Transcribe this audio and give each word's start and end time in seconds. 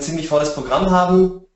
ziemlich 0.00 0.28
volles 0.28 0.54
Programm 0.54 0.90
haben. 0.90 1.46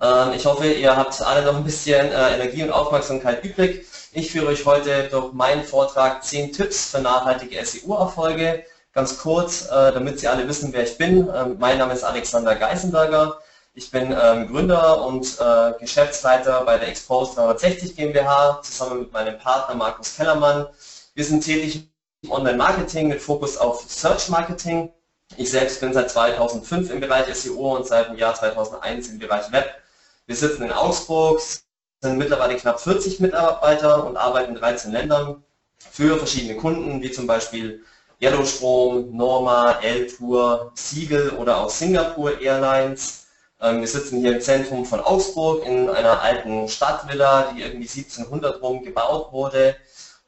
Ähm, 0.00 0.32
ich 0.34 0.46
hoffe, 0.46 0.66
ihr 0.66 0.96
habt 0.96 1.20
alle 1.22 1.44
noch 1.44 1.56
ein 1.56 1.64
bisschen 1.64 2.10
äh, 2.10 2.34
Energie 2.34 2.62
und 2.62 2.72
Aufmerksamkeit 2.72 3.44
übrig. 3.44 3.86
Ich 4.12 4.30
führe 4.30 4.48
euch 4.48 4.66
heute 4.66 5.08
durch 5.08 5.32
meinen 5.32 5.64
Vortrag 5.64 6.22
10 6.24 6.52
Tipps 6.52 6.90
für 6.90 7.00
nachhaltige 7.00 7.64
SEO-Erfolge. 7.64 8.64
Ganz 8.92 9.18
kurz, 9.18 9.66
äh, 9.66 9.92
damit 9.92 10.20
Sie 10.20 10.28
alle 10.28 10.46
wissen, 10.48 10.72
wer 10.72 10.82
ich 10.82 10.98
bin. 10.98 11.30
Ähm, 11.34 11.56
mein 11.58 11.78
Name 11.78 11.94
ist 11.94 12.04
Alexander 12.04 12.54
Geisenberger. 12.56 13.38
Ich 13.74 13.90
bin 13.90 14.12
ähm, 14.12 14.48
Gründer 14.48 15.06
und 15.06 15.38
äh, 15.40 15.72
Geschäftsleiter 15.80 16.62
bei 16.64 16.76
der 16.76 16.88
Expose 16.88 17.36
360 17.36 17.96
GmbH 17.96 18.60
zusammen 18.62 19.00
mit 19.00 19.12
meinem 19.12 19.38
Partner 19.38 19.74
Markus 19.76 20.14
Kellermann. 20.14 20.66
Wir 21.14 21.24
sind 21.24 21.42
tätig 21.42 21.88
im 22.20 22.32
Online-Marketing 22.32 23.08
mit 23.08 23.22
Fokus 23.22 23.56
auf 23.56 23.82
Search-Marketing. 23.88 24.92
Ich 25.36 25.50
selbst 25.50 25.80
bin 25.80 25.94
seit 25.94 26.10
2005 26.10 26.90
im 26.90 27.00
Bereich 27.00 27.34
SEO 27.34 27.76
und 27.76 27.86
seit 27.86 28.08
dem 28.08 28.18
Jahr 28.18 28.34
2001 28.34 29.08
im 29.08 29.18
Bereich 29.18 29.50
Web. 29.50 29.70
Wir 30.26 30.36
sitzen 30.36 30.64
in 30.64 30.72
Augsburg, 30.72 31.40
sind 32.00 32.18
mittlerweile 32.18 32.56
knapp 32.56 32.80
40 32.80 33.20
Mitarbeiter 33.20 34.04
und 34.04 34.16
arbeiten 34.16 34.54
in 34.54 34.60
13 34.60 34.92
Ländern 34.92 35.42
für 35.78 36.18
verschiedene 36.18 36.56
Kunden, 36.56 37.00
wie 37.02 37.10
zum 37.10 37.26
Beispiel 37.26 37.82
Yellowstrom, 38.20 39.16
Norma, 39.16 39.78
L-Tour, 39.80 40.72
Siegel 40.74 41.30
oder 41.30 41.58
auch 41.58 41.70
Singapore 41.70 42.40
Airlines. 42.40 43.26
Ähm, 43.60 43.80
wir 43.80 43.88
sitzen 43.88 44.20
hier 44.20 44.34
im 44.34 44.40
Zentrum 44.40 44.84
von 44.84 45.00
Augsburg 45.00 45.64
in 45.64 45.88
einer 45.88 46.20
alten 46.20 46.68
Stadtvilla, 46.68 47.52
die 47.52 47.62
irgendwie 47.62 47.88
1700 47.88 48.60
rum 48.60 48.82
gebaut 48.84 49.32
wurde 49.32 49.76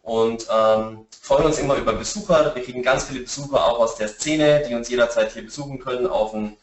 und 0.03 0.47
ähm, 0.51 1.07
freuen 1.25 1.47
uns 1.47 1.59
immer 1.59 1.77
über 1.77 1.95
Besucher. 1.95 2.55
Wir 2.55 2.63
kriegen 2.63 2.83
ganz 2.83 3.05
viele 3.05 3.21
Besucher 3.21 3.65
auch 3.65 3.79
aus 3.79 3.97
der 3.97 4.09
Szene, 4.09 4.63
die 4.69 4.75
uns 4.75 4.91
jederzeit 4.91 5.33
hier 5.33 5.43
besuchen 5.43 5.79
können 5.79 6.07
auf 6.07 6.35
ein 6.35 6.59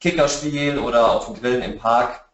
Kickerspiel 0.00 0.78
oder 0.78 1.10
auf 1.10 1.28
ein 1.28 1.34
Grillen 1.34 1.62
im 1.62 1.78
Park. 1.78 2.24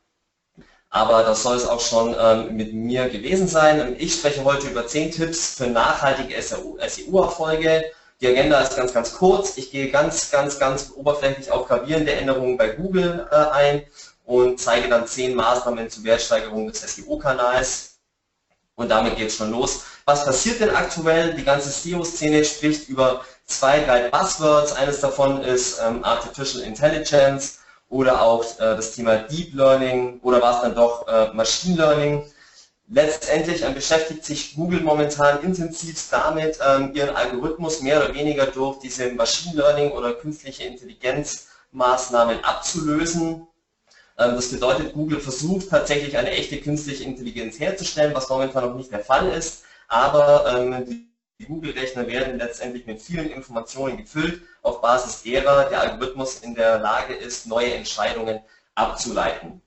Aber 0.90 1.22
das 1.22 1.42
soll 1.42 1.56
es 1.56 1.66
auch 1.66 1.80
schon 1.80 2.14
ähm, 2.20 2.54
mit 2.54 2.74
mir 2.74 3.08
gewesen 3.08 3.48
sein. 3.48 3.96
Ich 3.98 4.12
spreche 4.14 4.44
heute 4.44 4.66
über 4.66 4.86
10 4.86 5.12
Tipps 5.12 5.54
für 5.54 5.68
nachhaltige 5.68 6.34
SEO-Erfolge. 6.42 7.84
Die 8.20 8.26
Agenda 8.26 8.60
ist 8.60 8.76
ganz, 8.76 8.92
ganz 8.92 9.14
kurz. 9.14 9.56
Ich 9.56 9.70
gehe 9.70 9.90
ganz, 9.90 10.30
ganz, 10.30 10.58
ganz 10.58 10.92
oberflächlich 10.94 11.50
auf 11.50 11.66
gravierende 11.66 12.12
Änderungen 12.12 12.58
bei 12.58 12.68
Google 12.68 13.26
äh, 13.30 13.36
ein 13.36 13.82
und 14.26 14.60
zeige 14.60 14.90
dann 14.90 15.06
10 15.06 15.34
Maßnahmen 15.34 15.88
zur 15.88 16.04
Wertsteigerung 16.04 16.66
des 16.66 16.82
SEO-Kanals. 16.82 17.89
Und 18.80 18.88
damit 18.88 19.16
geht 19.16 19.28
es 19.28 19.36
schon 19.36 19.50
los. 19.50 19.82
Was 20.06 20.24
passiert 20.24 20.58
denn 20.58 20.70
aktuell? 20.74 21.34
Die 21.34 21.44
ganze 21.44 21.68
SEO-Szene 21.68 22.42
spricht 22.46 22.88
über 22.88 23.22
zwei, 23.44 23.80
drei 23.80 24.08
Buzzwords. 24.08 24.72
Eines 24.72 25.00
davon 25.00 25.42
ist 25.42 25.78
ähm, 25.86 26.02
Artificial 26.02 26.62
Intelligence 26.62 27.58
oder 27.90 28.22
auch 28.22 28.42
äh, 28.54 28.76
das 28.76 28.92
Thema 28.92 29.16
Deep 29.16 29.52
Learning 29.52 30.18
oder 30.22 30.40
war 30.40 30.54
es 30.54 30.62
dann 30.62 30.74
doch 30.74 31.06
äh, 31.06 31.28
Machine 31.34 31.76
Learning. 31.76 32.24
Letztendlich 32.88 33.62
äh, 33.62 33.70
beschäftigt 33.70 34.24
sich 34.24 34.54
Google 34.54 34.80
momentan 34.80 35.42
intensiv 35.42 36.02
damit, 36.10 36.58
ähm, 36.66 36.94
ihren 36.94 37.14
Algorithmus 37.14 37.82
mehr 37.82 38.02
oder 38.02 38.14
weniger 38.14 38.46
durch 38.46 38.78
diese 38.78 39.10
Machine 39.12 39.56
Learning 39.56 39.90
oder 39.90 40.14
künstliche 40.14 40.64
Intelligenz 40.64 41.48
Maßnahmen 41.72 42.42
abzulösen. 42.44 43.46
Ähm, 44.20 44.34
das 44.36 44.50
bedeutet, 44.50 44.92
Google 44.92 45.18
versucht 45.18 45.70
tatsächlich 45.70 46.16
eine 46.16 46.30
echte 46.30 46.60
künstliche 46.60 47.04
Intelligenz 47.04 47.58
herzustellen, 47.58 48.14
was 48.14 48.28
momentan 48.28 48.64
noch 48.66 48.76
nicht 48.76 48.92
der 48.92 49.00
Fall 49.00 49.32
ist, 49.32 49.64
aber 49.88 50.44
ähm, 50.54 51.06
die 51.38 51.46
Google-Rechner 51.46 52.06
werden 52.06 52.38
letztendlich 52.38 52.86
mit 52.86 53.00
vielen 53.00 53.30
Informationen 53.30 53.96
gefüllt, 53.96 54.42
auf 54.60 54.82
Basis 54.82 55.22
derer 55.22 55.70
der 55.70 55.80
Algorithmus 55.80 56.40
in 56.40 56.54
der 56.54 56.78
Lage 56.78 57.14
ist, 57.14 57.46
neue 57.46 57.72
Entscheidungen 57.72 58.40
abzuleiten. 58.74 59.62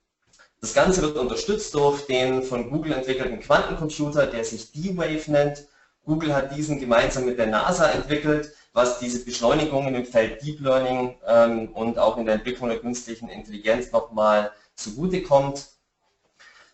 Das 0.61 0.75
Ganze 0.75 1.01
wird 1.01 1.17
unterstützt 1.17 1.73
durch 1.73 2.05
den 2.05 2.43
von 2.43 2.69
Google 2.69 2.93
entwickelten 2.93 3.39
Quantencomputer, 3.39 4.27
der 4.27 4.45
sich 4.45 4.71
D-Wave 4.71 5.31
nennt. 5.31 5.65
Google 6.05 6.33
hat 6.33 6.55
diesen 6.55 6.79
gemeinsam 6.79 7.25
mit 7.25 7.39
der 7.39 7.47
NASA 7.47 7.89
entwickelt 7.89 8.53
was 8.73 8.99
diese 8.99 9.23
Beschleunigungen 9.23 9.93
im 9.93 10.05
Feld 10.05 10.41
Deep 10.41 10.59
Learning 10.59 11.15
ähm, 11.27 11.69
und 11.69 11.99
auch 11.99 12.17
in 12.17 12.25
der 12.25 12.35
Entwicklung 12.35 12.69
der 12.69 12.79
künstlichen 12.79 13.29
Intelligenz 13.29 13.91
nochmal 13.91 14.51
zugutekommt. 14.75 15.67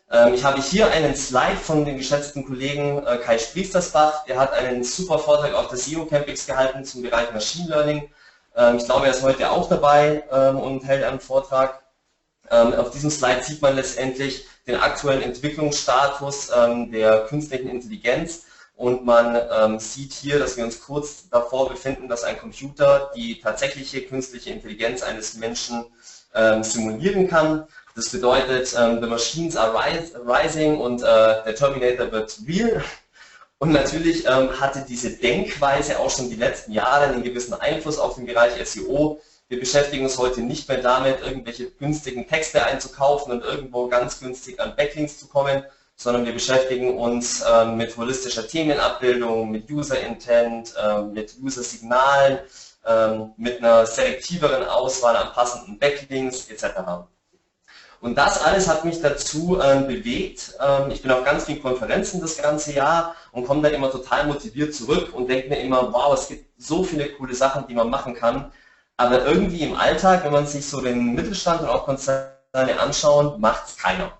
Ähm, 0.09 0.33
ich 0.33 0.43
habe 0.43 0.61
hier 0.61 0.89
einen 0.91 1.15
Slide 1.15 1.57
von 1.61 1.83
dem 1.83 1.97
geschätzten 1.97 2.45
Kollegen 2.45 3.05
äh, 3.05 3.17
Kai 3.17 3.37
Spriestersbach. 3.37 4.23
Der 4.25 4.39
hat 4.39 4.53
einen 4.53 4.83
super 4.83 5.19
Vortrag 5.19 5.53
auf 5.53 5.67
der 5.67 5.77
SEO 5.77 6.05
Campix 6.05 6.47
gehalten 6.47 6.85
zum 6.85 7.03
Bereich 7.03 7.33
Machine 7.33 7.67
Learning. 7.67 8.09
Ähm, 8.55 8.77
ich 8.77 8.85
glaube, 8.85 9.05
er 9.05 9.11
ist 9.11 9.21
heute 9.21 9.51
auch 9.51 9.67
dabei 9.67 10.23
ähm, 10.31 10.57
und 10.57 10.85
hält 10.85 11.03
einen 11.03 11.19
Vortrag. 11.19 11.83
Ähm, 12.49 12.73
auf 12.75 12.91
diesem 12.91 13.11
Slide 13.11 13.43
sieht 13.43 13.61
man 13.61 13.75
letztendlich 13.75 14.47
den 14.65 14.77
aktuellen 14.77 15.21
Entwicklungsstatus 15.21 16.49
ähm, 16.55 16.91
der 16.91 17.25
künstlichen 17.25 17.69
Intelligenz 17.69 18.45
und 18.79 19.03
man 19.03 19.37
ähm, 19.51 19.77
sieht 19.77 20.13
hier, 20.13 20.39
dass 20.39 20.55
wir 20.55 20.63
uns 20.63 20.79
kurz 20.79 21.27
davor 21.29 21.67
befinden, 21.67 22.07
dass 22.07 22.23
ein 22.23 22.37
Computer 22.39 23.11
die 23.13 23.41
tatsächliche 23.41 24.01
künstliche 24.03 24.51
Intelligenz 24.51 25.03
eines 25.03 25.33
Menschen 25.33 25.83
ähm, 26.33 26.63
simulieren 26.63 27.27
kann. 27.27 27.67
Das 27.97 28.07
bedeutet, 28.09 28.73
ähm, 28.79 29.01
the 29.01 29.09
machines 29.09 29.57
are 29.57 29.75
rising 30.25 30.79
und 30.79 31.01
äh, 31.01 31.43
der 31.43 31.55
Terminator 31.55 32.09
wird 32.13 32.39
real. 32.47 32.81
Und 33.57 33.73
natürlich 33.73 34.25
ähm, 34.25 34.57
hatte 34.61 34.85
diese 34.87 35.09
Denkweise 35.09 35.99
auch 35.99 36.09
schon 36.09 36.29
die 36.29 36.37
letzten 36.37 36.71
Jahre 36.71 37.07
einen 37.07 37.23
gewissen 37.23 37.55
Einfluss 37.55 37.99
auf 37.99 38.15
den 38.15 38.27
Bereich 38.27 38.65
SEO. 38.65 39.19
Wir 39.49 39.59
beschäftigen 39.59 40.05
uns 40.05 40.17
heute 40.17 40.39
nicht 40.39 40.69
mehr 40.69 40.81
damit, 40.81 41.19
irgendwelche 41.19 41.69
günstigen 41.69 42.29
Texte 42.29 42.65
einzukaufen 42.65 43.33
und 43.33 43.43
irgendwo 43.43 43.89
ganz 43.89 44.21
günstig 44.21 44.61
an 44.61 44.77
Backlinks 44.77 45.19
zu 45.19 45.27
kommen, 45.27 45.65
sondern 45.99 46.25
wir 46.25 46.31
beschäftigen 46.31 46.97
uns 46.97 47.43
ähm, 47.45 47.75
mit 47.75 47.95
holistischer 47.97 48.47
Themenabbildung, 48.47 49.51
mit 49.51 49.69
User 49.69 49.99
Intent, 49.99 50.73
ähm, 50.81 51.11
mit 51.11 51.35
User 51.43 51.61
Signalen, 51.61 52.39
ähm, 52.87 53.31
mit 53.35 53.57
einer 53.57 53.85
selektiveren 53.85 54.63
Auswahl 54.63 55.17
an 55.17 55.33
passenden 55.33 55.77
Backlinks 55.77 56.49
etc. 56.49 56.79
Und 57.99 58.17
das 58.17 58.41
alles 58.41 58.69
hat 58.69 58.85
mich 58.85 59.01
dazu 59.01 59.59
ähm, 59.61 59.87
bewegt. 59.87 60.55
Ähm, 60.65 60.89
ich 60.89 61.01
bin 61.01 61.11
auf 61.11 61.25
ganz 61.25 61.43
vielen 61.45 61.61
Konferenzen 61.61 62.21
das 62.21 62.37
ganze 62.41 62.71
Jahr 62.71 63.15
und 63.33 63.45
komme 63.45 63.61
dann 63.61 63.73
immer 63.73 63.91
total 63.91 64.25
motiviert 64.25 64.73
zurück 64.73 65.13
und 65.13 65.29
denke 65.29 65.49
mir 65.49 65.59
immer, 65.59 65.91
wow, 65.91 66.13
es 66.13 66.29
gibt 66.29 66.45
so 66.57 66.81
viele 66.81 67.09
coole 67.09 67.35
Sachen, 67.35 67.67
die 67.67 67.73
man 67.73 67.89
machen 67.89 68.13
kann. 68.13 68.53
Aber 68.95 69.25
irgendwie 69.25 69.63
im 69.63 69.75
Alltag, 69.75 70.23
wenn 70.23 70.31
man 70.31 70.47
sich 70.47 70.65
so 70.65 70.79
den 70.79 71.13
Mittelstand 71.13 71.59
und 71.59 71.67
auch 71.67 71.83
Konzerne 71.83 72.79
anschaut, 72.79 73.37
macht 73.37 73.67
es 73.67 73.75
keiner. 73.77 74.13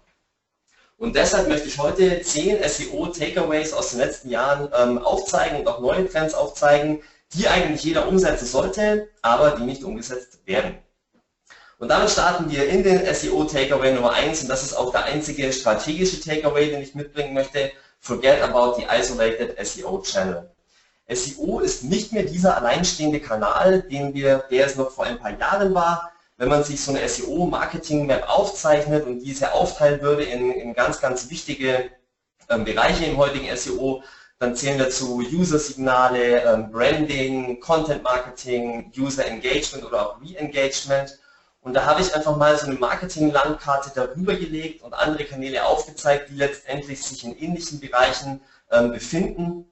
Und 0.99 1.15
deshalb 1.15 1.47
möchte 1.47 1.69
ich 1.69 1.77
heute 1.77 2.21
10 2.21 2.61
SEO-Takeaways 2.61 3.71
aus 3.71 3.91
den 3.91 3.99
letzten 3.99 4.29
Jahren 4.29 4.69
ähm, 4.77 4.97
aufzeigen 4.97 5.59
und 5.59 5.67
auch 5.67 5.79
neue 5.79 6.07
Trends 6.09 6.33
aufzeigen, 6.33 7.01
die 7.33 7.47
eigentlich 7.47 7.83
jeder 7.83 8.07
umsetzen 8.09 8.45
sollte, 8.45 9.07
aber 9.21 9.51
die 9.51 9.63
nicht 9.63 9.85
umgesetzt 9.85 10.39
werden. 10.45 10.77
Und 11.77 11.87
damit 11.87 12.09
starten 12.09 12.51
wir 12.51 12.67
in 12.67 12.83
den 12.83 12.99
SEO-Takeaway 13.05 13.93
Nummer 13.93 14.11
1 14.11 14.41
und 14.41 14.49
das 14.49 14.61
ist 14.61 14.73
auch 14.73 14.91
der 14.91 15.05
einzige 15.05 15.53
strategische 15.53 16.19
Takeaway, 16.19 16.69
den 16.69 16.81
ich 16.81 16.95
mitbringen 16.95 17.33
möchte. 17.33 17.71
Forget 18.01 18.41
about 18.41 18.75
the 18.75 18.85
isolated 18.89 19.55
SEO 19.65 20.01
Channel. 20.01 20.51
SEO 21.07 21.61
ist 21.61 21.85
nicht 21.85 22.11
mehr 22.11 22.23
dieser 22.23 22.57
alleinstehende 22.57 23.21
Kanal, 23.21 23.83
den 23.83 24.13
wir, 24.13 24.43
der 24.51 24.65
es 24.65 24.75
noch 24.75 24.91
vor 24.91 25.05
ein 25.05 25.17
paar 25.17 25.37
Jahren 25.39 25.73
war, 25.73 26.11
wenn 26.39 26.47
man 26.47 26.63
sich 26.63 26.81
so 26.81 26.91
eine 26.91 27.07
SEO-Marketing-Map 27.07 28.29
aufzeichnet 28.29 29.05
und 29.05 29.19
diese 29.19 29.53
aufteilen 29.53 30.01
würde 30.01 30.23
in, 30.23 30.51
in 30.51 30.73
ganz, 30.73 31.01
ganz 31.01 31.29
wichtige 31.29 31.91
ähm, 32.49 32.63
Bereiche 32.63 33.05
im 33.05 33.17
heutigen 33.17 33.53
SEO, 33.57 34.03
dann 34.39 34.55
zählen 34.55 34.79
dazu 34.79 35.17
User-Signale, 35.17 36.43
ähm, 36.43 36.71
Branding, 36.71 37.59
Content-Marketing, 37.59 38.89
User-Engagement 38.97 39.83
oder 39.83 40.01
auch 40.11 40.21
Re-Engagement. 40.21 41.19
Und 41.59 41.73
da 41.73 41.85
habe 41.85 42.01
ich 42.01 42.15
einfach 42.15 42.37
mal 42.37 42.57
so 42.57 42.67
eine 42.67 42.75
Marketing-Landkarte 42.75 43.91
darüber 43.93 44.33
gelegt 44.33 44.81
und 44.81 44.93
andere 44.93 45.25
Kanäle 45.25 45.65
aufgezeigt, 45.65 46.29
die 46.29 46.35
letztendlich 46.35 47.03
sich 47.03 47.25
in 47.25 47.37
ähnlichen 47.37 47.81
Bereichen 47.81 48.39
ähm, 48.71 48.93
befinden. 48.93 49.69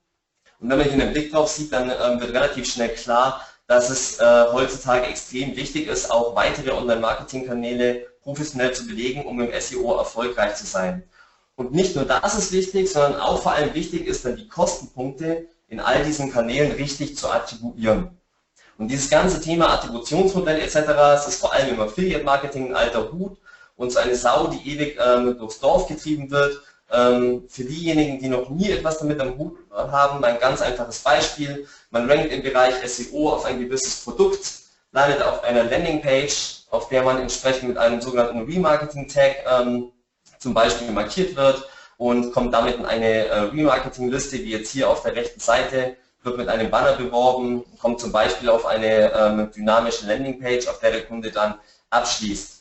Und 0.59 0.69
wenn 0.69 0.79
man 0.79 0.89
hier 0.89 1.01
einen 1.01 1.13
Blick 1.13 1.31
drauf 1.31 1.47
sieht, 1.49 1.71
dann 1.71 1.89
ähm, 1.89 2.19
wird 2.19 2.33
relativ 2.33 2.69
schnell 2.69 2.89
klar, 2.89 3.47
dass 3.67 3.89
es 3.89 4.19
äh, 4.19 4.45
heutzutage 4.51 5.07
extrem 5.07 5.55
wichtig 5.55 5.87
ist, 5.87 6.09
auch 6.09 6.35
weitere 6.35 6.71
Online-Marketing-Kanäle 6.71 8.07
professionell 8.21 8.73
zu 8.73 8.87
belegen, 8.87 9.25
um 9.25 9.39
im 9.41 9.51
SEO 9.59 9.97
erfolgreich 9.97 10.55
zu 10.55 10.65
sein. 10.65 11.03
Und 11.55 11.73
nicht 11.73 11.95
nur 11.95 12.05
das 12.05 12.37
ist 12.37 12.51
wichtig, 12.51 12.89
sondern 12.91 13.19
auch 13.19 13.41
vor 13.41 13.53
allem 13.53 13.73
wichtig 13.73 14.07
ist 14.07 14.25
dann 14.25 14.37
die 14.37 14.47
Kostenpunkte 14.47 15.47
in 15.67 15.79
all 15.79 16.03
diesen 16.03 16.31
Kanälen 16.31 16.71
richtig 16.71 17.17
zu 17.17 17.29
attribuieren. 17.29 18.17
Und 18.77 18.89
dieses 18.89 19.09
ganze 19.09 19.41
Thema 19.41 19.73
Attributionsmodell 19.73 20.61
etc., 20.61 20.85
das 20.85 21.27
ist 21.27 21.39
vor 21.39 21.51
allem 21.53 21.69
im 21.69 21.81
Affiliate-Marketing 21.81 22.67
ein 22.67 22.75
alter 22.75 23.11
Hut 23.11 23.37
und 23.75 23.91
so 23.91 23.99
eine 23.99 24.15
Sau, 24.15 24.47
die 24.47 24.71
ewig 24.71 24.97
ähm, 25.03 25.37
durchs 25.37 25.59
Dorf 25.59 25.87
getrieben 25.87 26.29
wird 26.31 26.61
für 26.89 27.63
diejenigen, 27.63 28.19
die 28.19 28.29
noch 28.29 28.49
nie 28.49 28.71
etwas 28.71 28.99
damit 28.99 29.19
am 29.19 29.37
Hut 29.37 29.57
haben, 29.71 30.23
ein 30.23 30.39
ganz 30.39 30.61
einfaches 30.61 30.99
Beispiel. 30.99 31.67
Man 31.89 32.09
rankt 32.09 32.31
im 32.31 32.41
Bereich 32.41 32.75
SEO 32.85 33.33
auf 33.33 33.43
ein 33.43 33.59
gewisses 33.59 34.03
Produkt, 34.05 34.61
landet 34.93 35.21
auf 35.21 35.43
einer 35.43 35.65
Landingpage, 35.65 36.63
auf 36.69 36.87
der 36.89 37.03
man 37.03 37.19
entsprechend 37.19 37.69
mit 37.69 37.77
einem 37.77 38.01
sogenannten 38.01 38.41
Remarketing-Tag 38.41 39.35
ähm, 39.49 39.91
zum 40.39 40.53
Beispiel 40.53 40.91
markiert 40.91 41.35
wird 41.35 41.67
und 41.97 42.31
kommt 42.31 42.53
damit 42.53 42.75
in 42.75 42.85
eine 42.85 43.25
äh, 43.25 43.39
Remarketing-Liste, 43.39 44.37
wie 44.37 44.51
jetzt 44.51 44.71
hier 44.71 44.89
auf 44.89 45.03
der 45.03 45.15
rechten 45.15 45.39
Seite, 45.39 45.97
wird 46.23 46.37
mit 46.37 46.47
einem 46.47 46.69
Banner 46.69 46.93
beworben, 46.93 47.63
kommt 47.79 47.99
zum 47.99 48.11
Beispiel 48.11 48.49
auf 48.49 48.65
eine 48.65 49.11
ähm, 49.13 49.51
dynamische 49.55 50.07
Landingpage, 50.07 50.67
auf 50.67 50.79
der 50.79 50.91
der 50.91 51.05
Kunde 51.05 51.31
dann 51.31 51.55
abschließt. 51.89 52.56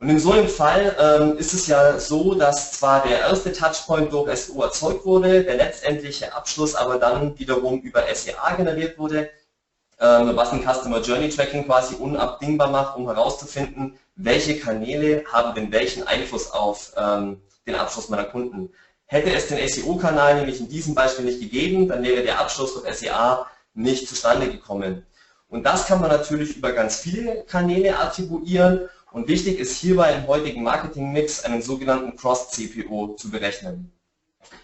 Und 0.00 0.08
in 0.08 0.18
so 0.18 0.32
einem 0.32 0.48
Fall 0.48 0.96
ähm, 0.98 1.36
ist 1.36 1.52
es 1.52 1.66
ja 1.66 1.98
so, 1.98 2.34
dass 2.34 2.72
zwar 2.72 3.06
der 3.06 3.18
erste 3.18 3.52
Touchpoint 3.52 4.10
durch 4.10 4.34
SEO 4.34 4.62
erzeugt 4.62 5.04
wurde, 5.04 5.44
der 5.44 5.56
letztendliche 5.56 6.34
Abschluss 6.34 6.74
aber 6.74 6.98
dann 6.98 7.38
wiederum 7.38 7.82
über 7.82 8.04
SEA 8.14 8.54
generiert 8.56 8.98
wurde, 8.98 9.28
ähm, 10.00 10.34
was 10.34 10.52
ein 10.52 10.62
Customer 10.62 11.02
Journey 11.02 11.28
Tracking 11.28 11.66
quasi 11.66 11.96
unabdingbar 11.96 12.70
macht, 12.70 12.96
um 12.96 13.08
herauszufinden, 13.08 13.98
welche 14.16 14.58
Kanäle 14.58 15.22
haben 15.30 15.54
denn 15.54 15.70
welchen 15.70 16.06
Einfluss 16.06 16.50
auf 16.50 16.92
ähm, 16.96 17.42
den 17.66 17.74
Abschluss 17.74 18.08
meiner 18.08 18.24
Kunden. 18.24 18.70
Hätte 19.04 19.30
es 19.34 19.48
den 19.48 19.68
SEO-Kanal 19.68 20.36
nämlich 20.36 20.60
in 20.60 20.68
diesem 20.70 20.94
Beispiel 20.94 21.26
nicht 21.26 21.40
gegeben, 21.40 21.88
dann 21.88 22.02
wäre 22.02 22.22
der 22.22 22.40
Abschluss 22.40 22.72
durch 22.72 22.90
SEA 22.94 23.44
nicht 23.74 24.08
zustande 24.08 24.48
gekommen. 24.48 25.04
Und 25.50 25.64
das 25.64 25.84
kann 25.86 26.00
man 26.00 26.10
natürlich 26.10 26.56
über 26.56 26.72
ganz 26.72 26.96
viele 27.00 27.42
Kanäle 27.42 27.98
attribuieren 27.98 28.88
und 29.12 29.28
wichtig 29.28 29.58
ist 29.58 29.76
hierbei 29.76 30.14
im 30.14 30.26
heutigen 30.26 30.62
Marketing-Mix 30.62 31.44
einen 31.44 31.62
sogenannten 31.62 32.16
Cross-CPO 32.16 33.16
zu 33.16 33.30
berechnen. 33.30 33.92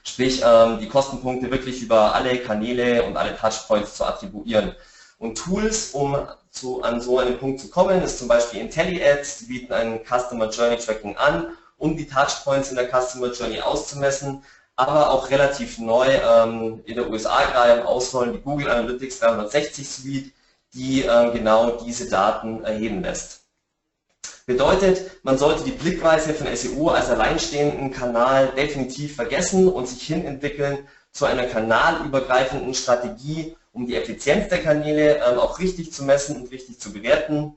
Sprich, 0.04 0.42
ähm, 0.44 0.78
die 0.80 0.88
Kostenpunkte 0.88 1.50
wirklich 1.50 1.82
über 1.82 2.14
alle 2.14 2.38
Kanäle 2.38 3.04
und 3.04 3.16
alle 3.16 3.36
Touchpoints 3.36 3.96
zu 3.96 4.04
attribuieren. 4.04 4.74
Und 5.18 5.38
Tools, 5.38 5.90
um 5.92 6.16
zu, 6.50 6.82
an 6.82 7.00
so 7.00 7.18
einen 7.18 7.38
Punkt 7.38 7.60
zu 7.60 7.68
kommen, 7.68 8.02
ist 8.02 8.18
zum 8.18 8.28
Beispiel 8.28 8.60
IntelliAds, 8.60 9.38
die 9.38 9.46
bieten 9.46 9.72
ein 9.72 10.00
Customer 10.04 10.48
Journey 10.50 10.76
Tracking 10.76 11.16
an, 11.16 11.56
um 11.78 11.96
die 11.96 12.06
Touchpoints 12.06 12.70
in 12.70 12.76
der 12.76 12.88
Customer 12.88 13.32
Journey 13.32 13.60
auszumessen, 13.60 14.42
aber 14.76 15.10
auch 15.10 15.30
relativ 15.30 15.78
neu 15.78 16.06
ähm, 16.06 16.82
in 16.84 16.96
der 16.96 17.08
USA 17.10 17.44
gerade 17.44 17.80
im 17.80 17.86
Ausrollen 17.86 18.32
die 18.34 18.40
Google 18.40 18.70
Analytics 18.70 19.20
360 19.20 19.88
Suite, 19.88 20.32
die 20.74 21.02
äh, 21.02 21.30
genau 21.32 21.78
diese 21.82 22.08
Daten 22.08 22.64
erheben 22.64 23.02
lässt. 23.02 23.45
Bedeutet, 24.46 25.10
man 25.24 25.38
sollte 25.38 25.64
die 25.64 25.72
Blickweise 25.72 26.32
von 26.32 26.46
SEO 26.54 26.90
als 26.90 27.10
alleinstehenden 27.10 27.90
Kanal 27.90 28.52
definitiv 28.56 29.16
vergessen 29.16 29.68
und 29.68 29.88
sich 29.88 30.02
hin 30.02 30.24
entwickeln 30.24 30.86
zu 31.10 31.24
einer 31.24 31.46
kanalübergreifenden 31.46 32.72
Strategie, 32.72 33.56
um 33.72 33.88
die 33.88 33.96
Effizienz 33.96 34.48
der 34.48 34.62
Kanäle 34.62 35.16
ähm, 35.16 35.40
auch 35.40 35.58
richtig 35.58 35.92
zu 35.92 36.04
messen 36.04 36.36
und 36.36 36.52
richtig 36.52 36.78
zu 36.78 36.92
bewerten, 36.92 37.56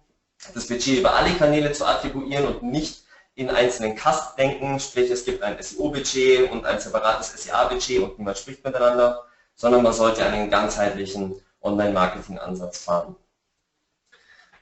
das 0.55 0.67
Budget 0.67 0.99
über 0.99 1.13
alle 1.13 1.35
Kanäle 1.35 1.71
zu 1.73 1.85
attribuieren 1.85 2.47
und 2.47 2.63
nicht 2.63 3.03
in 3.35 3.51
einzelnen 3.51 3.95
Cast 3.95 4.39
denken, 4.39 4.79
sprich 4.79 5.11
es 5.11 5.25
gibt 5.25 5.43
ein 5.43 5.61
SEO-Budget 5.61 6.49
und 6.49 6.65
ein 6.65 6.79
separates 6.79 7.43
SEA-Budget 7.43 8.01
und 8.01 8.17
niemand 8.17 8.39
spricht 8.39 8.63
miteinander, 8.65 9.25
sondern 9.55 9.83
man 9.83 9.93
sollte 9.93 10.25
einen 10.25 10.49
ganzheitlichen 10.49 11.39
Online-Marketing-Ansatz 11.61 12.79
fahren. 12.79 13.15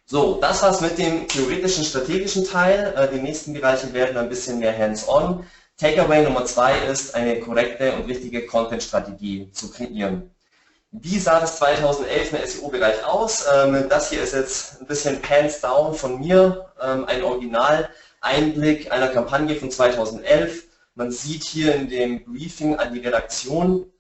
So, 0.10 0.40
das 0.40 0.64
war's 0.64 0.80
mit 0.80 0.98
dem 0.98 1.28
theoretischen, 1.28 1.84
strategischen 1.84 2.46
Teil. 2.46 2.94
Äh, 2.96 3.14
die 3.14 3.22
nächsten 3.22 3.54
Bereiche 3.54 3.92
werden 3.92 4.16
ein 4.16 4.30
bisschen 4.30 4.58
mehr 4.60 4.76
hands-on. 4.78 5.46
Takeaway 5.78 6.24
Nummer 6.24 6.46
zwei 6.46 6.80
ist, 6.80 7.14
eine 7.14 7.42
korrekte 7.42 7.92
und 7.92 8.06
richtige 8.06 8.46
Content-Strategie 8.46 9.52
zu 9.52 9.70
kreieren. 9.70 10.32
Wie 10.92 11.20
sah 11.20 11.42
das 11.42 11.58
2011 11.58 12.32
im 12.32 12.48
SEO-Bereich 12.48 13.04
aus? 13.04 13.44
Ähm, 13.54 13.90
das 13.90 14.10
hier 14.10 14.24
ist 14.24 14.34
jetzt 14.34 14.80
ein 14.80 14.88
bisschen 14.88 15.22
pants 15.22 15.60
down 15.60 15.94
von 15.94 16.22
mir, 16.22 16.72
ähm, 16.82 17.04
ein 17.04 17.22
Original-Einblick 17.22 18.90
einer 18.90 19.10
Kampagne 19.10 19.58
von 19.58 19.70
2011. 19.70 20.64
Man 20.96 21.12
sieht 21.12 21.44
hier 21.44 21.76
in 21.76 21.90
dem 21.90 22.24
Briefing 22.24 22.78
an 22.78 22.94
die 22.94 23.02
Redaktion, 23.02 23.92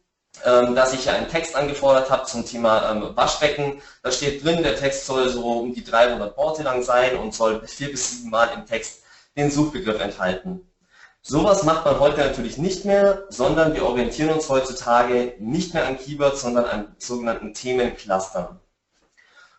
dass 0.43 0.93
ich 0.93 1.09
einen 1.09 1.29
Text 1.29 1.55
angefordert 1.55 2.09
habe 2.09 2.25
zum 2.25 2.45
Thema 2.45 2.91
ähm, 2.91 3.15
Waschbecken. 3.15 3.81
Da 4.03 4.11
steht 4.11 4.43
drin, 4.43 4.63
der 4.63 4.75
Text 4.75 5.05
soll 5.05 5.29
so 5.29 5.59
um 5.59 5.73
die 5.73 5.83
300 5.83 6.37
Worte 6.37 6.63
lang 6.63 6.83
sein 6.83 7.17
und 7.17 7.33
soll 7.33 7.65
vier 7.67 7.91
bis 7.91 8.11
sieben 8.11 8.29
Mal 8.29 8.49
im 8.55 8.65
Text 8.65 9.03
den 9.35 9.51
Suchbegriff 9.51 9.99
enthalten. 10.01 10.67
Sowas 11.21 11.63
macht 11.63 11.85
man 11.85 11.99
heute 11.99 12.21
natürlich 12.21 12.57
nicht 12.57 12.85
mehr, 12.85 13.25
sondern 13.29 13.73
wir 13.73 13.85
orientieren 13.85 14.29
uns 14.29 14.47
heutzutage 14.47 15.33
nicht 15.39 15.73
mehr 15.73 15.85
an 15.85 15.97
Keywords, 15.97 16.41
sondern 16.41 16.65
an 16.65 16.95
sogenannten 16.99 17.53
Themenclustern. 17.53 18.59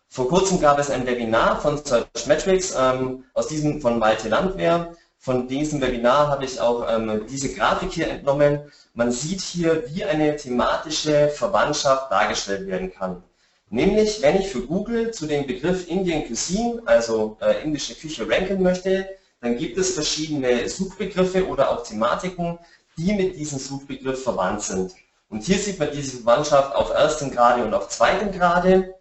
Vor 0.07 0.27
kurzem 0.27 0.59
gab 0.59 0.79
es 0.79 0.89
ein 0.89 1.05
Webinar 1.05 1.61
von 1.61 1.77
Searchmetrics 1.77 2.73
ähm, 2.75 3.25
aus 3.35 3.47
diesem 3.47 3.79
von 3.79 3.99
Malte 3.99 4.29
Landwehr. 4.29 4.95
Von 5.21 5.49
diesem 5.49 5.81
Webinar 5.81 6.29
habe 6.29 6.45
ich 6.45 6.61
auch 6.61 6.89
ähm, 6.89 7.25
diese 7.29 7.53
Grafik 7.53 7.91
hier 7.91 8.07
entnommen. 8.09 8.61
Man 8.93 9.11
sieht 9.11 9.41
hier, 9.41 9.83
wie 9.93 10.05
eine 10.05 10.37
thematische 10.37 11.27
Verwandtschaft 11.27 12.09
dargestellt 12.09 12.67
werden 12.67 12.93
kann. 12.93 13.21
Nämlich, 13.69 14.21
wenn 14.21 14.39
ich 14.39 14.47
für 14.47 14.61
Google 14.61 15.11
zu 15.11 15.27
dem 15.27 15.45
Begriff 15.45 15.89
Indian 15.89 16.25
Cuisine, 16.25 16.81
also 16.85 17.37
äh, 17.41 17.61
indische 17.63 17.95
Küche, 17.95 18.29
ranken 18.29 18.63
möchte, 18.63 19.09
dann 19.41 19.57
gibt 19.57 19.77
es 19.77 19.93
verschiedene 19.93 20.69
Suchbegriffe 20.69 21.45
oder 21.45 21.69
auch 21.69 21.83
Thematiken, 21.83 22.57
die 22.97 23.11
mit 23.11 23.35
diesem 23.35 23.59
Suchbegriff 23.59 24.23
verwandt 24.23 24.61
sind. 24.63 24.93
Und 25.27 25.43
hier 25.43 25.57
sieht 25.57 25.79
man 25.79 25.91
diese 25.91 26.17
Verwandtschaft 26.17 26.73
auf 26.73 26.91
erstem 26.91 27.29
Grade 27.29 27.65
und 27.65 27.73
auf 27.73 27.89
zweitem 27.89 28.31
Grade. 28.31 28.95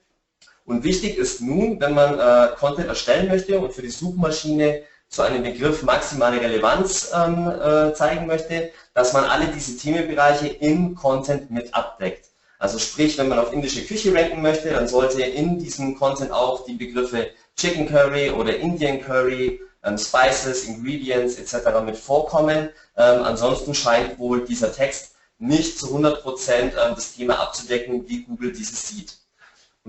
Und 0.66 0.82
wichtig 0.82 1.16
ist 1.16 1.40
nun, 1.40 1.80
wenn 1.80 1.94
man 1.94 2.18
äh, 2.18 2.56
Content 2.56 2.88
erstellen 2.88 3.28
möchte 3.28 3.60
und 3.60 3.72
für 3.72 3.82
die 3.82 3.90
Suchmaschine 3.90 4.82
zu 5.08 5.22
einem 5.22 5.42
Begriff 5.42 5.82
maximale 5.82 6.40
Relevanz 6.40 7.10
ähm, 7.14 7.48
äh, 7.48 7.94
zeigen 7.94 8.26
möchte, 8.26 8.70
dass 8.94 9.12
man 9.12 9.24
alle 9.24 9.46
diese 9.48 9.76
Themenbereiche 9.76 10.48
im 10.48 10.94
Content 10.94 11.50
mit 11.50 11.74
abdeckt. 11.74 12.26
Also 12.58 12.78
sprich, 12.78 13.16
wenn 13.18 13.28
man 13.28 13.38
auf 13.38 13.52
indische 13.52 13.84
Küche 13.84 14.12
ranken 14.12 14.42
möchte, 14.42 14.70
dann 14.70 14.88
sollte 14.88 15.22
in 15.22 15.58
diesem 15.58 15.96
Content 15.96 16.32
auch 16.32 16.64
die 16.64 16.74
Begriffe 16.74 17.28
Chicken 17.56 17.88
Curry 17.88 18.30
oder 18.30 18.56
Indian 18.56 19.00
Curry, 19.00 19.60
ähm, 19.84 19.96
Spices, 19.96 20.64
Ingredients 20.64 21.36
etc. 21.36 21.80
mit 21.84 21.96
vorkommen. 21.96 22.68
Ähm, 22.96 23.22
ansonsten 23.22 23.74
scheint 23.74 24.18
wohl 24.18 24.44
dieser 24.44 24.72
Text 24.72 25.14
nicht 25.38 25.78
zu 25.78 25.86
100% 25.96 26.52
ähm, 26.52 26.70
das 26.94 27.14
Thema 27.14 27.38
abzudecken, 27.40 28.08
wie 28.08 28.24
Google 28.24 28.52
dieses 28.52 28.88
sieht. 28.88 29.16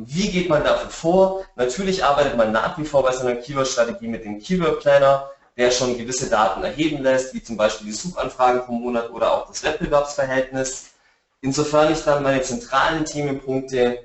Wie 0.06 0.29
geht 0.29 0.50
man 0.50 0.63
dafür 0.63 0.89
vor? 0.89 1.46
Natürlich 1.56 2.03
arbeitet 2.03 2.38
man 2.38 2.51
nach 2.53 2.77
wie 2.77 2.86
vor 2.86 3.03
bei 3.03 3.12
seiner 3.12 3.36
Keyword-Strategie 3.36 4.08
mit 4.08 4.24
dem 4.24 4.39
Keyword 4.39 4.79
Planner, 4.79 5.29
der 5.58 5.72
schon 5.72 5.98
gewisse 5.98 6.29
Daten 6.29 6.63
erheben 6.63 7.03
lässt, 7.03 7.34
wie 7.34 7.44
zum 7.44 7.58
Beispiel 7.58 7.88
die 7.88 7.94
Suchanfragen 7.94 8.62
pro 8.62 8.72
Monat 8.72 9.10
oder 9.12 9.34
auch 9.34 9.48
das 9.48 9.62
Wettbewerbsverhältnis. 9.63 10.91
Insofern 11.41 11.91
ich 11.91 12.01
dann 12.03 12.24
meine 12.24 12.41
zentralen 12.41 13.03
Themenpunkte 13.03 14.00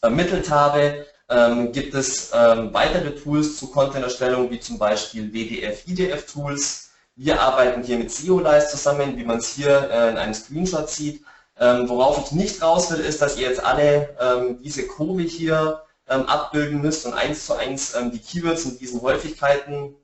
ermittelt 0.00 0.50
habe, 0.50 1.06
ähm, 1.28 1.70
gibt 1.70 1.94
es 1.94 2.32
ähm, 2.34 2.74
weitere 2.74 3.14
Tools 3.14 3.58
zur 3.58 3.72
Content-Erstellung, 3.72 4.50
wie 4.50 4.58
zum 4.58 4.78
Beispiel 4.78 5.32
WDF, 5.32 5.86
IDF-Tools. 5.86 6.90
Wir 7.14 7.40
arbeiten 7.40 7.84
hier 7.84 7.98
mit 7.98 8.10
SEOLize 8.10 8.68
zusammen, 8.68 9.16
wie 9.16 9.24
man 9.24 9.38
es 9.38 9.54
hier 9.54 9.88
äh, 9.90 10.10
in 10.10 10.16
einem 10.18 10.34
Screenshot 10.34 10.88
sieht. 10.88 11.24
Ähm, 11.62 11.88
worauf 11.88 12.18
ich 12.18 12.32
nicht 12.32 12.60
raus 12.60 12.90
will, 12.90 12.98
ist, 12.98 13.22
dass 13.22 13.36
ihr 13.36 13.48
jetzt 13.48 13.62
alle 13.62 14.16
ähm, 14.20 14.60
diese 14.64 14.84
Kurve 14.84 15.22
hier 15.22 15.84
ähm, 16.08 16.26
abbilden 16.26 16.80
müsst 16.80 17.06
und 17.06 17.12
eins 17.12 17.46
zu 17.46 17.54
eins 17.54 17.94
ähm, 17.94 18.10
die 18.10 18.18
Keywords 18.18 18.64
in 18.64 18.78
diesen 18.80 19.00
Häufigkeiten 19.00 19.94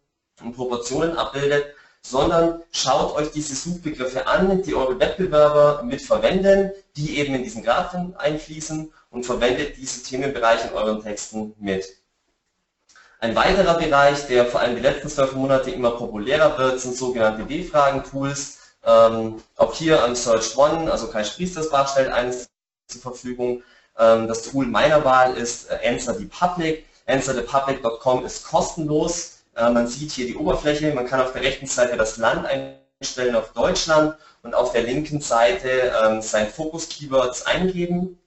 und 0.40 0.54
Proportionen 0.54 1.16
abbildet, 1.18 1.66
sondern 2.00 2.62
schaut 2.70 3.16
euch 3.16 3.32
diese 3.32 3.56
Suchbegriffe 3.56 4.28
an, 4.28 4.62
die 4.62 4.72
eure 4.76 5.00
Wettbewerber 5.00 5.82
mit 5.82 6.00
verwenden, 6.00 6.70
die 6.94 7.18
eben 7.18 7.34
in 7.34 7.42
diesen 7.42 7.64
Graphen 7.64 8.14
einfließen 8.14 8.92
und 9.10 9.26
verwendet 9.26 9.78
diese 9.78 10.04
Themenbereiche 10.04 10.68
in 10.68 10.74
euren 10.74 11.02
Texten 11.02 11.56
mit. 11.58 11.88
Ein 13.18 13.34
weiterer 13.34 13.76
Bereich, 13.76 14.28
der 14.28 14.46
vor 14.46 14.60
allem 14.60 14.76
die 14.76 14.82
letzten 14.82 15.08
zwölf 15.08 15.32
Monate 15.32 15.72
immer 15.72 15.90
populärer 15.90 16.56
wird, 16.56 16.78
sind 16.78 16.94
sogenannte 16.94 17.48
W-Fragen-Tools. 17.48 18.57
Ähm, 18.88 19.42
auch 19.56 19.74
hier 19.74 20.02
an 20.02 20.16
Search 20.16 20.56
One, 20.56 20.90
also 20.90 21.08
Kai 21.08 21.22
Spriestersbach 21.22 21.92
stellt 21.92 22.10
eines 22.10 22.48
zur 22.86 23.02
Verfügung. 23.02 23.62
Ähm, 23.98 24.28
das 24.28 24.42
Tool 24.42 24.66
meiner 24.66 25.04
Wahl 25.04 25.36
ist 25.36 25.70
äh, 25.70 25.86
Answer 25.86 26.14
the 26.14 26.24
Public. 26.24 26.86
AnswerThePublic.com 27.06 28.24
ist 28.24 28.46
kostenlos. 28.46 29.40
Äh, 29.56 29.70
man 29.70 29.86
sieht 29.88 30.12
hier 30.12 30.26
die 30.26 30.36
Oberfläche. 30.36 30.94
Man 30.94 31.06
kann 31.06 31.20
auf 31.20 31.32
der 31.32 31.42
rechten 31.42 31.66
Seite 31.66 31.98
das 31.98 32.16
Land 32.16 32.46
einstellen 32.46 33.36
auf 33.36 33.52
Deutschland 33.52 34.16
und 34.42 34.54
auf 34.54 34.72
der 34.72 34.84
linken 34.84 35.20
Seite 35.20 35.92
ähm, 36.02 36.22
sein 36.22 36.48
Fokus-Keywords 36.48 37.44
eingeben. 37.44 38.18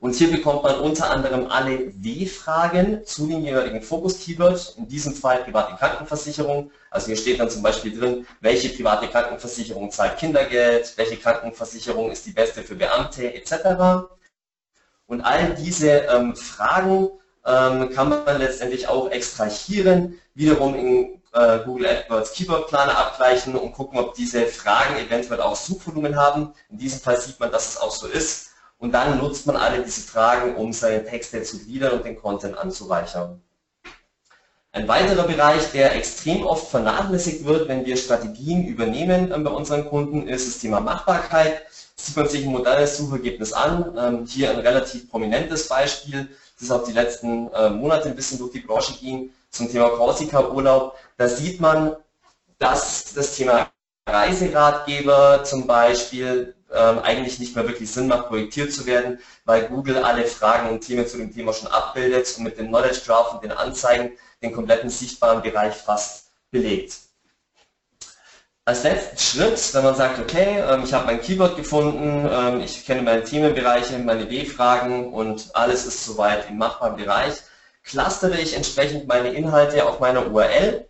Und 0.00 0.14
hier 0.14 0.30
bekommt 0.30 0.62
man 0.62 0.80
unter 0.80 1.10
anderem 1.10 1.46
alle 1.48 1.92
W-Fragen 2.02 3.04
zu 3.04 3.26
dem 3.26 3.44
jeweiligen 3.44 3.82
Fokus-Keyword, 3.82 4.76
in 4.78 4.88
diesem 4.88 5.14
Fall 5.14 5.44
private 5.44 5.76
Krankenversicherung. 5.76 6.70
Also 6.90 7.08
hier 7.08 7.18
steht 7.18 7.38
dann 7.38 7.50
zum 7.50 7.62
Beispiel 7.62 7.98
drin, 7.98 8.26
welche 8.40 8.70
private 8.70 9.08
Krankenversicherung 9.08 9.90
zahlt 9.90 10.16
Kindergeld, 10.16 10.94
welche 10.96 11.18
Krankenversicherung 11.18 12.10
ist 12.10 12.24
die 12.24 12.32
beste 12.32 12.62
für 12.62 12.76
Beamte 12.76 13.34
etc. 13.34 14.08
Und 15.06 15.20
all 15.20 15.54
diese 15.54 15.90
ähm, 15.90 16.34
Fragen 16.34 17.10
ähm, 17.44 17.90
kann 17.90 18.08
man 18.08 18.38
letztendlich 18.38 18.88
auch 18.88 19.10
extrahieren, 19.10 20.18
wiederum 20.34 20.74
in 20.76 21.20
äh, 21.34 21.58
Google 21.66 21.86
AdWords 21.86 22.32
Keyword 22.32 22.68
Planer 22.68 22.96
abgleichen 22.96 23.54
und 23.54 23.72
gucken, 23.72 23.98
ob 23.98 24.14
diese 24.14 24.46
Fragen 24.46 24.96
eventuell 24.96 25.42
auch 25.42 25.56
Suchvolumen 25.56 26.16
haben. 26.16 26.54
In 26.70 26.78
diesem 26.78 27.00
Fall 27.00 27.20
sieht 27.20 27.38
man, 27.38 27.52
dass 27.52 27.68
es 27.68 27.76
auch 27.76 27.92
so 27.94 28.06
ist. 28.06 28.49
Und 28.80 28.92
dann 28.92 29.18
nutzt 29.18 29.46
man 29.46 29.56
alle 29.56 29.82
diese 29.82 30.00
Fragen, 30.00 30.56
um 30.56 30.72
seine 30.72 31.04
Texte 31.04 31.42
zu 31.42 31.58
gliedern 31.58 31.92
und 31.92 32.04
den 32.04 32.16
Content 32.16 32.56
anzureichern. 32.56 33.40
Ein 34.72 34.88
weiterer 34.88 35.24
Bereich, 35.24 35.70
der 35.72 35.94
extrem 35.96 36.46
oft 36.46 36.70
vernachlässigt 36.70 37.44
wird, 37.44 37.68
wenn 37.68 37.84
wir 37.84 37.96
Strategien 37.96 38.64
übernehmen 38.66 39.32
ähm, 39.32 39.44
bei 39.44 39.50
unseren 39.50 39.86
Kunden, 39.86 40.26
ist 40.28 40.48
das 40.48 40.58
Thema 40.58 40.80
Machbarkeit. 40.80 41.62
Sieht 41.96 42.16
man 42.16 42.28
sich 42.28 42.46
ein 42.46 42.52
modernes 42.52 42.96
Suchergebnis 42.96 43.52
an. 43.52 43.98
Ähm, 43.98 44.26
hier 44.26 44.50
ein 44.50 44.60
relativ 44.60 45.10
prominentes 45.10 45.68
Beispiel, 45.68 46.28
das 46.58 46.70
auch 46.70 46.84
die 46.84 46.92
letzten 46.92 47.52
äh, 47.52 47.68
Monate 47.68 48.08
ein 48.08 48.16
bisschen 48.16 48.38
durch 48.38 48.52
die 48.52 48.60
Branche 48.60 48.94
ging, 48.94 49.30
zum 49.50 49.70
Thema 49.70 49.90
Korsika-Urlaub. 49.90 50.96
Da 51.18 51.28
sieht 51.28 51.60
man, 51.60 51.96
dass 52.58 53.12
das 53.12 53.36
Thema 53.36 53.68
Reiseratgeber 54.08 55.44
zum 55.44 55.66
Beispiel 55.66 56.54
ähm, 56.54 56.59
eigentlich 56.72 57.40
nicht 57.40 57.56
mehr 57.56 57.66
wirklich 57.66 57.90
Sinn 57.90 58.06
macht, 58.06 58.28
projektiert 58.28 58.72
zu 58.72 58.86
werden, 58.86 59.18
weil 59.44 59.66
Google 59.66 60.04
alle 60.04 60.24
Fragen 60.24 60.68
und 60.68 60.80
Themen 60.80 61.06
zu 61.06 61.16
dem 61.16 61.34
Thema 61.34 61.52
schon 61.52 61.66
abbildet 61.66 62.32
und 62.38 62.44
mit 62.44 62.58
dem 62.58 62.68
Knowledge 62.68 63.00
Graph 63.04 63.34
und 63.34 63.42
den 63.42 63.50
Anzeigen 63.50 64.12
den 64.42 64.52
kompletten 64.52 64.88
sichtbaren 64.88 65.42
Bereich 65.42 65.74
fast 65.74 66.30
belegt. 66.50 66.94
Als 68.64 68.84
letzten 68.84 69.18
Schritt, 69.18 69.74
wenn 69.74 69.84
man 69.84 69.96
sagt, 69.96 70.20
okay, 70.20 70.60
ähm, 70.60 70.84
ich 70.84 70.92
habe 70.92 71.06
mein 71.06 71.20
Keyword 71.20 71.56
gefunden, 71.56 72.28
ähm, 72.30 72.60
ich 72.60 72.84
kenne 72.86 73.02
meine 73.02 73.24
Themenbereiche, 73.24 73.98
meine 73.98 74.30
W-Fragen 74.30 75.12
und 75.12 75.50
alles 75.56 75.86
ist 75.86 76.04
soweit 76.04 76.48
im 76.48 76.58
machbaren 76.58 76.96
Bereich, 76.96 77.34
clustere 77.82 78.38
ich 78.38 78.54
entsprechend 78.54 79.08
meine 79.08 79.32
Inhalte 79.32 79.88
auf 79.88 79.98
meiner 79.98 80.30
URL 80.30 80.86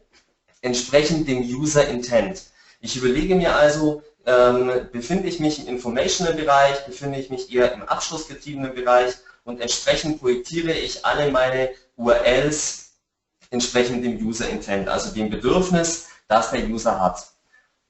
entsprechend 0.63 1.29
dem 1.29 1.39
User 1.39 1.89
Intent. 1.89 2.43
Ich 2.81 2.97
überlege 2.97 3.35
mir 3.35 3.55
also, 3.57 4.03
ähm, 4.27 4.89
befinde 4.93 5.29
ich 5.29 5.41
mich 5.41 5.61
im 5.61 5.69
Informational 5.69 6.35
Bereich, 6.35 6.85
befinde 6.87 7.19
ich 7.19 7.31
mich 7.31 7.53
eher 7.53 7.73
im 7.73 7.83
abschlussgetriebenen 7.83 8.75
Bereich 8.75 9.15
und 9.45 9.61
entsprechend 9.61 10.21
projektiere 10.21 10.73
ich 10.73 11.05
alle 11.05 11.31
meine 11.31 11.71
URLs 11.97 12.93
entsprechend 13.51 14.05
dem 14.05 14.25
User 14.25 14.49
Intent, 14.49 14.89
also 14.89 15.13
dem 15.15 15.31
Bedürfnis, 15.31 16.09
das 16.29 16.51
der 16.51 16.67
User 16.69 17.01
hat. 17.01 17.27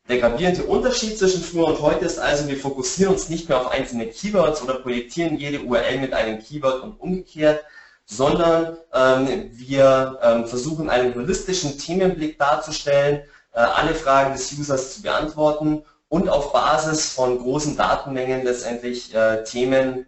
Der 0.08 0.18
gravierende 0.18 0.64
Unterschied 0.64 1.18
zwischen 1.18 1.42
früher 1.42 1.66
und 1.66 1.80
heute 1.80 2.06
ist 2.06 2.18
also, 2.18 2.48
wir 2.48 2.56
fokussieren 2.56 3.12
uns 3.14 3.28
nicht 3.28 3.48
mehr 3.48 3.60
auf 3.60 3.70
einzelne 3.70 4.06
Keywords 4.06 4.62
oder 4.62 4.74
projektieren 4.80 5.36
jede 5.36 5.60
URL 5.60 5.98
mit 5.98 6.14
einem 6.14 6.42
Keyword 6.42 6.82
und 6.82 7.00
umgekehrt, 7.00 7.62
sondern 8.06 8.76
ähm, 8.92 9.50
wir 9.52 10.18
ähm, 10.22 10.46
versuchen 10.46 10.90
einen 10.90 11.14
holistischen 11.14 11.78
Themenblick 11.78 12.38
darzustellen, 12.38 13.22
äh, 13.52 13.60
alle 13.60 13.94
Fragen 13.94 14.32
des 14.32 14.52
Users 14.52 14.94
zu 14.94 15.02
beantworten 15.02 15.84
und 16.10 16.28
auf 16.28 16.52
Basis 16.52 17.12
von 17.12 17.38
großen 17.38 17.76
Datenmengen 17.76 18.44
letztendlich 18.44 19.14
äh, 19.14 19.44
Themen 19.44 20.06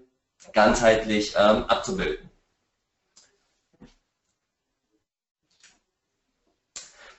ganzheitlich 0.53 1.35
ähm, 1.39 1.65
abzubilden. 1.65 2.29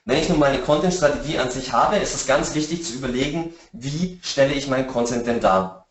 Wenn 0.06 0.20
ich 0.20 0.28
nun 0.28 0.38
meine 0.38 0.60
Content-Strategie 0.60 1.40
an 1.40 1.50
sich 1.50 1.72
habe, 1.72 1.96
ist 1.96 2.14
es 2.14 2.28
ganz 2.28 2.54
wichtig 2.56 2.84
zu 2.84 2.96
überlegen, 2.96 3.54
wie 3.72 4.20
stelle 4.22 4.54
ich 4.54 4.68
meinen 4.68 4.88
Content 4.88 5.26
denn 5.26 5.40
dar. 5.40 5.88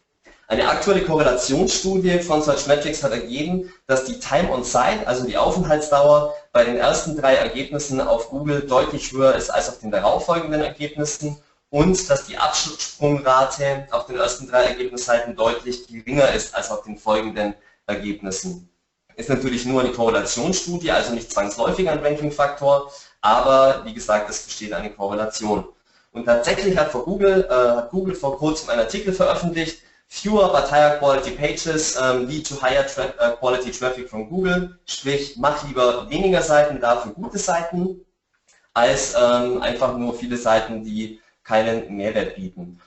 Eine 0.46 0.68
aktuelle 0.68 1.02
Korrelationsstudie 1.02 2.18
von 2.18 2.42
Searchmetrics 2.42 3.02
hat 3.02 3.12
ergeben, 3.12 3.72
dass 3.86 4.04
die 4.04 4.18
Time 4.18 4.52
on 4.52 4.64
Site, 4.64 5.06
also 5.06 5.24
die 5.24 5.38
Aufenthaltsdauer, 5.38 6.34
bei 6.52 6.62
den 6.62 6.76
ersten 6.76 7.16
drei 7.16 7.36
Ergebnissen 7.36 8.02
auf 8.02 8.28
Google 8.28 8.60
deutlich 8.60 9.12
höher 9.12 9.34
ist 9.34 9.48
als 9.48 9.70
auf 9.70 9.78
den 9.78 9.90
darauffolgenden 9.90 10.60
Ergebnissen 10.60 11.38
und 11.72 12.10
dass 12.10 12.26
die 12.26 12.36
Absprungrate 12.36 13.88
auf 13.92 14.04
den 14.04 14.16
ersten 14.16 14.46
drei 14.46 14.64
Ergebnisseiten 14.64 15.34
deutlich 15.34 15.86
geringer 15.86 16.30
ist 16.32 16.54
als 16.54 16.70
auf 16.70 16.82
den 16.82 16.98
folgenden 16.98 17.54
Ergebnissen. 17.86 18.68
Ist 19.16 19.30
natürlich 19.30 19.64
nur 19.64 19.80
eine 19.80 19.90
Korrelationsstudie, 19.90 20.90
also 20.90 21.14
nicht 21.14 21.32
zwangsläufig 21.32 21.88
ein 21.88 22.00
Ranking-Faktor, 22.00 22.92
aber 23.22 23.86
wie 23.86 23.94
gesagt, 23.94 24.28
es 24.28 24.42
besteht 24.42 24.74
eine 24.74 24.90
Korrelation. 24.90 25.66
Und 26.12 26.26
tatsächlich 26.26 26.76
hat, 26.76 26.92
Google, 26.92 27.48
äh, 27.48 27.76
hat 27.76 27.90
Google 27.90 28.14
vor 28.14 28.36
kurzem 28.36 28.68
einen 28.68 28.80
Artikel 28.80 29.14
veröffentlicht, 29.14 29.78
Fewer 30.08 30.52
but 30.52 30.70
higher 30.70 30.98
quality 30.98 31.30
pages 31.30 31.96
um, 31.96 32.28
lead 32.28 32.46
to 32.46 32.60
higher 32.60 32.86
tra 32.86 33.14
uh, 33.18 33.34
quality 33.36 33.70
traffic 33.70 34.10
from 34.10 34.28
Google, 34.28 34.78
sprich 34.84 35.38
mach 35.38 35.66
lieber 35.66 36.10
weniger 36.10 36.42
Seiten, 36.42 36.82
dafür 36.82 37.12
gute 37.12 37.38
Seiten, 37.38 38.04
als 38.74 39.14
ähm, 39.14 39.62
einfach 39.62 39.96
nur 39.96 40.12
viele 40.12 40.36
Seiten, 40.36 40.84
die 40.84 41.21
keinen 41.44 41.96
Mehrwert 41.96 42.36
bieten. 42.36 42.80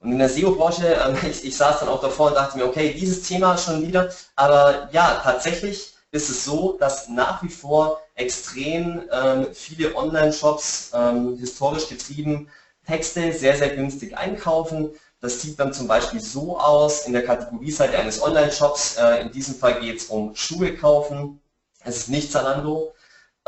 Und 0.00 0.12
in 0.12 0.18
der 0.18 0.28
SEO-Branche, 0.28 0.86
ähm, 1.06 1.16
ich, 1.30 1.44
ich 1.44 1.56
saß 1.56 1.80
dann 1.80 1.88
auch 1.88 2.00
davor 2.00 2.28
und 2.28 2.34
dachte 2.34 2.58
mir, 2.58 2.66
okay, 2.66 2.94
dieses 2.98 3.22
Thema 3.22 3.56
schon 3.56 3.86
wieder, 3.86 4.10
aber 4.36 4.88
ja, 4.92 5.20
tatsächlich 5.22 5.94
ist 6.10 6.30
es 6.30 6.44
so, 6.44 6.78
dass 6.78 7.08
nach 7.08 7.42
wie 7.42 7.48
vor 7.48 8.00
extrem 8.14 9.02
ähm, 9.12 9.48
viele 9.52 9.94
Online-Shops, 9.94 10.92
ähm, 10.94 11.36
historisch 11.38 11.88
getrieben, 11.88 12.48
Texte 12.86 13.32
sehr, 13.32 13.56
sehr 13.56 13.76
günstig 13.76 14.16
einkaufen. 14.16 14.90
Das 15.20 15.42
sieht 15.42 15.58
dann 15.60 15.74
zum 15.74 15.88
Beispiel 15.88 16.20
so 16.20 16.58
aus 16.58 17.06
in 17.06 17.12
der 17.12 17.24
Kategorieseite 17.24 17.98
eines 17.98 18.22
Online-Shops. 18.22 18.96
Äh, 18.96 19.22
in 19.22 19.32
diesem 19.32 19.54
Fall 19.54 19.80
geht 19.80 19.98
es 19.98 20.06
um 20.06 20.34
Schuhe 20.34 20.74
kaufen. 20.74 21.40
Es 21.84 21.98
ist 21.98 22.08
nicht 22.08 22.32
Zalando. 22.32 22.94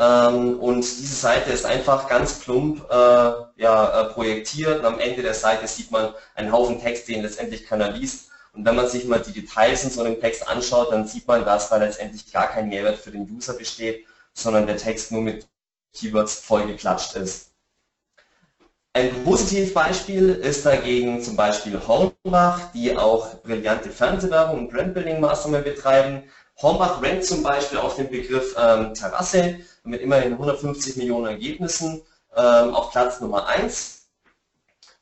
Ähm, 0.01 0.59
und 0.59 0.81
diese 0.81 1.13
Seite 1.13 1.51
ist 1.51 1.63
einfach 1.63 2.09
ganz 2.09 2.39
plump 2.39 2.83
äh, 2.89 2.93
ja, 2.93 4.01
äh, 4.01 4.05
projektiert 4.05 4.79
und 4.79 4.85
am 4.85 4.99
Ende 4.99 5.21
der 5.21 5.35
Seite 5.35 5.67
sieht 5.67 5.91
man 5.91 6.15
einen 6.33 6.51
Haufen 6.51 6.81
Text, 6.81 7.07
den 7.07 7.21
letztendlich 7.21 7.67
keiner 7.67 7.91
liest. 7.91 8.31
Und 8.53 8.65
wenn 8.65 8.75
man 8.75 8.89
sich 8.89 9.05
mal 9.05 9.19
die 9.19 9.31
Details 9.31 9.83
in 9.83 9.91
so 9.91 10.01
einem 10.01 10.19
Text 10.19 10.47
anschaut, 10.47 10.91
dann 10.91 11.07
sieht 11.07 11.27
man, 11.27 11.45
dass 11.45 11.69
da 11.69 11.77
letztendlich 11.77 12.31
gar 12.33 12.47
kein 12.47 12.69
Mehrwert 12.69 12.97
für 12.97 13.11
den 13.11 13.29
User 13.29 13.53
besteht, 13.53 14.07
sondern 14.33 14.65
der 14.65 14.77
Text 14.77 15.11
nur 15.11 15.21
mit 15.21 15.47
Keywords 15.93 16.33
vollgeklatscht 16.39 17.15
ist. 17.15 17.51
Ein 18.93 19.23
positives 19.23 19.73
Beispiel 19.73 20.29
ist 20.29 20.65
dagegen 20.65 21.21
zum 21.21 21.35
Beispiel 21.35 21.79
Hornbach, 21.87 22.71
die 22.73 22.97
auch 22.97 23.35
brillante 23.43 23.91
Fernsehwerbung 23.91 24.61
und 24.61 24.73
Brandbuilding-Maßnahmen 24.73 25.63
betreiben. 25.63 26.23
Hornbach 26.61 27.01
rankt 27.01 27.25
zum 27.25 27.43
Beispiel 27.43 27.79
auf 27.79 27.95
den 27.95 28.09
Begriff 28.09 28.55
ähm, 28.57 28.93
Terrasse 28.93 29.59
mit 29.83 30.01
immerhin 30.01 30.33
150 30.33 30.97
Millionen 30.97 31.27
Ergebnissen 31.27 32.01
ähm, 32.35 32.75
auf 32.75 32.91
Platz 32.91 33.19
Nummer 33.19 33.47
1. 33.47 34.01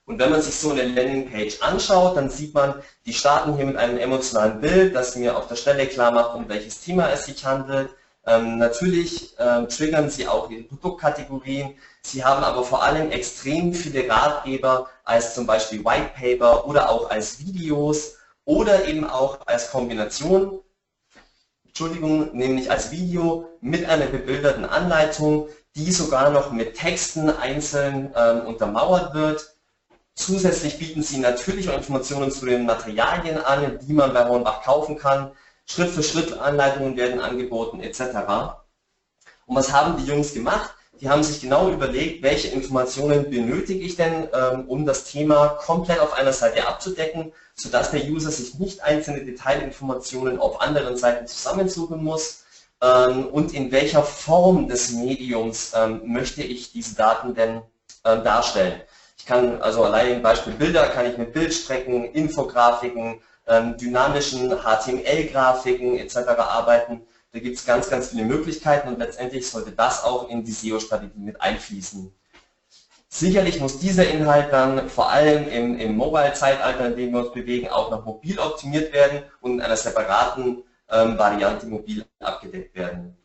Und 0.06 0.18
wenn 0.18 0.32
man 0.32 0.42
sich 0.42 0.56
so 0.56 0.72
eine 0.72 0.84
Landingpage 0.84 1.62
anschaut, 1.62 2.18
dann 2.18 2.30
sieht 2.30 2.54
man, 2.54 2.82
die 3.06 3.13
starten 3.13 3.56
hier 3.56 3.66
mit 3.66 3.78
einem 3.78 3.98
emotionalen 3.98 4.60
Bild, 4.60 4.96
das 4.96 5.16
mir 5.16 5.38
auf 5.38 5.48
der 5.48 5.56
Stelle 5.56 5.86
klar 5.86 6.12
macht, 6.12 6.34
um 6.36 6.50
welches 6.50 6.82
Thema 6.82 7.12
es 7.12 7.25
sich 7.25 7.46
handelt. 7.46 7.89
Ähm, 8.25 8.58
natürlich 8.58 9.36
ähm, 9.38 9.70
triggern 9.70 10.10
sie 10.10 10.28
auch 10.28 10.50
ihre 10.50 10.63
Produktkategorien, 10.63 11.75
sie 12.01 12.24
haben 12.24 12.44
aber 12.44 12.63
vor 12.63 12.84
allem 12.84 13.12
extrem 13.12 13.74
viele 13.74 14.10
Ratgeber 14.10 14.89
als 15.04 15.36
zum 15.36 15.46
Beispiel 15.46 15.84
White 15.86 16.12
Paper 16.16 16.68
oder 16.68 16.89
auch 16.89 17.10
als 17.10 17.39
Videos 17.39 18.16
oder 18.46 18.88
eben 18.88 19.06
auch 19.06 19.39
als 19.46 19.72
Kombination 19.72 20.60
Entschuldigung, 21.79 22.36
nämlich 22.36 22.69
als 22.69 22.91
Video 22.91 23.48
mit 23.62 23.88
einer 23.88 24.07
bebilderten 24.07 24.65
Anleitung, 24.65 25.48
die 25.77 25.93
sogar 25.93 26.29
noch 26.29 26.51
mit 26.51 26.75
Texten 26.75 27.29
einzeln 27.29 28.13
ähm, 28.17 28.41
untermauert 28.48 29.13
wird. 29.13 29.55
Zusätzlich 30.13 30.77
bieten 30.77 31.01
sie 31.03 31.19
natürlich 31.19 31.69
auch 31.69 31.77
Informationen 31.77 32.31
zu 32.31 32.45
den 32.45 32.65
Materialien 32.65 33.38
an, 33.38 33.79
die 33.79 33.93
man 33.93 34.13
bei 34.13 34.27
Hornbach 34.27 34.62
kaufen 34.62 34.98
kann. 34.98 35.31
Schritt 35.65 35.91
für 35.91 36.03
Schritt 36.03 36.38
Anleitungen 36.38 36.98
werden 36.98 37.21
angeboten 37.21 37.79
etc. 37.79 38.01
Und 39.45 39.55
was 39.55 39.71
haben 39.71 39.95
die 39.95 40.05
Jungs 40.05 40.33
gemacht? 40.33 40.75
Die 41.01 41.10
haben 41.10 41.24
sich 41.24 41.39
genau 41.39 41.70
überlegt, 41.70 42.24
welche 42.24 42.50
Informationen 42.50 43.29
benötige 43.29 43.79
ich 43.79 43.96
denn, 43.96 44.27
ähm, 44.34 44.65
um 44.68 44.86
das 44.86 45.06
Thema 45.06 45.48
komplett 45.48 46.00
auf 46.00 46.13
einer 46.13 46.34
Seite 46.34 46.68
abzudecken, 46.68 47.32
sodass 47.56 47.91
der 47.91 48.03
User 48.06 48.32
sich 48.32 48.56
nicht 48.56 48.82
einzelne 48.82 49.24
Detailinformationen 49.24 50.39
auf 50.39 50.62
anderen 50.62 50.98
Seiten 50.98 51.25
zusammensuchen 51.25 52.03
muss 52.03 52.44
ähm, 52.82 53.27
und 53.27 53.53
in 53.53 53.72
welcher 53.72 54.03
Form 54.03 54.68
des 54.68 54.91
Mediums 54.91 55.72
ähm, 55.74 56.01
möchte 56.06 56.44
ich 56.44 56.72
diese 56.72 56.96
Daten 56.96 57.34
denn 57.34 57.62
darstellen. 58.01 58.79
Ich 59.18 59.25
kann 59.25 59.62
also 59.62 59.84
allein 59.84 60.13
im 60.13 60.22
Beispiel 60.22 60.53
Bilder 60.53 60.88
kann 60.88 61.06
ich 61.06 61.18
mit 61.18 61.34
Bildstrecken, 61.34 62.06
Infografiken, 62.13 63.20
dynamischen 63.77 64.50
HTML-Grafiken 64.51 65.98
etc. 65.98 66.15
arbeiten 66.38 67.01
da 67.31 67.39
gibt 67.39 67.57
es 67.57 67.65
ganz, 67.65 67.89
ganz 67.89 68.09
viele 68.09 68.25
Möglichkeiten 68.25 68.88
und 68.88 69.00
letztendlich 69.00 69.48
sollte 69.48 69.71
das 69.71 70.03
auch 70.03 70.29
in 70.29 70.43
die 70.43 70.51
SEO-Strategie 70.51 71.19
mit 71.19 71.39
einfließen. 71.39 72.12
Sicherlich 73.12 73.59
muss 73.59 73.79
dieser 73.79 74.07
Inhalt 74.07 74.53
dann 74.53 74.88
vor 74.89 75.09
allem 75.09 75.48
im, 75.48 75.79
im 75.79 75.95
Mobile-Zeitalter, 75.98 76.88
in 76.88 76.95
dem 76.95 77.13
wir 77.13 77.21
uns 77.21 77.31
bewegen, 77.31 77.67
auch 77.69 77.89
noch 77.89 78.05
mobil 78.05 78.39
optimiert 78.39 78.93
werden 78.93 79.24
und 79.41 79.53
in 79.53 79.62
einer 79.62 79.77
separaten 79.77 80.63
ähm, 80.89 81.17
Variante 81.17 81.65
mobil 81.65 82.05
abgedeckt 82.19 82.75
werden. 82.75 83.15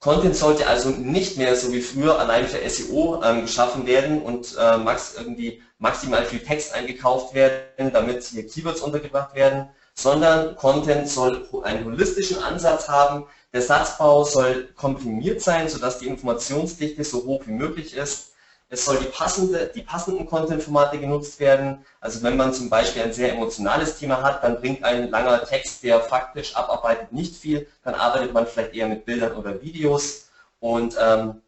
Content 0.00 0.36
sollte 0.36 0.66
also 0.66 0.90
nicht 0.90 1.36
mehr 1.36 1.56
so 1.56 1.72
wie 1.72 1.80
früher 1.80 2.18
allein 2.18 2.46
für 2.46 2.66
SEO 2.68 3.20
ähm, 3.22 3.42
geschaffen 3.42 3.86
werden 3.86 4.22
und 4.22 4.56
äh, 4.58 4.78
max 4.78 5.16
irgendwie 5.18 5.60
maximal 5.78 6.24
viel 6.24 6.40
Text 6.40 6.72
eingekauft 6.72 7.34
werden, 7.34 7.92
damit 7.92 8.22
hier 8.22 8.46
Keywords 8.46 8.80
untergebracht 8.80 9.34
werden, 9.34 9.68
sondern 9.98 10.54
Content 10.54 11.08
soll 11.08 11.48
einen 11.64 11.84
holistischen 11.84 12.40
Ansatz 12.40 12.88
haben. 12.88 13.26
Der 13.52 13.62
Satzbau 13.62 14.22
soll 14.22 14.68
komprimiert 14.76 15.42
sein, 15.42 15.68
sodass 15.68 15.98
die 15.98 16.06
Informationsdichte 16.06 17.02
so 17.02 17.24
hoch 17.24 17.42
wie 17.46 17.52
möglich 17.52 17.96
ist. 17.96 18.30
Es 18.70 18.84
soll 18.84 18.98
die, 18.98 19.06
passende, 19.06 19.72
die 19.74 19.82
passenden 19.82 20.26
Content-Formate 20.26 20.98
genutzt 20.98 21.40
werden. 21.40 21.84
Also 22.00 22.22
wenn 22.22 22.36
man 22.36 22.54
zum 22.54 22.70
Beispiel 22.70 23.02
ein 23.02 23.12
sehr 23.12 23.32
emotionales 23.32 23.98
Thema 23.98 24.22
hat, 24.22 24.44
dann 24.44 24.60
bringt 24.60 24.84
ein 24.84 25.10
langer 25.10 25.44
Text, 25.44 25.82
der 25.82 26.00
faktisch 26.00 26.54
abarbeitet, 26.54 27.12
nicht 27.12 27.34
viel. 27.34 27.66
Dann 27.82 27.94
arbeitet 27.94 28.32
man 28.32 28.46
vielleicht 28.46 28.74
eher 28.74 28.86
mit 28.86 29.04
Bildern 29.04 29.32
oder 29.32 29.60
Videos. 29.60 30.28
Und 30.60 30.96
ähm, 31.00 31.42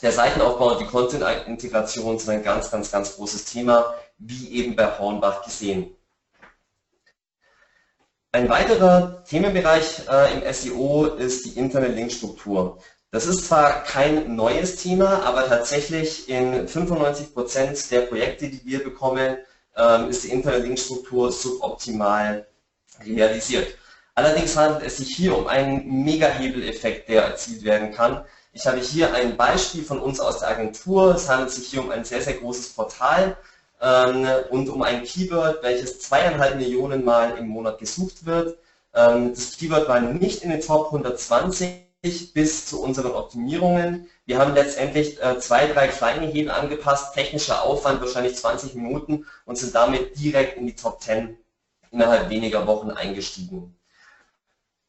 der 0.00 0.12
Seitenaufbau 0.12 0.72
und 0.74 0.80
die 0.80 0.86
Content-Integration 0.86 2.20
sind 2.20 2.34
ein 2.34 2.44
ganz, 2.44 2.70
ganz, 2.70 2.92
ganz 2.92 3.16
großes 3.16 3.46
Thema, 3.46 3.94
wie 4.18 4.52
eben 4.52 4.76
bei 4.76 4.96
Hornbach 4.96 5.42
gesehen. 5.42 5.95
Ein 8.36 8.50
weiterer 8.50 9.24
Themenbereich 9.24 10.02
äh, 10.10 10.34
im 10.34 10.52
SEO 10.52 11.06
ist 11.06 11.46
die 11.46 11.58
interne 11.58 11.88
Linkstruktur. 11.88 12.76
Das 13.10 13.24
ist 13.24 13.46
zwar 13.46 13.82
kein 13.84 14.36
neues 14.36 14.76
Thema, 14.76 15.22
aber 15.22 15.48
tatsächlich 15.48 16.28
in 16.28 16.68
95% 16.68 17.88
der 17.88 18.02
Projekte, 18.02 18.50
die 18.50 18.60
wir 18.66 18.84
bekommen, 18.84 19.38
ähm, 19.74 20.10
ist 20.10 20.24
die 20.24 20.28
interne 20.28 20.58
Linkstruktur 20.58 21.32
suboptimal 21.32 22.46
realisiert. 23.06 23.68
Allerdings 24.14 24.54
handelt 24.54 24.84
es 24.84 24.98
sich 24.98 25.16
hier 25.16 25.34
um 25.34 25.46
einen 25.46 26.04
Mega-Hebeleffekt, 26.04 27.08
der 27.08 27.22
erzielt 27.22 27.64
werden 27.64 27.90
kann. 27.92 28.22
Ich 28.52 28.66
habe 28.66 28.80
hier 28.80 29.14
ein 29.14 29.38
Beispiel 29.38 29.82
von 29.82 29.98
uns 29.98 30.20
aus 30.20 30.40
der 30.40 30.48
Agentur. 30.48 31.14
Es 31.14 31.26
handelt 31.26 31.52
sich 31.52 31.68
hier 31.68 31.80
um 31.80 31.90
ein 31.90 32.04
sehr, 32.04 32.20
sehr 32.20 32.34
großes 32.34 32.74
Portal 32.74 33.38
und 34.50 34.68
um 34.68 34.82
ein 34.82 35.04
Keyword, 35.04 35.62
welches 35.62 36.00
zweieinhalb 36.00 36.56
Millionen 36.56 37.04
Mal 37.04 37.36
im 37.36 37.48
Monat 37.48 37.78
gesucht 37.78 38.24
wird. 38.24 38.58
Ähm, 38.94 39.34
das 39.34 39.56
Keyword 39.56 39.88
war 39.88 40.00
nicht 40.00 40.42
in 40.42 40.50
den 40.50 40.60
Top 40.60 40.86
120 40.86 41.86
bis 42.32 42.66
zu 42.66 42.82
unseren 42.82 43.12
Optimierungen. 43.12 44.08
Wir 44.24 44.38
haben 44.38 44.54
letztendlich 44.54 45.22
äh, 45.22 45.38
zwei, 45.38 45.66
drei 45.66 45.88
kleine 45.88 46.26
Hebel 46.26 46.52
angepasst, 46.52 47.14
technischer 47.14 47.62
Aufwand 47.62 48.00
wahrscheinlich 48.00 48.36
20 48.36 48.74
Minuten 48.74 49.26
und 49.44 49.56
sind 49.58 49.74
damit 49.74 50.18
direkt 50.18 50.56
in 50.56 50.66
die 50.66 50.76
Top 50.76 51.02
10 51.02 51.36
innerhalb 51.90 52.30
weniger 52.30 52.66
Wochen 52.66 52.90
eingestiegen. 52.90 53.76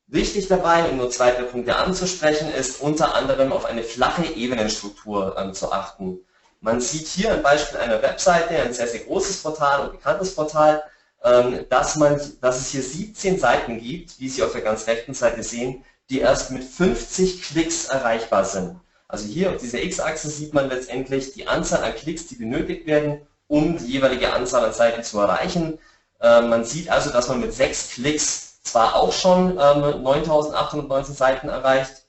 Wichtig 0.08 0.48
dabei, 0.48 0.90
um 0.90 0.98
nur 0.98 1.10
zwei, 1.10 1.32
drei 1.32 1.44
Punkte 1.44 1.76
anzusprechen, 1.76 2.50
ist 2.50 2.80
unter 2.82 3.16
anderem 3.16 3.52
auf 3.52 3.66
eine 3.66 3.84
flache 3.84 4.26
Ebenenstruktur 4.26 5.36
ähm, 5.38 5.54
zu 5.54 5.72
achten. 5.72 6.20
Man 6.62 6.82
sieht 6.82 7.08
hier 7.08 7.34
ein 7.34 7.44
Beispiel 7.44 7.80
einer 7.80 8.02
Webseite, 8.02 8.50
ein 8.62 8.74
sehr, 8.74 8.88
sehr 8.88 9.02
großes 9.02 9.44
Portal 9.44 9.82
und 9.82 9.92
bekanntes 9.92 10.34
Portal, 10.34 10.84
ähm, 11.24 11.66
dass, 11.70 11.96
man, 11.96 12.20
dass 12.42 12.60
es 12.60 12.72
hier 12.72 12.84
17 12.84 13.40
Seiten 13.40 13.80
gibt, 13.80 14.20
wie 14.20 14.30
Sie 14.30 14.44
auf 14.44 14.52
der 14.52 14.62
ganz 14.62 14.88
rechten 14.88 15.14
Seite 15.14 15.44
sehen, 15.44 15.84
die 16.10 16.20
erst 16.20 16.52
mit 16.52 16.64
50 16.64 17.44
Klicks 17.44 17.86
erreichbar 17.86 18.46
sind. 18.46 18.80
Also 19.08 19.26
hier 19.26 19.52
auf 19.52 19.58
dieser 19.58 19.82
X-Achse 19.82 20.30
sieht 20.30 20.54
man 20.54 20.70
letztendlich 20.70 21.34
die 21.34 21.48
Anzahl 21.48 21.84
an 21.84 21.96
Klicks, 21.96 22.28
die 22.28 22.36
benötigt 22.36 22.88
werden, 22.88 23.26
um 23.48 23.78
die 23.78 23.86
jeweilige 23.86 24.34
Anzahl 24.34 24.66
an 24.66 24.74
Seiten 24.74 25.04
zu 25.04 25.20
erreichen. 25.20 25.80
Ähm, 26.22 26.50
man 26.50 26.66
sieht 26.66 26.90
also, 26.90 27.10
dass 27.12 27.28
man 27.28 27.40
mit 27.40 27.54
6 27.54 27.92
Klicks 27.92 28.62
zwar 28.64 28.96
auch 28.96 29.14
schon 29.14 29.52
ähm, 29.52 30.06
9819 30.06 31.16
Seiten 31.16 31.50
erreicht, 31.50 32.06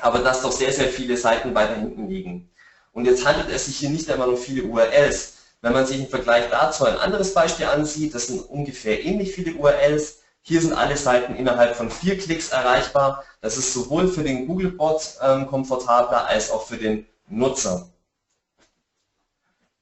aber 0.00 0.18
dass 0.18 0.42
doch 0.42 0.52
sehr, 0.52 0.72
sehr 0.72 0.88
viele 0.88 1.16
Seiten 1.16 1.54
weiter 1.54 1.76
hinten 1.76 2.08
liegen. 2.08 2.50
Und 2.96 3.04
jetzt 3.04 3.26
handelt 3.26 3.50
es 3.50 3.66
sich 3.66 3.76
hier 3.76 3.90
nicht 3.90 4.10
einmal 4.10 4.30
um 4.30 4.38
viele 4.38 4.62
URLs. 4.62 5.34
Wenn 5.60 5.74
man 5.74 5.84
sich 5.84 5.98
im 5.98 6.06
Vergleich 6.06 6.48
dazu 6.50 6.86
ein 6.86 6.96
anderes 6.96 7.34
Beispiel 7.34 7.66
ansieht, 7.66 8.14
das 8.14 8.28
sind 8.28 8.40
ungefähr 8.48 9.04
ähnlich 9.04 9.32
viele 9.32 9.52
URLs, 9.52 10.20
hier 10.40 10.62
sind 10.62 10.72
alle 10.72 10.96
Seiten 10.96 11.34
innerhalb 11.36 11.76
von 11.76 11.90
vier 11.90 12.16
Klicks 12.16 12.48
erreichbar. 12.48 13.22
Das 13.42 13.58
ist 13.58 13.74
sowohl 13.74 14.08
für 14.08 14.22
den 14.22 14.46
Googlebot 14.46 15.18
ähm, 15.22 15.46
komfortabler 15.46 16.26
als 16.26 16.50
auch 16.50 16.66
für 16.66 16.78
den 16.78 17.06
Nutzer. 17.28 17.86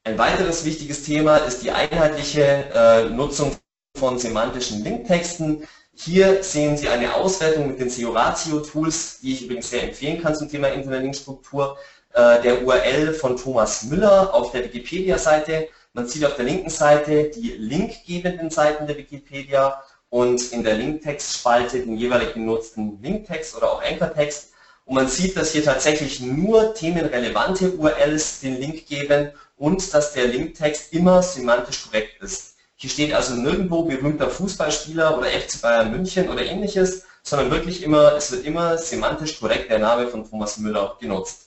Ein 0.03 0.17
weiteres 0.17 0.65
wichtiges 0.65 1.03
Thema 1.03 1.37
ist 1.37 1.63
die 1.63 1.71
einheitliche 1.71 2.43
äh, 2.43 3.09
Nutzung 3.09 3.55
von 3.97 4.19
semantischen 4.19 4.83
Linktexten. 4.83 5.65
Hier 5.93 6.43
sehen 6.43 6.75
Sie 6.75 6.89
eine 6.89 7.13
Auswertung 7.13 7.67
mit 7.67 7.79
den 7.79 7.89
SEO-Ratio-Tools, 7.89 9.19
die 9.21 9.31
ich 9.31 9.43
übrigens 9.45 9.69
sehr 9.69 9.83
empfehlen 9.83 10.21
kann 10.21 10.35
zum 10.35 10.49
Thema 10.49 10.67
Internet-Linkstruktur, 10.67 11.77
äh, 12.15 12.41
der 12.41 12.63
URL 12.63 13.13
von 13.13 13.35
Thomas 13.35 13.83
Müller 13.83 14.33
auf 14.33 14.51
der 14.51 14.63
Wikipedia-Seite. 14.63 15.67
Man 15.93 16.07
sieht 16.07 16.25
auf 16.25 16.35
der 16.35 16.45
linken 16.45 16.69
Seite 16.69 17.25
die 17.25 17.49
linkgebenden 17.57 18.49
Seiten 18.49 18.87
der 18.87 18.97
Wikipedia 18.97 19.83
und 20.09 20.53
in 20.53 20.63
der 20.63 20.75
Linktext-Spalte 20.75 21.81
den 21.81 21.97
jeweilig 21.97 22.33
genutzten 22.33 23.01
Linktext 23.01 23.55
oder 23.57 23.71
auch 23.71 23.83
Anchor-Text. 23.83 24.53
Und 24.85 24.95
man 24.95 25.09
sieht, 25.09 25.35
dass 25.35 25.51
hier 25.51 25.63
tatsächlich 25.63 26.21
nur 26.21 26.73
themenrelevante 26.73 27.71
URLs 27.71 28.39
den 28.39 28.61
Link 28.61 28.87
geben 28.87 29.31
und 29.57 29.93
dass 29.93 30.13
der 30.13 30.27
Linktext 30.27 30.93
immer 30.93 31.21
semantisch 31.21 31.83
korrekt 31.83 32.21
ist. 32.21 32.55
Hier 32.77 32.89
steht 32.89 33.13
also 33.13 33.35
nirgendwo 33.35 33.83
berühmter 33.83 34.29
Fußballspieler 34.29 35.17
oder 35.17 35.27
FC 35.27 35.61
Bayern 35.61 35.91
München 35.91 36.29
oder 36.29 36.45
ähnliches, 36.45 37.03
sondern 37.23 37.51
wirklich 37.51 37.83
immer, 37.83 38.13
es 38.13 38.31
wird 38.31 38.45
immer 38.45 38.77
semantisch 38.77 39.39
korrekt 39.39 39.69
der 39.69 39.79
Name 39.79 40.07
von 40.07 40.29
Thomas 40.29 40.57
Müller 40.57 40.95
genutzt. 41.01 41.44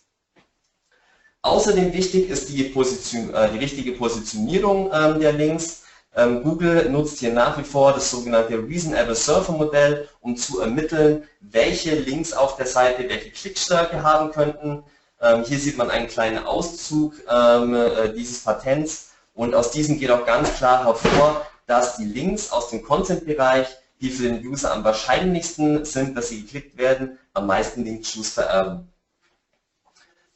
Außerdem 1.42 1.92
wichtig 1.92 2.28
ist 2.28 2.48
die, 2.48 2.64
Position, 2.64 3.32
äh, 3.32 3.50
die 3.52 3.58
richtige 3.58 3.92
Positionierung 3.92 4.90
ähm, 4.92 5.20
der 5.20 5.32
Links. 5.32 5.84
Ähm, 6.16 6.42
Google 6.42 6.90
nutzt 6.90 7.20
hier 7.20 7.32
nach 7.32 7.58
wie 7.58 7.64
vor 7.64 7.92
das 7.92 8.10
sogenannte 8.10 8.58
Reasonable 8.58 9.14
Surfer 9.14 9.52
Modell, 9.52 10.08
um 10.20 10.36
zu 10.36 10.60
ermitteln, 10.60 11.24
welche 11.40 11.94
Links 11.94 12.32
auf 12.32 12.56
der 12.56 12.66
Seite 12.66 13.08
welche 13.08 13.30
Klickstärke 13.30 14.02
haben 14.02 14.32
könnten. 14.32 14.82
Ähm, 15.20 15.44
hier 15.44 15.58
sieht 15.58 15.78
man 15.78 15.90
einen 15.90 16.08
kleinen 16.08 16.44
Auszug 16.44 17.14
ähm, 17.30 17.74
äh, 17.74 18.12
dieses 18.12 18.42
Patents 18.42 19.10
und 19.34 19.54
aus 19.54 19.70
diesem 19.70 19.98
geht 19.98 20.10
auch 20.10 20.26
ganz 20.26 20.52
klar 20.54 20.84
hervor, 20.84 21.46
dass 21.66 21.96
die 21.96 22.04
Links 22.04 22.50
aus 22.50 22.70
dem 22.70 22.82
Content-Bereich, 22.82 23.68
die 24.00 24.10
für 24.10 24.24
den 24.24 24.44
User 24.44 24.72
am 24.72 24.84
wahrscheinlichsten 24.84 25.84
sind, 25.84 26.16
dass 26.16 26.30
sie 26.30 26.42
geklickt 26.42 26.76
werden, 26.78 27.18
am 27.34 27.46
meisten 27.46 27.84
Link-Juice 27.84 28.30
vererben. 28.30 28.88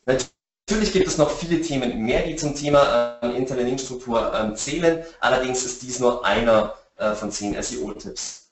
Natürlich 0.06 0.31
gibt 0.92 1.06
es 1.06 1.18
noch 1.18 1.30
viele 1.30 1.60
Themen 1.60 2.02
mehr, 2.04 2.22
die 2.22 2.36
zum 2.36 2.54
Thema 2.54 3.18
äh, 3.22 3.36
interne 3.36 3.62
Linkstruktur 3.62 4.32
äh, 4.32 4.54
zählen. 4.54 5.04
Allerdings 5.20 5.64
ist 5.64 5.82
dies 5.82 5.98
nur 5.98 6.24
einer 6.24 6.74
äh, 6.96 7.14
von 7.14 7.30
zehn 7.30 7.60
SEO-Tipps. 7.60 8.50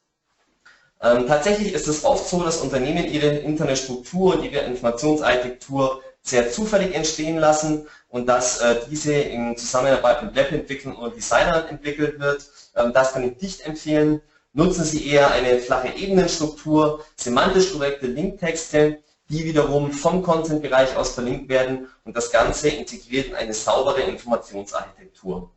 Ähm, 1.02 1.26
tatsächlich 1.26 1.72
ist 1.72 1.88
es 1.88 2.04
oft 2.04 2.28
so, 2.28 2.42
dass 2.42 2.59
Unternehmen 2.59 3.06
ihre 3.06 3.28
interne 3.28 3.76
Struktur 3.76 4.35
und 4.35 4.44
ihre 4.44 4.64
Informationsarchitektur 4.64 6.02
sehr 6.22 6.50
zufällig 6.50 6.94
entstehen 6.94 7.38
lassen 7.38 7.87
und 8.11 8.26
dass 8.26 8.61
äh, 8.61 8.76
diese 8.90 9.14
in 9.14 9.56
Zusammenarbeit 9.56 10.22
mit 10.22 10.35
Webentwicklern 10.35 10.96
oder 10.96 11.14
Designern 11.14 11.68
entwickelt 11.68 12.20
wird. 12.20 12.44
Ähm, 12.76 12.92
das 12.92 13.12
kann 13.12 13.24
ich 13.24 13.40
nicht 13.40 13.66
empfehlen. 13.66 14.20
Nutzen 14.52 14.85
Sie 14.85 15.06
eher 15.09 15.30
eine 15.30 15.59
flache 15.59 15.96
Ebenenstruktur, 15.96 17.04
semantisch 17.16 17.72
korrekte 17.72 18.06
Linktexte, 18.06 18.98
die 19.31 19.45
wiederum 19.45 19.93
vom 19.93 20.23
Content-Bereich 20.23 20.97
aus 20.97 21.12
verlinkt 21.12 21.49
werden 21.49 21.88
und 22.05 22.16
das 22.16 22.33
Ganze 22.33 22.69
integriert 22.69 23.29
in 23.29 23.37
eine 23.37 23.55
saubere 23.55 24.03
Informationsarchitektur. 24.03 25.51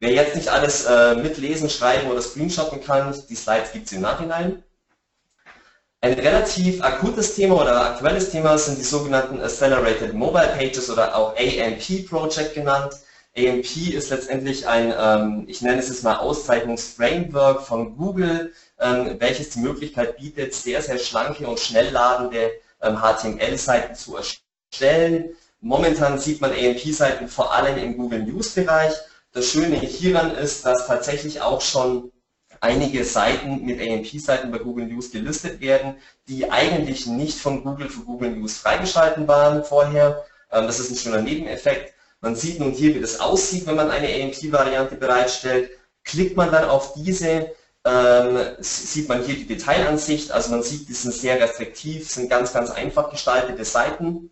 Wer 0.00 0.12
jetzt 0.12 0.36
nicht 0.36 0.48
alles 0.48 0.84
äh, 0.84 1.14
mitlesen, 1.14 1.70
schreiben 1.70 2.10
oder 2.10 2.22
screenshotten 2.22 2.82
kann, 2.82 3.14
die 3.28 3.34
Slides 3.34 3.72
gibt 3.72 3.86
es 3.86 3.92
im 3.92 4.02
Nachhinein. 4.02 4.62
Ein 6.02 6.14
relativ 6.14 6.82
akutes 6.82 7.34
Thema 7.34 7.60
oder 7.60 7.84
aktuelles 7.84 8.30
Thema 8.30 8.56
sind 8.56 8.78
die 8.78 8.84
sogenannten 8.84 9.40
Accelerated 9.40 10.14
Mobile 10.14 10.54
Pages 10.56 10.88
oder 10.88 11.14
auch 11.14 11.36
AMP 11.36 12.08
Project 12.08 12.54
genannt. 12.54 12.94
AMP 13.36 13.94
ist 13.94 14.10
letztendlich 14.10 14.66
ein, 14.66 14.94
ähm, 14.98 15.44
ich 15.46 15.62
nenne 15.62 15.78
es 15.78 15.88
jetzt 15.88 16.02
mal 16.02 16.16
Auszeichnungsframework 16.16 17.62
von 17.62 17.96
Google, 17.96 18.52
ähm, 18.78 19.16
welches 19.18 19.50
die 19.50 19.60
Möglichkeit 19.60 20.16
bietet, 20.16 20.54
sehr, 20.54 20.80
sehr 20.82 20.98
schlanke 20.98 21.46
und 21.46 21.60
schnell 21.60 21.90
ladende 21.90 22.50
HTML-Seiten 22.80 23.90
ähm, 23.90 23.94
zu 23.94 24.16
erstellen. 24.16 25.36
Momentan 25.60 26.18
sieht 26.18 26.40
man 26.40 26.52
AMP-Seiten 26.52 27.28
vor 27.28 27.52
allem 27.52 27.76
im 27.78 27.96
Google 27.96 28.22
News-Bereich. 28.22 28.94
Das 29.32 29.46
Schöne 29.46 29.76
hieran 29.76 30.34
ist, 30.34 30.64
dass 30.64 30.86
tatsächlich 30.86 31.40
auch 31.40 31.60
schon 31.60 32.10
einige 32.60 33.04
Seiten 33.04 33.64
mit 33.64 33.80
AMP-Seiten 33.80 34.50
bei 34.50 34.58
Google 34.58 34.86
News 34.86 35.10
gelistet 35.10 35.60
werden, 35.60 35.96
die 36.28 36.50
eigentlich 36.50 37.06
nicht 37.06 37.38
von 37.38 37.62
Google 37.62 37.88
für 37.88 38.00
Google 38.00 38.30
News 38.30 38.58
freigeschalten 38.58 39.28
waren 39.28 39.64
vorher. 39.64 40.24
Ähm, 40.50 40.66
das 40.66 40.78
ist 40.78 40.90
ein 40.90 40.96
schöner 40.96 41.22
Nebeneffekt. 41.22 41.94
Man 42.20 42.36
sieht 42.36 42.60
nun 42.60 42.72
hier, 42.72 42.94
wie 42.94 43.00
das 43.00 43.20
aussieht, 43.20 43.66
wenn 43.66 43.76
man 43.76 43.90
eine 43.90 44.08
AMP-Variante 44.08 44.96
bereitstellt. 44.96 45.70
Klickt 46.04 46.36
man 46.36 46.50
dann 46.50 46.68
auf 46.68 46.94
diese, 46.94 47.50
ähm, 47.84 48.38
sieht 48.60 49.08
man 49.08 49.22
hier 49.22 49.36
die 49.36 49.46
Detailansicht, 49.46 50.32
also 50.32 50.50
man 50.50 50.62
sieht, 50.62 50.88
die 50.88 50.92
sind 50.92 51.14
sehr 51.14 51.40
restriktiv, 51.40 52.08
sind 52.10 52.28
ganz, 52.28 52.52
ganz 52.52 52.70
einfach 52.70 53.10
gestaltete 53.10 53.64
Seiten 53.64 54.30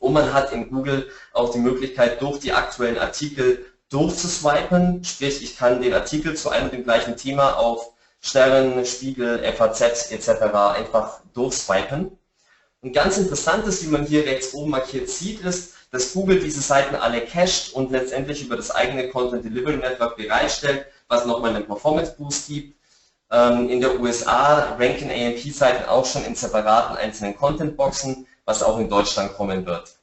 und 0.00 0.12
man 0.12 0.32
hat 0.34 0.52
in 0.52 0.70
Google 0.70 1.10
auch 1.32 1.50
die 1.52 1.58
Möglichkeit, 1.58 2.20
durch 2.20 2.40
die 2.40 2.52
aktuellen 2.52 2.98
Artikel 2.98 3.66
durchzuswipen, 3.90 5.02
sprich 5.04 5.42
ich 5.42 5.56
kann 5.56 5.82
den 5.82 5.94
Artikel 5.94 6.36
zu 6.36 6.50
einem 6.50 6.66
und 6.66 6.72
dem 6.72 6.84
gleichen 6.84 7.16
Thema 7.16 7.54
auf 7.54 7.92
Stern, 8.20 8.84
Spiegel, 8.84 9.42
FAZ 9.52 10.10
etc. 10.12 10.28
einfach 10.54 11.20
durchswipen. 11.32 12.18
Und 12.82 12.92
ganz 12.92 13.18
interessant 13.18 13.66
ist, 13.66 13.82
wie 13.84 13.90
man 13.90 14.04
hier 14.06 14.24
rechts 14.24 14.54
oben 14.54 14.70
markiert 14.70 15.08
sieht, 15.08 15.40
ist, 15.40 15.74
dass 15.90 16.12
Google 16.12 16.38
diese 16.38 16.60
Seiten 16.60 16.94
alle 16.94 17.22
cached 17.22 17.72
und 17.72 17.90
letztendlich 17.90 18.44
über 18.44 18.56
das 18.56 18.70
eigene 18.70 19.08
Content 19.08 19.44
Delivery 19.44 19.76
Network 19.76 20.16
bereitstellt, 20.16 20.86
was 21.08 21.26
nochmal 21.26 21.54
einen 21.54 21.66
Performance 21.66 22.14
Boost 22.16 22.48
gibt. 22.48 22.79
Ähm, 23.32 23.68
in 23.68 23.80
der 23.80 24.00
USA 24.00 24.76
ranken 24.76 25.10
AMP-Seiten 25.10 25.88
auch 25.88 26.04
schon 26.04 26.24
in 26.24 26.34
separaten 26.34 26.96
einzelnen 26.96 27.36
Content-Boxen, 27.36 28.26
was 28.44 28.62
auch 28.62 28.78
in 28.78 28.88
Deutschland 28.88 29.34
kommen 29.34 29.66
wird. 29.66 29.94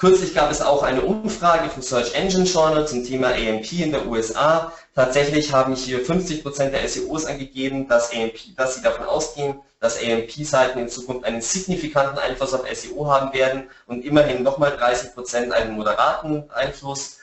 Kürzlich 0.00 0.34
gab 0.34 0.50
es 0.50 0.62
auch 0.62 0.82
eine 0.82 1.02
Umfrage 1.02 1.68
vom 1.68 1.82
Search 1.82 2.14
Engine 2.14 2.44
Journal 2.44 2.88
zum 2.88 3.04
Thema 3.04 3.34
AMP 3.34 3.70
in 3.72 3.92
der 3.92 4.06
USA. 4.06 4.72
Tatsächlich 4.94 5.52
haben 5.52 5.76
hier 5.76 6.02
50% 6.02 6.70
der 6.70 6.88
SEOs 6.88 7.26
angegeben, 7.26 7.86
dass, 7.86 8.10
AMP, 8.10 8.56
dass 8.56 8.76
sie 8.76 8.82
davon 8.82 9.04
ausgehen, 9.04 9.60
dass 9.78 10.02
AMP-Seiten 10.02 10.78
in 10.78 10.88
Zukunft 10.88 11.26
einen 11.26 11.42
signifikanten 11.42 12.18
Einfluss 12.18 12.54
auf 12.54 12.62
SEO 12.72 13.08
haben 13.08 13.34
werden 13.34 13.68
und 13.86 14.02
immerhin 14.04 14.42
nochmal 14.42 14.72
30% 14.72 15.50
einen 15.50 15.72
moderaten 15.72 16.50
Einfluss. 16.50 17.18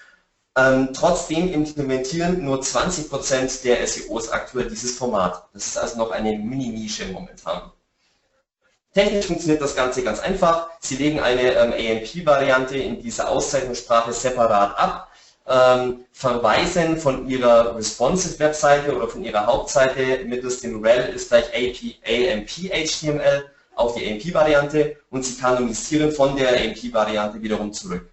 Ähm, 0.58 0.90
trotzdem 0.92 1.54
implementieren 1.54 2.44
nur 2.44 2.62
20% 2.62 3.62
der 3.64 3.86
SEOs 3.86 4.30
aktuell 4.30 4.68
dieses 4.68 4.98
Format. 4.98 5.44
Das 5.54 5.68
ist 5.68 5.78
also 5.78 5.98
noch 6.00 6.10
eine 6.10 6.36
Mini-Nische 6.36 7.06
momentan. 7.12 7.72
Technisch 8.92 9.28
funktioniert 9.28 9.62
das 9.62 9.76
Ganze 9.76 10.02
ganz 10.02 10.20
einfach. 10.20 10.70
Sie 10.80 10.96
legen 10.96 11.20
eine 11.20 11.54
ähm, 11.54 11.74
AMP-Variante 11.74 12.76
in 12.76 13.00
dieser 13.00 13.30
Auszeichnungssprache 13.30 14.12
separat 14.12 14.80
ab, 14.80 15.12
ähm, 15.46 16.06
verweisen 16.12 16.98
von 16.98 17.30
Ihrer 17.30 17.76
Responsive-Webseite 17.76 18.98
oder 18.98 19.08
von 19.08 19.24
Ihrer 19.24 19.46
Hauptseite 19.46 20.26
mittels 20.26 20.62
dem 20.62 20.84
rel 20.84 21.14
ist 21.14 21.30
gleich 21.30 21.54
AMP-HTML 21.54 23.46
auf 23.76 23.94
die 23.94 24.12
AMP-Variante 24.12 24.98
und 25.12 25.24
Sie 25.24 25.40
kanonisieren 25.40 26.12
von 26.12 26.36
der 26.36 26.50
AMP-Variante 26.50 27.44
wiederum 27.44 27.72
zurück. 27.72 28.10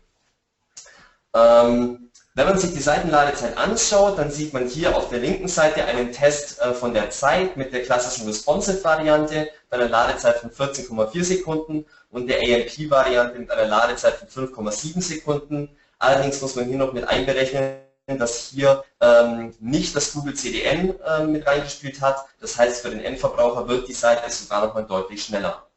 Ähm, 1.33 2.04
wenn 2.37 2.49
man 2.49 2.59
sich 2.59 2.73
die 2.73 2.81
Seitenladezeit 2.81 3.57
anschaut, 3.57 4.19
dann 4.19 4.31
sieht 4.31 4.53
man 4.53 4.67
hier 4.67 4.97
auf 4.97 5.09
der 5.09 5.21
linken 5.21 5.47
Seite 5.47 5.85
einen 5.85 6.11
Test 6.11 6.61
äh, 6.61 6.75
von 6.75 6.93
der 6.93 7.11
Zeit 7.11 7.57
mit 7.57 7.73
der 7.73 7.85
klassischen 7.85 8.27
Responsive-Variante 8.27 9.51
bei 9.71 9.77
einer 9.77 9.89
Ladezeit 9.89 10.39
von 10.39 10.51
14,4 10.51 11.23
Sekunden 11.23 11.87
und 12.11 12.27
der 12.27 12.39
AMP-Variante 12.39 13.39
mit 13.39 13.51
einer 13.53 13.67
Ladezeit 13.67 14.15
von 14.15 14.49
5,7 14.49 15.01
Sekunden. 15.01 15.77
Allerdings 16.01 16.41
muss 16.43 16.57
man 16.57 16.65
hier 16.65 16.77
noch 16.77 16.93
mit 16.93 17.07
einberechnen, 17.07 17.77
dass 18.09 18.49
hier 18.49 18.85
ähm, 19.01 19.55
nicht 19.61 19.95
das 19.95 20.13
Google 20.13 20.35
CDN 20.35 20.99
äh, 21.01 21.25
mit 21.25 21.47
reingespielt 21.47 22.01
hat. 22.01 22.27
Das 22.41 22.59
heißt, 22.59 22.83
für 22.83 22.91
den 22.91 23.01
Endverbraucher 23.01 23.69
wird 23.69 23.87
die 23.89 23.93
Seite 23.93 24.29
sogar 24.31 24.67
noch 24.67 24.75
mal 24.75 24.83
deutlich 24.83 25.23
schneller. 25.23 25.69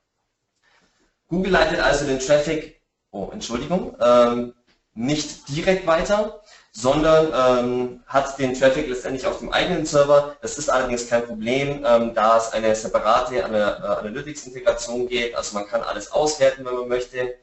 Google 1.27 1.51
leitet 1.51 1.79
also 1.81 2.05
den 2.05 2.19
Traffic, 2.19 2.81
oh 3.11 3.29
Entschuldigung, 3.31 3.95
ähm, 4.01 4.53
nicht 4.97 5.47
direkt 5.49 5.85
weiter, 5.85 6.41
sondern 6.79 7.33
ähm, 7.33 8.03
hat 8.05 8.37
den 8.37 8.53
Traffic 8.53 8.87
letztendlich 8.87 9.25
auf 9.25 9.39
dem 9.39 9.51
eigenen 9.51 9.83
Server. 9.87 10.37
Das 10.41 10.59
ist 10.59 10.69
allerdings 10.69 11.09
kein 11.09 11.25
Problem, 11.25 11.83
ähm, 11.83 12.13
da 12.13 12.37
es 12.37 12.53
eine 12.53 12.75
separate 12.75 13.43
eine, 13.43 13.57
äh, 13.57 14.07
Analytics-Integration 14.07 15.07
geht. 15.07 15.33
Also 15.33 15.55
man 15.57 15.65
kann 15.67 15.81
alles 15.81 16.11
auswerten, 16.11 16.65
wenn 16.65 16.75
man 16.75 16.87
möchte. 16.87 17.33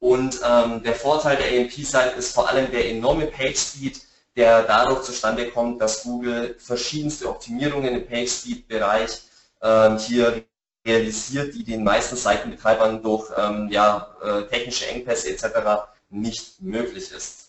Und 0.00 0.40
ähm, 0.46 0.82
der 0.82 0.94
Vorteil 0.94 1.38
der 1.38 1.46
AMP-Seite 1.48 2.18
ist 2.18 2.34
vor 2.34 2.46
allem 2.50 2.70
der 2.70 2.90
enorme 2.90 3.26
Page-Speed, 3.28 4.02
der 4.36 4.64
dadurch 4.64 5.00
zustande 5.00 5.48
kommt, 5.50 5.80
dass 5.80 6.02
Google 6.02 6.54
verschiedenste 6.58 7.26
Optimierungen 7.26 7.94
im 7.94 8.06
Page-Speed-Bereich 8.06 9.22
ähm, 9.62 9.96
hier 9.96 10.44
realisiert, 10.86 11.54
die 11.54 11.64
den 11.64 11.82
meisten 11.82 12.16
Seitenbetreibern 12.16 13.02
durch 13.02 13.30
ähm, 13.34 13.68
ja, 13.70 14.14
äh, 14.22 14.42
technische 14.42 14.88
Engpässe 14.88 15.30
etc 15.30 15.88
nicht 16.10 16.60
möglich 16.60 17.12
ist. 17.12 17.47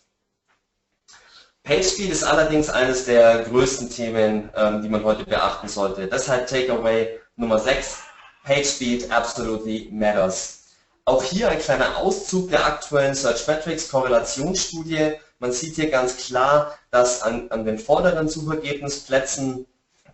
PageSpeed 1.70 2.10
ist 2.10 2.24
allerdings 2.24 2.68
eines 2.68 3.06
der 3.06 3.44
größten 3.44 3.92
Themen, 3.92 4.50
ähm, 4.56 4.82
die 4.82 4.90
man 4.90 5.04
heute 5.04 5.24
beachten 5.24 5.68
sollte. 5.68 6.08
Deshalb 6.08 6.48
Takeaway 6.48 7.20
Nummer 7.36 7.60
6, 7.60 8.00
PageSpeed 8.44 9.12
absolutely 9.12 9.88
matters. 9.92 10.64
Auch 11.06 11.22
hier 11.22 11.48
ein 11.48 11.60
kleiner 11.60 11.96
Auszug 11.98 12.50
der 12.50 12.66
aktuellen 12.66 13.14
Search 13.14 13.48
Metrics 13.48 13.88
Korrelationsstudie. 13.88 15.14
Man 15.38 15.52
sieht 15.52 15.76
hier 15.76 15.92
ganz 15.92 16.18
klar, 16.18 16.76
dass 16.90 17.22
an, 17.22 17.52
an 17.52 17.66
den 17.66 17.78
vorderen 17.78 18.28
Suchergebnisplätzen 18.28 19.68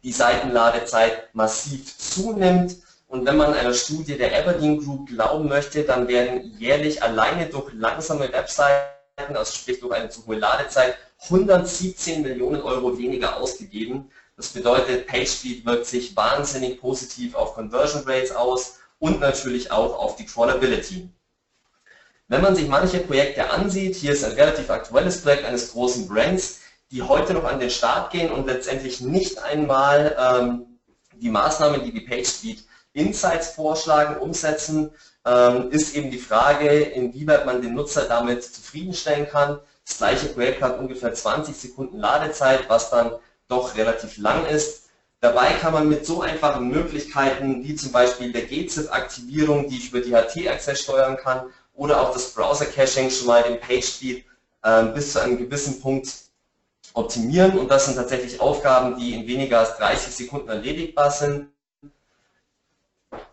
die 0.04 0.12
Seitenladezeit 0.12 1.34
massiv 1.34 1.98
zunimmt 1.98 2.76
und 3.08 3.26
wenn 3.26 3.38
man 3.38 3.54
einer 3.54 3.74
Studie 3.74 4.18
der 4.18 4.38
Aberdeen 4.38 4.84
Group 4.84 5.08
glauben 5.08 5.48
möchte, 5.48 5.84
dann 5.84 6.10
werden 6.10 6.54
jährlich 6.60 7.02
alleine 7.02 7.46
durch 7.46 7.72
langsame 7.72 8.30
Webseiten, 8.34 8.95
also 9.34 9.54
sprich 9.54 9.80
durch 9.80 9.94
eine 9.94 10.10
zu 10.10 10.26
hohe 10.26 10.38
Ladezeit, 10.38 10.98
117 11.24 12.22
Millionen 12.22 12.62
Euro 12.62 12.98
weniger 12.98 13.38
ausgegeben. 13.38 14.10
Das 14.36 14.50
bedeutet, 14.50 15.08
PageSpeed 15.08 15.66
wirkt 15.66 15.86
sich 15.86 16.16
wahnsinnig 16.16 16.80
positiv 16.80 17.36
auf 17.36 17.54
Conversion 17.54 18.04
Rates 18.06 18.32
aus 18.32 18.80
und 19.00 19.22
natürlich 19.22 19.72
auch 19.72 19.98
auf 19.98 20.16
die 20.18 20.26
Crawlability. 20.26 21.10
Wenn 22.28 22.42
man 22.42 22.56
sich 22.56 22.68
manche 22.68 23.00
Projekte 23.00 23.50
ansieht, 23.52 23.96
hier 23.96 24.12
ist 24.12 24.24
ein 24.26 24.34
relativ 24.34 24.70
aktuelles 24.70 25.22
Projekt 25.22 25.46
eines 25.46 25.72
großen 25.72 26.08
Brands, 26.08 26.60
die 26.92 27.02
heute 27.02 27.34
noch 27.34 27.44
an 27.44 27.60
den 27.60 27.70
Start 27.70 28.12
gehen 28.12 28.32
und 28.32 28.48
letztendlich 28.48 29.00
nicht 29.00 29.42
einmal 29.44 30.16
ähm, 30.20 30.80
die 31.14 31.30
Maßnahmen, 31.30 31.84
die 31.84 31.92
die 31.92 32.02
PageSpeed 32.02 32.64
Insights 32.94 33.50
vorschlagen, 33.50 34.18
umsetzen, 34.18 34.92
ist 35.72 35.96
eben 35.96 36.12
die 36.12 36.20
Frage, 36.20 36.70
inwieweit 36.70 37.46
man 37.46 37.62
den 37.62 37.74
Nutzer 37.74 38.04
damit 38.04 38.44
zufriedenstellen 38.44 39.28
kann. 39.28 39.60
Das 39.86 39.98
gleiche 39.98 40.28
Projekt 40.28 40.62
hat 40.62 40.78
ungefähr 40.78 41.14
20 41.14 41.56
Sekunden 41.56 42.00
Ladezeit, 42.00 42.70
was 42.70 42.92
dann 42.92 43.12
doch 43.48 43.76
relativ 43.76 44.18
lang 44.18 44.46
ist. 44.46 44.84
Dabei 45.22 45.54
kann 45.54 45.74
man 45.74 45.90
mit 45.90 46.06
so 46.06 46.22
einfachen 46.22 46.68
Möglichkeiten 46.68 47.64
wie 47.64 47.76
zum 47.76 47.92
Beispiel 47.92 48.32
der 48.32 48.44
GZIP-Aktivierung, 48.44 49.68
die 49.68 49.78
ich 49.78 49.90
über 49.90 50.02
die 50.02 50.14
HT-Access 50.14 50.82
steuern 50.82 51.18
kann, 51.18 51.48
oder 51.74 52.02
auch 52.02 52.14
das 52.14 52.32
Browser-Caching 52.32 53.10
schon 53.10 53.28
mal 53.28 53.42
den 53.42 53.60
Page-Speed 53.60 54.26
äh, 54.64 54.84
bis 54.94 55.14
zu 55.14 55.22
einem 55.22 55.38
gewissen 55.38 55.82
Punkt 55.82 56.08
optimieren. 56.94 57.58
Und 57.58 57.70
das 57.72 57.86
sind 57.86 57.96
tatsächlich 57.96 58.40
Aufgaben, 58.40 58.98
die 59.00 59.16
in 59.16 59.28
weniger 59.28 59.60
als 59.60 59.76
30 59.78 60.14
Sekunden 60.14 60.50
erledigbar 60.50 61.10
sind 61.10 61.48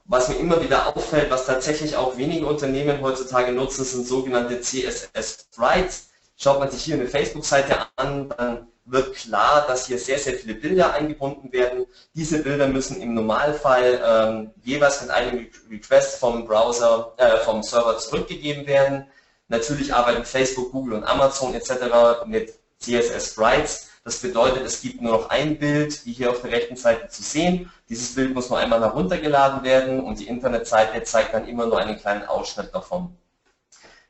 was 0.04 0.28
mir 0.28 0.36
immer 0.36 0.62
wieder 0.62 0.88
auffällt, 0.88 1.30
was 1.30 1.46
tatsächlich 1.46 1.96
auch 1.96 2.16
wenige 2.16 2.46
Unternehmen 2.46 3.00
heutzutage 3.00 3.52
nutzen, 3.52 3.84
sind 3.84 4.06
sogenannte 4.06 4.60
CSS-Sprites. 4.60 6.08
Schaut 6.36 6.58
man 6.58 6.70
sich 6.70 6.82
hier 6.82 6.96
eine 6.96 7.06
Facebook-Seite 7.06 7.86
an, 7.96 8.28
dann 8.30 8.66
wird 8.84 9.14
klar, 9.14 9.64
dass 9.66 9.86
hier 9.86 9.98
sehr, 9.98 10.18
sehr 10.18 10.34
viele 10.34 10.54
Bilder 10.54 10.92
eingebunden 10.94 11.52
werden. 11.52 11.86
Diese 12.14 12.42
Bilder 12.42 12.66
müssen 12.66 13.00
im 13.00 13.14
Normalfall 13.14 14.00
ähm, 14.04 14.50
jeweils 14.64 15.02
mit 15.02 15.10
einem 15.10 15.46
Request 15.70 16.18
vom 16.18 16.46
Browser, 16.46 17.14
äh, 17.16 17.38
vom 17.38 17.62
Server 17.62 17.98
zurückgegeben 17.98 18.66
werden. 18.66 19.06
Natürlich 19.48 19.94
arbeiten 19.94 20.24
Facebook, 20.24 20.72
Google 20.72 20.94
und 20.94 21.04
Amazon 21.04 21.54
etc. 21.54 22.26
mit 22.26 22.54
CSS-Sprites. 22.80 23.88
Das 24.04 24.18
bedeutet, 24.18 24.66
es 24.66 24.82
gibt 24.82 25.00
nur 25.00 25.12
noch 25.12 25.30
ein 25.30 25.58
Bild, 25.58 26.04
wie 26.04 26.12
hier 26.12 26.30
auf 26.30 26.42
der 26.42 26.50
rechten 26.50 26.74
Seite 26.74 27.08
zu 27.08 27.22
sehen. 27.22 27.70
Dieses 27.88 28.14
Bild 28.14 28.34
muss 28.34 28.50
nur 28.50 28.58
einmal 28.58 28.80
heruntergeladen 28.80 29.62
werden 29.62 30.00
und 30.00 30.18
die 30.18 30.26
Internetseite 30.26 31.04
zeigt 31.04 31.34
dann 31.34 31.46
immer 31.46 31.66
nur 31.66 31.78
einen 31.78 31.98
kleinen 31.98 32.24
Ausschnitt 32.24 32.74
davon. 32.74 33.16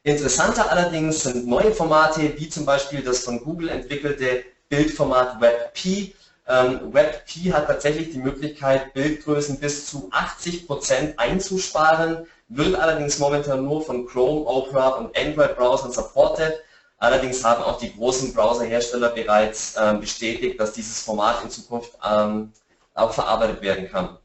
Interessanter 0.02 0.70
allerdings 0.70 1.22
sind 1.22 1.46
neue 1.46 1.72
Formate, 1.72 2.36
wie 2.36 2.48
zum 2.48 2.64
Beispiel 2.64 3.02
das 3.02 3.20
von 3.20 3.44
Google 3.44 3.68
entwickelte 3.68 4.44
Bildformat 4.68 5.40
WebP. 5.40 6.14
Ähm, 6.48 6.92
WebP 6.92 7.52
hat 7.52 7.66
tatsächlich 7.66 8.10
die 8.10 8.18
Möglichkeit, 8.18 8.94
Bildgrößen 8.94 9.60
bis 9.60 9.86
zu 9.86 10.10
80% 10.10 11.18
einzusparen, 11.18 12.26
wird 12.48 12.74
allerdings 12.74 13.18
momentan 13.18 13.64
nur 13.64 13.84
von 13.84 14.06
Chrome, 14.06 14.46
Opera 14.46 14.88
und 14.96 15.16
Android-Browsern 15.16 15.92
supported. 15.92 16.54
Allerdings 17.02 17.42
haben 17.42 17.64
auch 17.64 17.78
die 17.78 17.92
großen 17.92 18.32
Browserhersteller 18.32 19.08
bereits 19.08 19.74
ähm, 19.76 19.98
bestätigt, 19.98 20.60
dass 20.60 20.72
dieses 20.72 21.00
Format 21.00 21.42
in 21.42 21.50
Zukunft 21.50 21.98
ähm, 22.08 22.52
auch 22.94 23.12
verarbeitet 23.12 23.60
werden 23.60 23.90
kann. 23.90 24.18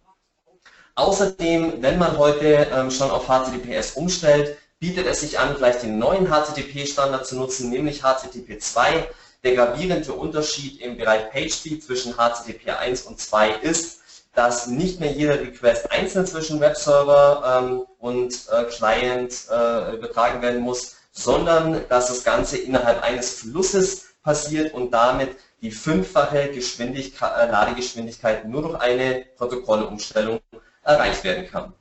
Außerdem, 0.94 1.82
wenn 1.82 1.98
man 1.98 2.16
heute 2.20 2.68
ähm, 2.72 2.92
schon 2.92 3.10
auf 3.10 3.26
HTTPS 3.26 3.94
umstellt, 3.94 4.60
bietet 4.78 5.08
es 5.08 5.22
sich 5.22 5.40
an, 5.40 5.56
gleich 5.56 5.80
den 5.80 5.98
neuen 5.98 6.28
HTTP-Standard 6.28 7.26
zu 7.26 7.38
nutzen, 7.38 7.72
nämlich 7.72 8.04
HTTP 8.04 8.62
2. 8.62 9.10
der 9.44 9.56
gravierende 9.56 10.14
Unterschied 10.14 10.80
im 10.80 10.98
Bereich 10.98 11.32
PageSpeed 11.32 11.84
zwischen 11.84 12.14
HTTP 12.14 12.70
1 12.80 13.02
und 13.08 13.20
2 13.20 13.54
ist, 13.54 14.02
dass 14.36 14.68
nicht 14.68 15.00
mehr 15.00 15.14
jeder 15.14 15.40
Request 15.40 15.92
einzeln 15.92 16.28
zwischen 16.28 16.60
Webserver 16.60 17.60
ähm, 17.60 17.88
und 17.98 18.36
äh, 18.52 18.66
Client 18.66 19.34
äh, 19.50 19.96
übertragen 19.96 20.44
werden 20.44 20.62
muss, 20.62 20.97
sondern 21.18 21.82
dass 21.90 22.08
das 22.08 22.24
Ganze 22.24 22.58
innerhalb 22.58 23.02
eines 23.02 23.40
Flusses 23.40 24.14
passiert 24.24 24.74
und 24.74 24.92
damit 24.92 25.36
die 25.62 25.72
fünffache 25.72 26.50
Geschwindigkeit, 26.50 27.32
äh, 27.50 27.52
Ladegeschwindigkeit 27.52 28.48
nur 28.48 28.62
durch 28.62 28.80
eine 28.80 29.26
Protokollumstellung 29.36 30.40
erreicht 30.84 31.24
werden 31.24 31.48
kann. 31.50 31.74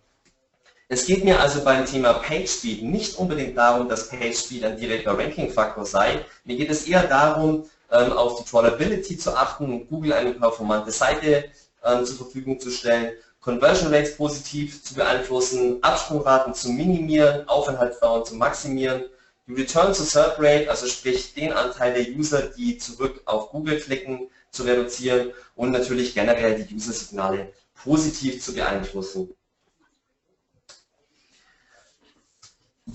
Es 0.88 1.04
geht 1.04 1.24
mir 1.24 1.38
also 1.38 1.62
beim 1.62 1.84
Thema 1.84 2.14
PageSpeed 2.14 2.82
nicht 2.82 3.18
unbedingt 3.18 3.58
darum, 3.58 3.88
dass 3.88 4.08
PageSpeed 4.08 4.64
ein 4.64 4.76
direkter 4.78 5.18
Ranking-Faktor 5.18 5.84
sei. 5.84 6.24
Mir 6.44 6.56
geht 6.56 6.70
es 6.70 6.86
eher 6.86 7.02
darum, 7.02 7.68
ähm, 7.90 8.12
auf 8.12 8.38
die 8.38 8.48
Crawlability 8.48 9.18
zu 9.18 9.36
achten 9.36 9.70
und 9.70 9.88
Google 9.88 10.14
eine 10.14 10.32
performante 10.32 10.92
Seite 10.92 11.44
ähm, 11.84 12.06
zur 12.06 12.16
Verfügung 12.16 12.58
zu 12.58 12.70
stellen, 12.70 13.12
Conversion 13.40 13.92
Rates 13.92 14.16
positiv 14.16 14.82
zu 14.82 14.94
beeinflussen, 14.94 15.82
Absprungraten 15.82 16.54
zu 16.54 16.70
minimieren, 16.70 17.46
Aufenthaltsdauern 17.48 18.24
zu 18.24 18.34
maximieren, 18.34 19.04
die 19.46 19.54
Return 19.54 19.92
to 19.92 20.02
Serve 20.02 20.36
Rate, 20.38 20.68
also 20.68 20.86
sprich 20.86 21.34
den 21.34 21.52
Anteil 21.52 21.94
der 21.94 22.14
User, 22.14 22.42
die 22.42 22.78
zurück 22.78 23.22
auf 23.26 23.50
Google 23.50 23.80
klicken, 23.80 24.28
zu 24.50 24.64
reduzieren 24.64 25.32
und 25.54 25.70
natürlich 25.70 26.14
generell 26.14 26.62
die 26.62 26.74
User-Signale 26.74 27.52
positiv 27.74 28.42
zu 28.42 28.54
beeinflussen. 28.54 29.34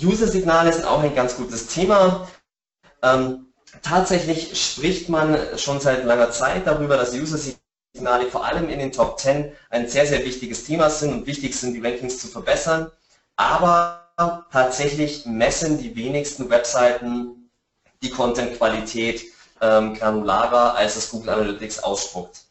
User-Signale 0.02 0.74
sind 0.74 0.86
auch 0.86 1.02
ein 1.02 1.16
ganz 1.16 1.36
gutes 1.36 1.68
Thema. 1.68 2.28
Ähm, 3.04 3.48
tatsächlich 3.82 4.60
spricht 4.62 5.10
man 5.10 5.38
schon 5.58 5.80
seit 5.80 6.06
langer 6.06 6.32
Zeit 6.32 6.66
darüber, 6.66 6.98
dass 6.98 7.14
User-Signale 7.14 8.30
vor 8.30 8.46
allem 8.46 8.70
in 8.70 8.80
den 8.80 8.92
Top 8.92 9.20
10 9.20 9.52
ein 9.70 9.88
sehr, 9.88 10.08
sehr 10.08 10.24
wichtiges 10.26 10.64
Thema 10.64 10.90
sind 10.90 11.14
und 11.14 11.28
wichtig 11.28 11.56
sind, 11.56 11.74
die 11.74 11.82
Rankings 11.82 12.20
zu 12.20 12.28
verbessern. 12.28 12.92
Aber 13.36 14.01
tatsächlich 14.51 15.25
messen 15.25 15.77
die 15.77 15.95
wenigsten 15.95 16.49
Webseiten 16.49 17.49
die 18.01 18.10
Content-Qualität 18.10 19.23
ähm, 19.62 19.93
granularer, 19.93 20.75
als 20.75 20.95
es 20.95 21.12
Google 21.12 21.29
Analytics 21.29 21.79
ausspuckt. 21.79 22.45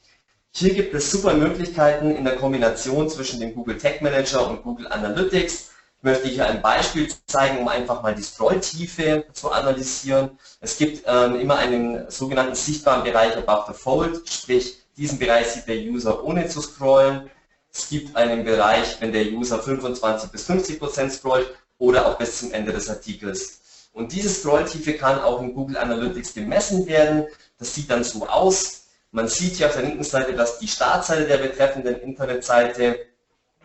Hier 0.53 0.75
gibt 0.75 0.95
es 0.95 1.11
super 1.11 1.35
Möglichkeiten 1.35 2.11
in 2.15 2.25
der 2.25 2.37
Kombination 2.37 3.09
zwischen 3.09 3.41
dem 3.41 3.55
Google 3.55 3.79
Tag 3.79 4.03
Manager 4.03 4.49
und 4.49 4.63
Google 4.63 4.89
Analytics, 4.89 5.71
ich 6.01 6.05
möchte 6.05 6.29
hier 6.29 6.47
ein 6.47 6.63
Beispiel 6.63 7.09
zeigen, 7.27 7.59
um 7.59 7.69
einfach 7.69 8.03
mal 8.03 8.15
die 8.15 8.23
Scrolltiefe 8.23 9.27
zu 9.35 9.51
analysieren. 9.51 10.31
Es 10.59 10.79
gibt 10.79 11.05
ähm, 11.07 11.39
immer 11.39 11.57
einen 11.57 12.11
sogenannten 12.11 12.55
sichtbaren 12.55 13.05
Bereich 13.05 13.37
above 13.37 13.71
the 13.71 13.79
fold, 13.79 14.27
sprich 14.27 14.79
diesen 14.97 15.19
Bereich 15.19 15.49
sieht 15.49 15.69
der 15.69 15.77
User 15.77 16.25
ohne 16.25 16.49
zu 16.49 16.63
scrollen. 16.63 17.29
Es 17.71 17.91
gibt 17.91 18.17
einen 18.17 18.45
Bereich, 18.45 18.99
wenn 19.01 19.13
der 19.13 19.27
User 19.27 19.63
25 19.63 20.31
bis 20.31 20.47
50 20.47 20.79
Prozent 20.79 21.13
scrollt 21.13 21.55
oder 21.81 22.07
auch 22.07 22.19
bis 22.19 22.39
zum 22.39 22.53
Ende 22.53 22.73
des 22.73 22.89
Artikels. 22.89 23.89
Und 23.93 24.13
diese 24.13 24.29
Scrolltiefe 24.29 24.95
kann 24.95 25.21
auch 25.21 25.43
in 25.43 25.53
Google 25.53 25.77
Analytics 25.77 26.35
gemessen 26.35 26.87
werden. 26.87 27.27
Das 27.59 27.75
sieht 27.75 27.91
dann 27.91 28.05
so 28.05 28.29
aus. 28.29 28.85
Man 29.11 29.27
sieht 29.27 29.57
hier 29.57 29.67
auf 29.67 29.73
der 29.73 29.83
linken 29.83 30.05
Seite, 30.05 30.35
dass 30.35 30.61
die 30.61 30.69
Startseite 30.69 31.27
der 31.27 31.39
betreffenden 31.39 32.01
Internetseite 32.01 33.01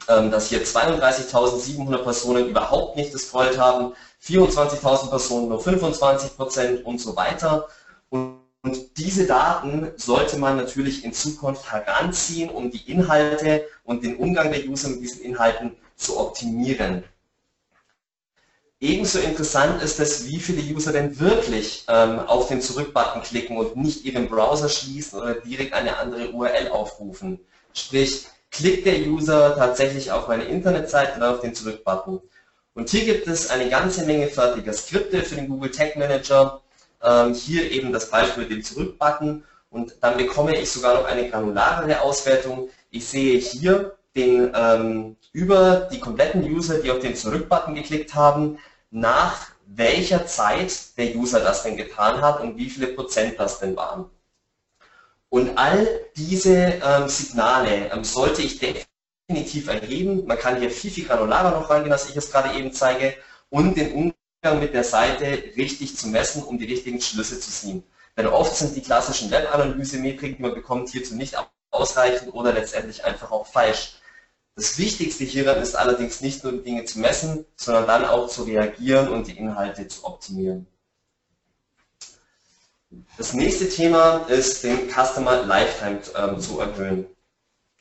ähm, 0.08 0.30
dass 0.30 0.50
hier 0.50 0.64
32.700 0.64 2.04
Personen 2.04 2.50
überhaupt 2.50 2.96
nicht 2.96 3.12
gescrollt 3.12 3.58
haben, 3.58 3.94
24.000 4.24 5.10
Personen 5.10 5.50
nur 5.50 5.62
25 5.62 6.36
Prozent 6.36 6.86
und 6.86 7.00
so 7.00 7.16
weiter. 7.16 7.68
Und 8.10 8.42
diese 8.98 9.26
Daten 9.26 9.92
sollte 9.96 10.38
man 10.38 10.58
natürlich 10.58 11.04
in 11.06 11.14
Zukunft 11.14 11.72
heranziehen, 11.72 12.50
um 12.50 12.72
die 12.72 12.92
Inhalte 12.92 13.66
und 13.84 14.04
den 14.04 14.18
Umgang 14.18 14.52
der 14.52 14.66
User 14.68 14.90
mit 14.90 15.02
diesen 15.02 15.22
Inhalten 15.22 15.76
zu 15.96 16.20
optimieren. 16.20 17.04
Ebenso 18.82 19.20
interessant 19.20 19.82
ist 19.82 20.00
es, 20.00 20.28
wie 20.28 20.40
viele 20.40 20.62
User 20.62 20.92
denn 20.92 21.20
wirklich 21.20 21.86
ähm, 21.88 22.20
auf 22.20 22.50
den 22.50 22.62
Zurück-Button 22.62 23.24
klicken 23.24 23.58
und 23.58 23.78
nicht 23.78 24.04
ihren 24.04 24.28
Browser 24.28 24.68
schließen 24.68 25.20
oder 25.20 25.36
direkt 25.36 25.74
eine 25.74 25.98
andere 25.98 26.32
URL 26.32 26.70
aufrufen. 26.70 27.40
Sprich, 27.74 28.26
klickt 28.52 28.86
der 28.86 29.00
User 29.08 29.56
tatsächlich 29.56 30.12
auf 30.12 30.28
meine 30.28 30.44
Internetseite 30.44 31.18
oder 31.18 31.32
auf 31.32 31.42
den 31.42 31.56
Zurück-Button. 31.56 32.22
Und 32.74 32.90
hier 32.90 33.06
gibt 33.06 33.28
es 33.28 33.50
eine 33.50 33.70
ganze 33.70 34.06
Menge 34.06 34.28
fertiger 34.28 34.74
Skripte 34.74 35.24
für 35.24 35.36
den 35.36 35.48
Google 35.48 35.72
Tag 35.72 35.96
Manager. 35.96 36.62
Ähm, 37.02 37.34
hier 37.34 37.72
eben 37.72 37.94
das 37.94 38.10
Beispiel 38.10 38.44
mit 38.44 38.52
dem 38.52 38.64
Zurück-Button 38.64 39.44
und 39.70 39.96
dann 40.02 40.18
bekomme 40.18 40.58
ich 40.58 40.72
sogar 40.72 40.96
noch 40.96 41.06
eine 41.06 41.30
granularere 41.30 42.02
Auswertung. 42.02 42.70
Ich 42.92 43.06
sehe 43.08 43.38
hier 43.38 43.96
den, 44.16 44.52
ähm, 44.56 45.18
über 45.36 45.90
die 45.92 46.00
kompletten 46.00 46.44
User, 46.46 46.80
die 46.80 46.90
auf 46.90 47.00
den 47.00 47.14
Zurück-Button 47.14 47.76
geklickt 47.76 48.16
haben, 48.16 48.58
nach 48.90 49.48
welcher 49.68 50.26
Zeit 50.28 50.98
der 50.98 51.14
User 51.14 51.42
das 51.42 51.64
denn 51.64 51.76
getan 51.76 52.22
hat 52.22 52.40
und 52.40 52.56
wie 52.58 52.70
viele 52.70 52.88
Prozent 52.88 53.38
das 53.38 53.60
denn 53.60 53.76
waren. 53.76 54.06
Und 55.28 55.58
all 55.58 55.86
diese 56.16 56.80
ähm, 56.82 57.10
Signale 57.10 57.92
ähm, 57.92 58.06
sollte 58.06 58.44
ich 58.44 58.60
definitiv 58.60 59.68
erheben. 59.68 60.26
Man 60.26 60.40
kann 60.40 60.58
hier 60.58 60.72
viel, 60.72 60.92
viel 60.92 61.06
granularer 61.06 61.52
noch 61.52 61.70
rangehen, 61.70 61.92
als 61.92 62.10
ich 62.10 62.16
es 62.16 62.32
gerade 62.32 62.58
eben 62.58 62.72
zeige, 62.72 63.14
und 63.50 63.76
den 63.76 63.92
Umgang 63.92 64.62
mit 64.62 64.74
der 64.74 64.86
Seite 64.86 65.26
richtig 65.58 65.98
zu 65.98 66.08
messen, 66.08 66.44
um 66.44 66.58
die 66.58 66.66
richtigen 66.66 67.02
Schlüsse 67.02 67.42
zu 67.42 67.52
ziehen. 67.52 67.84
Denn 68.16 68.28
oft 68.28 68.56
sind 68.56 68.74
die 68.74 68.82
klassischen 68.82 69.30
Webanalyse-Metriken, 69.32 70.38
die 70.38 70.42
man 70.42 70.54
bekommt, 70.54 70.88
hierzu 70.92 71.16
nicht 71.16 71.36
ausreichend 71.72 72.34
oder 72.34 72.54
letztendlich 72.54 73.04
einfach 73.04 73.32
auch 73.32 73.46
falsch. 73.46 73.96
Das 74.56 74.78
Wichtigste 74.78 75.26
hieran 75.26 75.62
ist 75.62 75.76
allerdings 75.76 76.22
nicht 76.22 76.44
nur 76.44 76.54
die 76.54 76.64
Dinge 76.64 76.86
zu 76.86 77.00
messen, 77.00 77.46
sondern 77.58 77.88
dann 77.88 78.06
auch 78.06 78.30
zu 78.30 78.44
reagieren 78.44 79.10
und 79.10 79.28
die 79.28 79.38
Inhalte 79.38 79.86
zu 79.88 80.06
optimieren. 80.06 80.66
Das 83.18 83.34
nächste 83.34 83.68
Thema 83.68 84.26
ist, 84.30 84.64
den 84.64 84.90
Customer 84.90 85.44
Lifetime 85.44 86.00
ähm, 86.16 86.40
zu 86.40 86.62
erhöhen. 86.62 87.06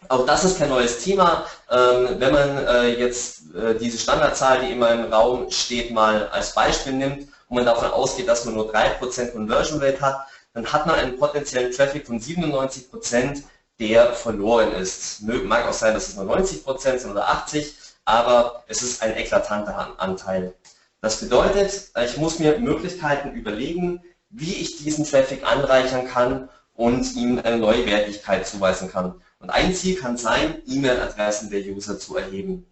Auch 0.09 0.27
das 0.27 0.43
ist 0.45 0.59
kein 0.59 0.69
neues 0.69 1.03
Thema. 1.03 1.47
Ähm, 1.71 2.17
wenn 2.19 2.33
man 2.33 2.59
äh, 2.67 2.99
jetzt 2.99 3.55
äh, 3.55 3.79
diese 3.79 3.99
Standardzahl, 3.99 4.61
die 4.67 4.73
immer 4.73 4.91
im 4.91 5.13
Raum 5.13 5.51
steht, 5.51 5.93
mal 5.93 6.29
als 6.29 6.55
Beispiel 6.55 6.95
nimmt 6.95 7.29
und 7.49 7.57
man 7.57 7.65
davon 7.65 7.91
ausgeht, 7.91 8.27
dass 8.27 8.45
man 8.45 8.55
nur 8.55 8.75
3% 8.75 9.31
Conversion 9.31 9.81
Rate 9.81 10.01
hat, 10.01 10.27
dann 10.53 10.73
hat 10.73 10.87
man 10.87 10.97
einen 10.97 11.19
potenziellen 11.19 11.73
Traffic 11.73 12.07
von 12.07 12.21
97%, 12.21 13.45
der 13.89 14.15
verloren 14.15 14.73
ist. 14.73 15.23
Mag 15.23 15.69
auch 15.69 15.73
sein, 15.73 15.95
dass 15.95 16.09
es 16.09 16.17
nur 16.17 16.25
90% 16.25 16.99
sind 16.99 17.11
oder 17.11 17.29
80%, 17.29 17.73
aber 18.05 18.65
es 18.67 18.83
ist 18.83 19.03
ein 19.03 19.17
eklatanter 19.17 19.95
Anteil. 19.99 20.55
Das 21.01 21.21
bedeutet, 21.21 21.91
ich 22.03 22.17
muss 22.17 22.39
mir 22.39 22.59
Möglichkeiten 22.59 23.33
überlegen, 23.33 24.03
wie 24.31 24.55
ich 24.55 24.79
diesen 24.79 25.05
Traffic 25.05 25.47
anreichern 25.47 26.09
kann 26.09 26.49
und 26.75 27.15
ihm 27.15 27.41
eine 27.45 27.59
neue 27.59 27.85
Wertigkeit 27.87 28.47
zuweisen 28.47 28.91
kann. 28.91 29.21
Und 29.39 29.51
ein 29.51 29.75
Ziel 29.75 29.97
kann 29.97 30.17
sein, 30.17 30.63
E-Mail-Adressen 30.67 31.51
der 31.51 31.61
User 31.61 31.99
zu 31.99 32.17
erheben. 32.17 32.67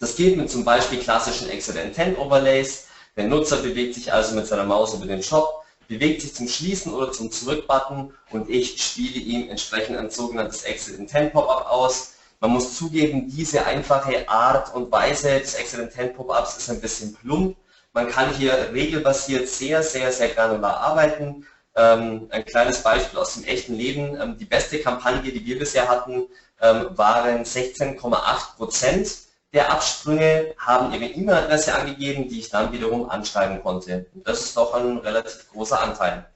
Das 0.00 0.16
geht 0.16 0.38
mit 0.38 0.50
zum 0.50 0.64
Beispiel 0.64 1.00
klassischen 1.00 1.50
Exit 1.50 1.76
Intent 1.76 2.18
Overlays. 2.18 2.86
Der 3.16 3.24
Nutzer 3.24 3.58
bewegt 3.58 3.94
sich 3.94 4.12
also 4.12 4.34
mit 4.34 4.46
seiner 4.46 4.64
Maus 4.64 4.94
über 4.94 5.06
den 5.06 5.22
Shop, 5.22 5.65
bewegt 5.88 6.22
sich 6.22 6.34
zum 6.34 6.48
Schließen 6.48 6.92
oder 6.92 7.12
zum 7.12 7.30
Zurück-Button 7.30 8.12
und 8.30 8.50
ich 8.50 8.82
spiele 8.82 9.18
ihm 9.18 9.50
entsprechend 9.50 9.96
ein 9.96 10.10
sogenanntes 10.10 10.62
Exit 10.62 10.98
Intent 10.98 11.32
Pop-up 11.32 11.70
aus. 11.70 12.14
Man 12.40 12.50
muss 12.50 12.76
zugeben, 12.76 13.28
diese 13.28 13.64
einfache 13.64 14.28
Art 14.28 14.74
und 14.74 14.90
Weise 14.92 15.40
des 15.40 15.54
Exit 15.54 15.80
Intent 15.80 16.16
Pop-ups 16.16 16.56
ist 16.56 16.70
ein 16.70 16.80
bisschen 16.80 17.14
plump, 17.14 17.56
man 17.96 18.10
kann 18.10 18.34
hier 18.34 18.72
regelbasiert 18.74 19.48
sehr, 19.48 19.82
sehr, 19.82 20.12
sehr 20.12 20.28
granular 20.28 20.80
arbeiten. 20.80 21.46
Ähm, 21.74 22.26
ein 22.28 22.44
kleines 22.44 22.82
Beispiel 22.82 23.18
aus 23.18 23.32
dem 23.32 23.44
echten 23.44 23.74
Leben. 23.74 24.20
Ähm, 24.20 24.36
die 24.36 24.44
beste 24.44 24.80
Kampagne, 24.80 25.32
die 25.32 25.46
wir 25.46 25.58
bisher 25.58 25.88
hatten, 25.88 26.26
ähm, 26.60 26.90
waren 26.90 27.42
16,8 27.42 28.56
Prozent 28.58 29.08
der 29.52 29.72
Absprünge 29.72 30.54
haben 30.58 30.92
ihre 30.92 31.06
E-Mail-Adresse 31.06 31.74
angegeben, 31.74 32.28
die 32.28 32.40
ich 32.40 32.50
dann 32.50 32.72
wiederum 32.72 33.08
anschreiben 33.08 33.62
konnte. 33.62 34.06
Das 34.14 34.40
ist 34.40 34.56
doch 34.56 34.74
ein 34.74 34.98
relativ 34.98 35.50
großer 35.50 35.80
Anteil. 35.80 36.26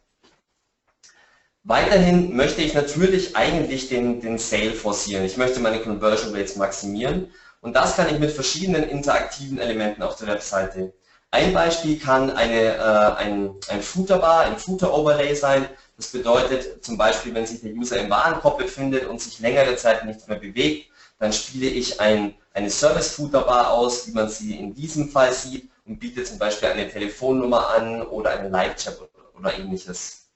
Weiterhin 1.64 2.34
möchte 2.34 2.62
ich 2.62 2.72
natürlich 2.72 3.36
eigentlich 3.36 3.88
den, 3.88 4.20
den 4.20 4.38
Sale 4.38 4.72
forcieren. 4.72 5.24
Ich 5.24 5.36
möchte 5.36 5.60
meine 5.60 5.80
Conversion 5.80 6.34
Rates 6.34 6.56
maximieren 6.56 7.30
und 7.60 7.74
das 7.74 7.96
kann 7.96 8.08
ich 8.08 8.18
mit 8.18 8.30
verschiedenen 8.30 8.84
interaktiven 8.84 9.58
Elementen 9.58 10.02
auf 10.02 10.16
der 10.16 10.28
Webseite. 10.28 10.94
Ein 11.32 11.52
Beispiel 11.52 11.98
kann 11.98 12.30
eine, 12.30 12.76
äh, 12.76 13.16
ein, 13.18 13.54
ein 13.68 13.82
Footer-Bar, 13.82 14.46
ein 14.46 14.56
Footer-Overlay 14.56 15.34
sein. 15.34 15.68
Das 15.96 16.08
bedeutet 16.08 16.82
zum 16.84 16.96
Beispiel, 16.96 17.34
wenn 17.34 17.46
sich 17.46 17.60
der 17.60 17.72
User 17.72 17.98
im 17.98 18.10
Warenkorb 18.10 18.58
befindet 18.58 19.06
und 19.06 19.20
sich 19.20 19.38
längere 19.38 19.76
Zeit 19.76 20.04
nicht 20.06 20.26
mehr 20.26 20.38
bewegt, 20.38 20.89
dann 21.20 21.32
spiele 21.32 21.68
ich 21.68 22.00
ein, 22.00 22.34
eine 22.54 22.70
Service-Footer-Bar 22.70 23.70
aus, 23.70 24.08
wie 24.08 24.12
man 24.12 24.28
sie 24.28 24.56
in 24.56 24.74
diesem 24.74 25.08
Fall 25.10 25.32
sieht 25.32 25.68
und 25.86 26.00
biete 26.00 26.24
zum 26.24 26.38
Beispiel 26.38 26.70
eine 26.70 26.88
Telefonnummer 26.88 27.68
an 27.68 28.02
oder 28.02 28.30
einen 28.30 28.50
Live-Chat 28.50 28.98
oder 29.38 29.54
ähnliches. 29.56 30.26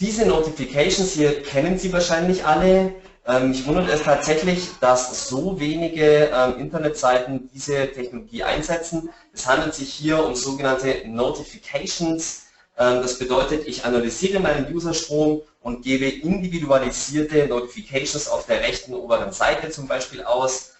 Diese 0.00 0.26
Notifications 0.26 1.12
hier 1.12 1.42
kennen 1.42 1.78
Sie 1.78 1.92
wahrscheinlich 1.92 2.44
alle. 2.44 2.94
Ähm, 3.26 3.48
mich 3.50 3.66
wundert 3.66 3.88
es 3.88 4.02
tatsächlich, 4.02 4.68
dass 4.80 5.28
so 5.28 5.58
wenige 5.58 6.30
ähm, 6.32 6.58
Internetseiten 6.58 7.50
diese 7.52 7.92
Technologie 7.92 8.42
einsetzen. 8.44 9.10
Es 9.32 9.46
handelt 9.46 9.74
sich 9.74 9.92
hier 9.92 10.24
um 10.24 10.34
sogenannte 10.34 11.02
Notifications. 11.06 12.45
Ähm, 12.78 13.02
das 13.02 13.18
bedeutet, 13.18 13.66
ich 13.66 13.84
analysiere 13.84 14.40
meinen 14.40 14.74
Userstrom 14.74 15.42
und 15.62 15.82
gebe 15.82 16.08
individualisierte 16.08 17.46
Notifications 17.46 18.28
auf 18.28 18.46
der 18.46 18.60
rechten 18.60 18.94
oberen 18.94 19.32
Seite 19.32 19.70
zum 19.70 19.88
Beispiel 19.88 20.22
aus. 20.22 20.72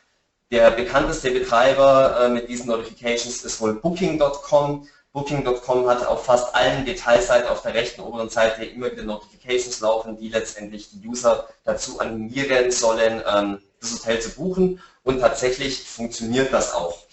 Der 0.52 0.70
bekannteste 0.70 1.30
Betreiber 1.30 2.20
äh, 2.20 2.28
mit 2.28 2.48
diesen 2.48 2.68
Notifications 2.68 3.42
ist 3.42 3.60
wohl 3.60 3.74
Booking.com. 3.74 4.86
Booking.com 5.12 5.88
hat 5.88 6.06
auf 6.06 6.26
fast 6.26 6.54
allen 6.54 6.84
Detailseiten 6.84 7.48
auf 7.48 7.62
der 7.62 7.74
rechten 7.74 8.02
oberen 8.02 8.28
Seite 8.28 8.64
immer 8.64 8.92
wieder 8.92 9.02
Notifications 9.02 9.80
laufen, 9.80 10.18
die 10.18 10.28
letztendlich 10.28 10.90
die 10.90 11.08
User 11.08 11.48
dazu 11.64 11.98
animieren 11.98 12.70
sollen, 12.70 13.22
ähm, 13.26 13.58
das 13.80 13.92
Hotel 13.94 14.20
zu 14.20 14.30
buchen. 14.30 14.80
Und 15.02 15.20
tatsächlich 15.20 15.82
funktioniert 15.82 16.52
das 16.52 16.74
auch. 16.74 17.05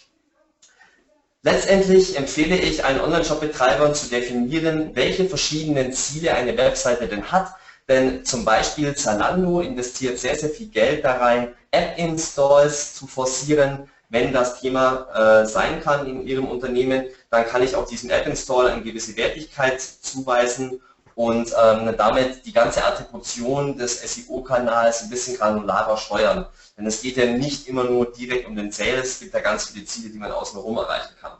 Letztendlich 1.45 2.17
empfehle 2.17 2.55
ich 2.55 2.85
allen 2.85 3.01
Online-Shop-Betreibern 3.01 3.93
zu 3.93 4.07
definieren, 4.07 4.91
welche 4.95 5.25
verschiedenen 5.25 5.91
Ziele 5.91 6.33
eine 6.33 6.57
Webseite 6.57 7.05
denn 7.07 7.33
hat. 7.33 7.53
Denn 7.89 8.23
zum 8.23 8.45
Beispiel 8.45 8.95
Zalando 8.95 9.59
investiert 9.59 10.17
sehr, 10.17 10.37
sehr 10.37 10.49
viel 10.49 10.67
Geld 10.69 11.03
da 11.03 11.17
rein, 11.17 11.53
App-Installs 11.71 12.95
zu 12.95 13.07
forcieren. 13.07 13.89
Wenn 14.07 14.31
das 14.31 14.61
Thema 14.61 15.41
äh, 15.41 15.45
sein 15.45 15.81
kann 15.81 16.07
in 16.07 16.25
Ihrem 16.25 16.47
Unternehmen, 16.47 17.07
dann 17.29 17.45
kann 17.45 17.61
ich 17.61 17.75
auch 17.75 17.87
diesem 17.87 18.09
App-Install 18.09 18.69
eine 18.69 18.81
gewisse 18.81 19.17
Wertigkeit 19.17 19.81
zuweisen 19.81 20.81
und 21.15 21.53
ähm, 21.61 21.93
damit 21.97 22.45
die 22.45 22.53
ganze 22.53 22.83
Attribution 22.83 23.77
des 23.77 24.01
SEO-Kanals 24.01 25.03
ein 25.03 25.09
bisschen 25.09 25.37
granularer 25.37 25.97
steuern. 25.97 26.45
Denn 26.77 26.87
es 26.87 27.01
geht 27.01 27.17
ja 27.17 27.25
nicht 27.25 27.67
immer 27.67 27.83
nur 27.83 28.11
direkt 28.11 28.47
um 28.47 28.55
den 28.55 28.71
Sales, 28.71 29.11
es 29.11 29.19
gibt 29.19 29.33
ja 29.33 29.41
ganz 29.41 29.67
viele 29.67 29.85
Ziele, 29.85 30.09
die 30.09 30.17
man 30.17 30.31
außenrum 30.31 30.77
erreichen 30.77 31.13
kann. 31.21 31.33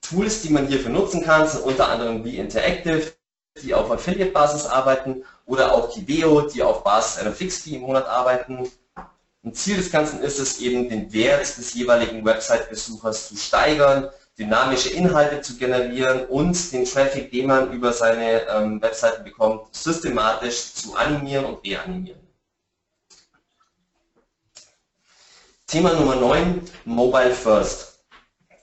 Tools, 0.00 0.42
die 0.42 0.50
man 0.50 0.66
hierfür 0.66 0.90
nutzen 0.90 1.22
kann, 1.22 1.46
sind 1.46 1.64
unter 1.64 1.88
anderem 1.88 2.24
wie 2.24 2.38
Interactive, 2.38 3.12
die 3.62 3.74
auf 3.74 3.90
Affiliate-Basis 3.90 4.66
arbeiten 4.66 5.24
oder 5.44 5.72
auch 5.72 5.92
Kibeo, 5.92 6.42
die 6.42 6.62
auf 6.62 6.84
Basis 6.84 7.18
einer 7.18 7.32
Fixed-Fee 7.32 7.76
im 7.76 7.82
Monat 7.82 8.06
arbeiten. 8.06 8.70
Ein 9.44 9.54
Ziel 9.54 9.76
des 9.76 9.90
Ganzen 9.90 10.20
ist 10.20 10.38
es 10.38 10.60
eben, 10.60 10.88
den 10.88 11.12
Wert 11.12 11.56
des 11.58 11.74
jeweiligen 11.74 12.24
Website-Besuchers 12.24 13.28
zu 13.28 13.36
steigern, 13.36 14.08
dynamische 14.38 14.90
Inhalte 14.90 15.40
zu 15.40 15.56
generieren 15.56 16.26
und 16.26 16.72
den 16.72 16.84
Traffic, 16.84 17.30
den 17.30 17.46
man 17.46 17.72
über 17.72 17.92
seine 17.92 18.46
ähm, 18.48 18.80
Webseiten 18.80 19.24
bekommt, 19.24 19.74
systematisch 19.74 20.74
zu 20.74 20.94
animieren 20.94 21.44
und 21.44 21.66
reanimieren. 21.66 22.20
Thema 25.66 25.92
Nummer 25.92 26.14
9, 26.14 26.62
Mobile 26.84 27.34
First. 27.34 28.00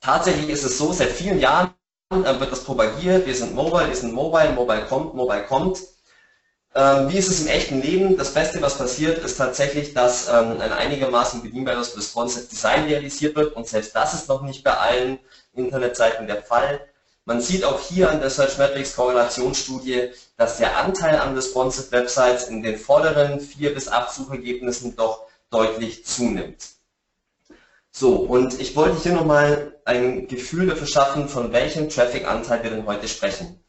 Tatsächlich 0.01 0.49
ist 0.49 0.63
es 0.63 0.77
so, 0.77 0.93
seit 0.93 1.11
vielen 1.11 1.39
Jahren 1.39 1.73
äh, 2.11 2.39
wird 2.39 2.51
das 2.51 2.63
propagiert, 2.63 3.27
wir 3.27 3.35
sind 3.35 3.53
mobile, 3.53 3.87
wir 3.87 3.95
sind 3.95 4.13
mobile, 4.13 4.53
mobile 4.53 4.85
kommt, 4.85 5.13
mobile 5.13 5.43
kommt. 5.43 5.79
Ähm, 6.73 7.09
wie 7.09 7.17
ist 7.17 7.29
es 7.29 7.41
im 7.41 7.47
echten 7.47 7.81
Leben? 7.81 8.17
Das 8.17 8.33
Beste, 8.33 8.61
was 8.61 8.77
passiert, 8.77 9.17
ist 9.19 9.37
tatsächlich, 9.37 9.93
dass 9.93 10.27
ähm, 10.27 10.59
ein 10.59 10.73
einigermaßen 10.73 11.41
bedienbares 11.41 11.95
responsive 11.95 12.45
Design 12.47 12.85
realisiert 12.85 13.35
wird 13.35 13.55
und 13.55 13.67
selbst 13.67 13.95
das 13.95 14.13
ist 14.13 14.27
noch 14.27 14.41
nicht 14.41 14.63
bei 14.63 14.75
allen 14.75 15.19
Internetseiten 15.55 16.27
der 16.27 16.43
Fall. 16.43 16.81
Man 17.25 17.41
sieht 17.41 17.63
auch 17.63 17.79
hier 17.79 18.11
an 18.11 18.19
der 18.19 18.29
Searchmetrics 18.29 18.95
Korrelationsstudie, 18.95 20.11
dass 20.37 20.57
der 20.57 20.77
Anteil 20.77 21.19
an 21.19 21.35
responsive 21.35 21.91
Websites 21.91 22.47
in 22.47 22.61
den 22.61 22.77
vorderen 22.77 23.39
vier 23.39 23.73
bis 23.73 23.87
acht 23.87 24.13
Suchergebnissen 24.13 24.95
doch 24.95 25.25
deutlich 25.49 26.05
zunimmt. 26.05 26.75
So, 27.91 28.15
und 28.15 28.59
ich 28.59 28.75
wollte 28.75 29.01
hier 29.01 29.13
nochmal 29.13 29.73
ein 29.85 30.27
Gefühl 30.27 30.67
dafür 30.67 30.85
schaffen, 30.85 31.29
von 31.29 31.53
welchem 31.53 31.89
Traffic-Anteil 31.89 32.63
wir 32.63 32.71
denn 32.71 32.85
heute 32.85 33.07
sprechen. 33.07 33.59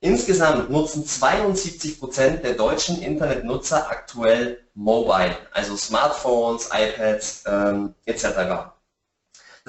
Insgesamt 0.00 0.70
nutzen 0.70 1.04
72% 1.04 2.38
der 2.38 2.54
deutschen 2.54 3.02
Internetnutzer 3.02 3.90
aktuell 3.90 4.64
Mobile, 4.74 5.36
also 5.52 5.76
Smartphones, 5.76 6.70
iPads 6.72 7.42
ähm, 7.46 7.94
etc. 8.06 8.77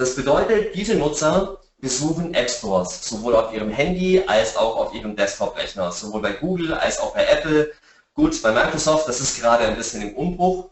Das 0.00 0.16
bedeutet, 0.16 0.74
diese 0.74 0.94
Nutzer 0.94 1.58
besuchen 1.78 2.32
App 2.32 2.48
Stores, 2.48 3.06
sowohl 3.06 3.36
auf 3.36 3.52
ihrem 3.52 3.68
Handy 3.68 4.22
als 4.26 4.56
auch 4.56 4.76
auf 4.76 4.94
ihrem 4.94 5.14
Desktop-Rechner, 5.14 5.92
sowohl 5.92 6.22
bei 6.22 6.32
Google 6.32 6.72
als 6.72 6.98
auch 6.98 7.12
bei 7.12 7.26
Apple. 7.26 7.70
Gut, 8.14 8.40
bei 8.40 8.50
Microsoft, 8.50 9.06
das 9.06 9.20
ist 9.20 9.38
gerade 9.38 9.64
ein 9.64 9.76
bisschen 9.76 10.00
im 10.00 10.16
Umbruch. 10.16 10.70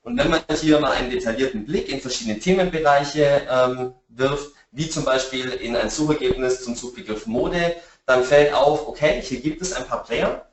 Und 0.00 0.16
wenn 0.16 0.30
man 0.30 0.40
hier 0.58 0.80
mal 0.80 0.92
einen 0.92 1.10
detaillierten 1.10 1.66
Blick 1.66 1.90
in 1.90 2.00
verschiedene 2.00 2.38
Themenbereiche 2.38 3.46
ähm, 3.46 3.92
wirft, 4.08 4.52
wie 4.70 4.88
zum 4.88 5.04
Beispiel 5.04 5.50
in 5.50 5.76
ein 5.76 5.90
Suchergebnis 5.90 6.64
zum 6.64 6.74
Suchbegriff 6.74 7.26
Mode, 7.26 7.76
dann 8.06 8.24
fällt 8.24 8.54
auf, 8.54 8.88
okay, 8.88 9.20
hier 9.20 9.42
gibt 9.42 9.60
es 9.60 9.74
ein 9.74 9.86
paar 9.86 10.02
Player, 10.02 10.46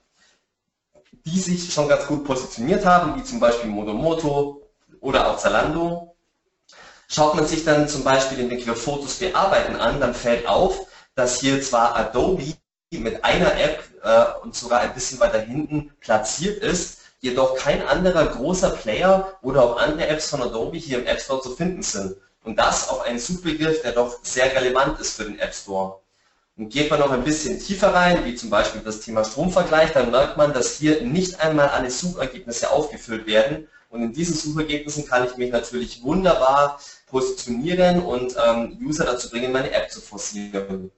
die 1.25 1.39
sich 1.39 1.73
schon 1.73 1.87
ganz 1.87 2.05
gut 2.05 2.25
positioniert 2.25 2.85
haben, 2.85 3.17
wie 3.17 3.23
zum 3.23 3.39
Beispiel 3.39 3.69
Modomoto 3.69 4.69
oder 4.99 5.31
auch 5.31 5.37
Zalando. 5.37 6.08
Schaut 7.11 7.33
man 7.33 7.47
sich 7.47 7.65
dann 7.65 7.89
zum 7.89 8.03
Beispiel 8.03 8.37
den 8.37 8.49
Begriff 8.49 8.83
Fotos 8.83 9.15
bearbeiten 9.15 9.75
an, 9.75 9.99
dann 9.99 10.13
fällt 10.13 10.47
auf, 10.47 10.85
dass 11.15 11.39
hier 11.39 11.59
zwar 11.59 11.95
Adobe 11.95 12.53
mit 12.91 13.23
einer 13.23 13.59
App 13.59 13.83
äh, 14.03 14.43
und 14.43 14.55
sogar 14.55 14.81
ein 14.81 14.93
bisschen 14.93 15.19
weiter 15.19 15.39
hinten 15.39 15.91
platziert 16.01 16.61
ist, 16.61 16.99
jedoch 17.19 17.55
kein 17.55 17.85
anderer 17.87 18.27
großer 18.27 18.69
Player 18.69 19.37
oder 19.41 19.63
auch 19.63 19.77
andere 19.77 20.07
Apps 20.07 20.29
von 20.29 20.43
Adobe 20.43 20.77
hier 20.77 20.99
im 20.99 21.07
App 21.07 21.19
Store 21.19 21.41
zu 21.41 21.55
finden 21.55 21.81
sind. 21.81 22.15
Und 22.43 22.59
das 22.59 22.89
auf 22.89 23.01
einen 23.01 23.17
Suchbegriff, 23.17 23.81
der 23.81 23.93
doch 23.93 24.19
sehr 24.23 24.55
relevant 24.55 24.99
ist 24.99 25.17
für 25.17 25.25
den 25.25 25.39
App 25.39 25.55
Store. 25.55 25.99
Und 26.57 26.69
geht 26.69 26.91
man 26.91 26.99
noch 26.99 27.11
ein 27.11 27.23
bisschen 27.23 27.59
tiefer 27.59 27.91
rein, 27.91 28.23
wie 28.25 28.35
zum 28.35 28.51
Beispiel 28.51 28.81
das 28.81 28.99
Thema 28.99 29.23
Stromvergleich, 29.23 29.93
dann 29.93 30.11
merkt 30.11 30.37
man, 30.37 30.53
dass 30.53 30.75
hier 30.75 31.01
nicht 31.01 31.39
einmal 31.39 31.69
alle 31.69 31.89
Suchergebnisse 31.89 32.69
aufgefüllt 32.69 33.25
werden. 33.25 33.67
Und 33.89 34.03
in 34.03 34.13
diesen 34.13 34.35
Suchergebnissen 34.35 35.07
kann 35.07 35.25
ich 35.25 35.35
mich 35.37 35.51
natürlich 35.51 36.03
wunderbar 36.03 36.79
positionieren 37.09 38.01
und 38.01 38.35
ähm, 38.43 38.77
User 38.81 39.05
dazu 39.05 39.29
bringen, 39.29 39.51
meine 39.51 39.71
App 39.71 39.91
zu 39.91 40.01
forcieren. 40.01 40.91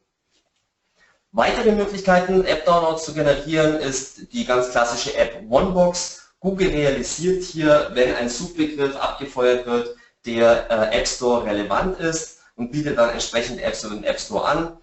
Weitere 1.34 1.72
Möglichkeiten, 1.72 2.44
App-Downloads 2.44 3.06
zu 3.06 3.14
generieren, 3.14 3.78
ist 3.78 4.34
die 4.34 4.46
ganz 4.46 4.72
klassische 4.72 5.16
App 5.16 5.42
OneBox. 5.50 6.22
Google 6.42 6.70
realisiert 6.70 7.44
hier, 7.44 7.92
wenn 7.94 8.16
ein 8.16 8.28
Suchbegriff 8.28 8.96
abgefeuert 8.98 9.66
wird, 9.66 9.96
der 10.26 10.70
äh, 10.70 10.98
App 11.00 11.08
Store 11.08 11.46
relevant 11.46 12.00
ist 12.00 12.40
und 12.56 12.72
bietet 12.72 12.98
dann 12.98 13.12
entsprechend 13.12 13.62
Apps 13.62 13.84
über 13.84 13.96
den 13.96 14.04
App 14.04 14.20
Store 14.20 14.46
an. 14.46 14.78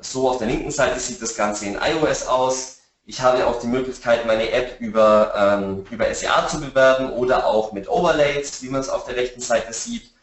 So 0.00 0.28
auf 0.28 0.38
der 0.38 0.48
linken 0.48 0.70
Seite 0.70 1.00
sieht 1.00 1.22
das 1.22 1.34
Ganze 1.34 1.66
in 1.66 1.76
iOS 1.76 2.26
aus. 2.26 2.80
Ich 3.06 3.20
habe 3.20 3.46
auch 3.46 3.60
die 3.60 3.66
Möglichkeit, 3.66 4.26
meine 4.26 4.50
App 4.50 4.80
über, 4.80 5.32
ähm, 5.36 5.84
über 5.90 6.12
SEA 6.12 6.46
zu 6.48 6.60
bewerben 6.60 7.10
oder 7.12 7.46
auch 7.46 7.72
mit 7.72 7.88
Overlays, 7.88 8.62
wie 8.62 8.68
man 8.68 8.80
es 8.80 8.88
auf 8.88 9.04
der 9.04 9.16
rechten 9.16 9.40
Seite 9.40 9.72
sieht. 9.72 10.13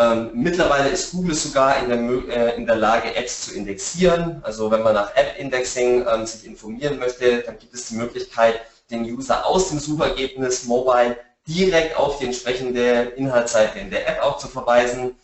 Ähm, 0.00 0.30
mittlerweile 0.32 0.88
ist 0.88 1.12
Google 1.12 1.34
sogar 1.34 1.82
in 1.82 1.90
der, 1.90 1.98
äh, 2.34 2.56
in 2.56 2.64
der, 2.64 2.76
Lage, 2.76 3.14
Apps 3.14 3.42
zu 3.42 3.54
indexieren. 3.54 4.40
Also 4.42 4.70
wenn 4.70 4.82
man 4.82 4.94
nach 4.94 5.14
App-Indexing 5.14 6.06
ähm, 6.08 6.24
sich 6.24 6.46
informieren 6.46 6.98
möchte, 6.98 7.42
dann 7.42 7.58
gibt 7.58 7.74
es 7.74 7.88
die 7.88 7.96
Möglichkeit, 7.96 8.62
den 8.90 9.04
User 9.04 9.44
aus 9.44 9.68
dem 9.68 9.78
Suchergebnis 9.78 10.64
Mobile 10.64 11.18
direkt 11.46 11.98
auf 11.98 12.18
die 12.18 12.24
entsprechende 12.24 13.12
Inhaltsseite 13.16 13.78
in 13.78 13.90
der 13.90 14.08
App 14.08 14.22
auch 14.22 14.38
zu 14.38 14.48
verweisen. 14.48 15.16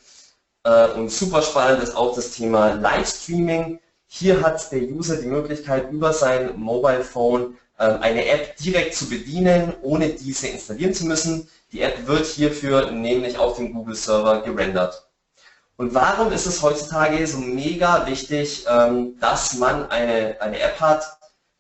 Äh, 0.64 0.88
und 0.88 1.10
super 1.10 1.40
spannend 1.40 1.82
ist 1.82 1.96
auch 1.96 2.14
das 2.14 2.32
Thema 2.32 2.74
Livestreaming. 2.74 3.80
Hier 4.08 4.42
hat 4.42 4.70
der 4.72 4.82
User 4.82 5.16
die 5.16 5.28
Möglichkeit, 5.28 5.90
über 5.90 6.12
sein 6.12 6.54
Mobile 6.58 7.02
Phone 7.02 7.56
eine 7.84 8.26
App 8.26 8.56
direkt 8.56 8.94
zu 8.94 9.08
bedienen, 9.08 9.74
ohne 9.82 10.08
diese 10.10 10.48
installieren 10.48 10.94
zu 10.94 11.06
müssen. 11.06 11.48
Die 11.72 11.82
App 11.82 12.06
wird 12.06 12.26
hierfür 12.26 12.90
nämlich 12.90 13.38
auf 13.38 13.56
dem 13.56 13.72
Google 13.72 13.96
Server 13.96 14.42
gerendert. 14.42 15.06
Und 15.76 15.92
warum 15.94 16.32
ist 16.32 16.46
es 16.46 16.62
heutzutage 16.62 17.26
so 17.26 17.38
mega 17.38 18.06
wichtig, 18.06 18.64
ähm, 18.66 19.18
dass 19.20 19.54
man 19.54 19.90
eine, 19.90 20.36
eine 20.40 20.58
App 20.58 20.80
hat? 20.80 21.04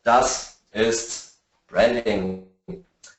Das 0.04 0.56
ist 0.72 1.38
Branding. 1.68 2.46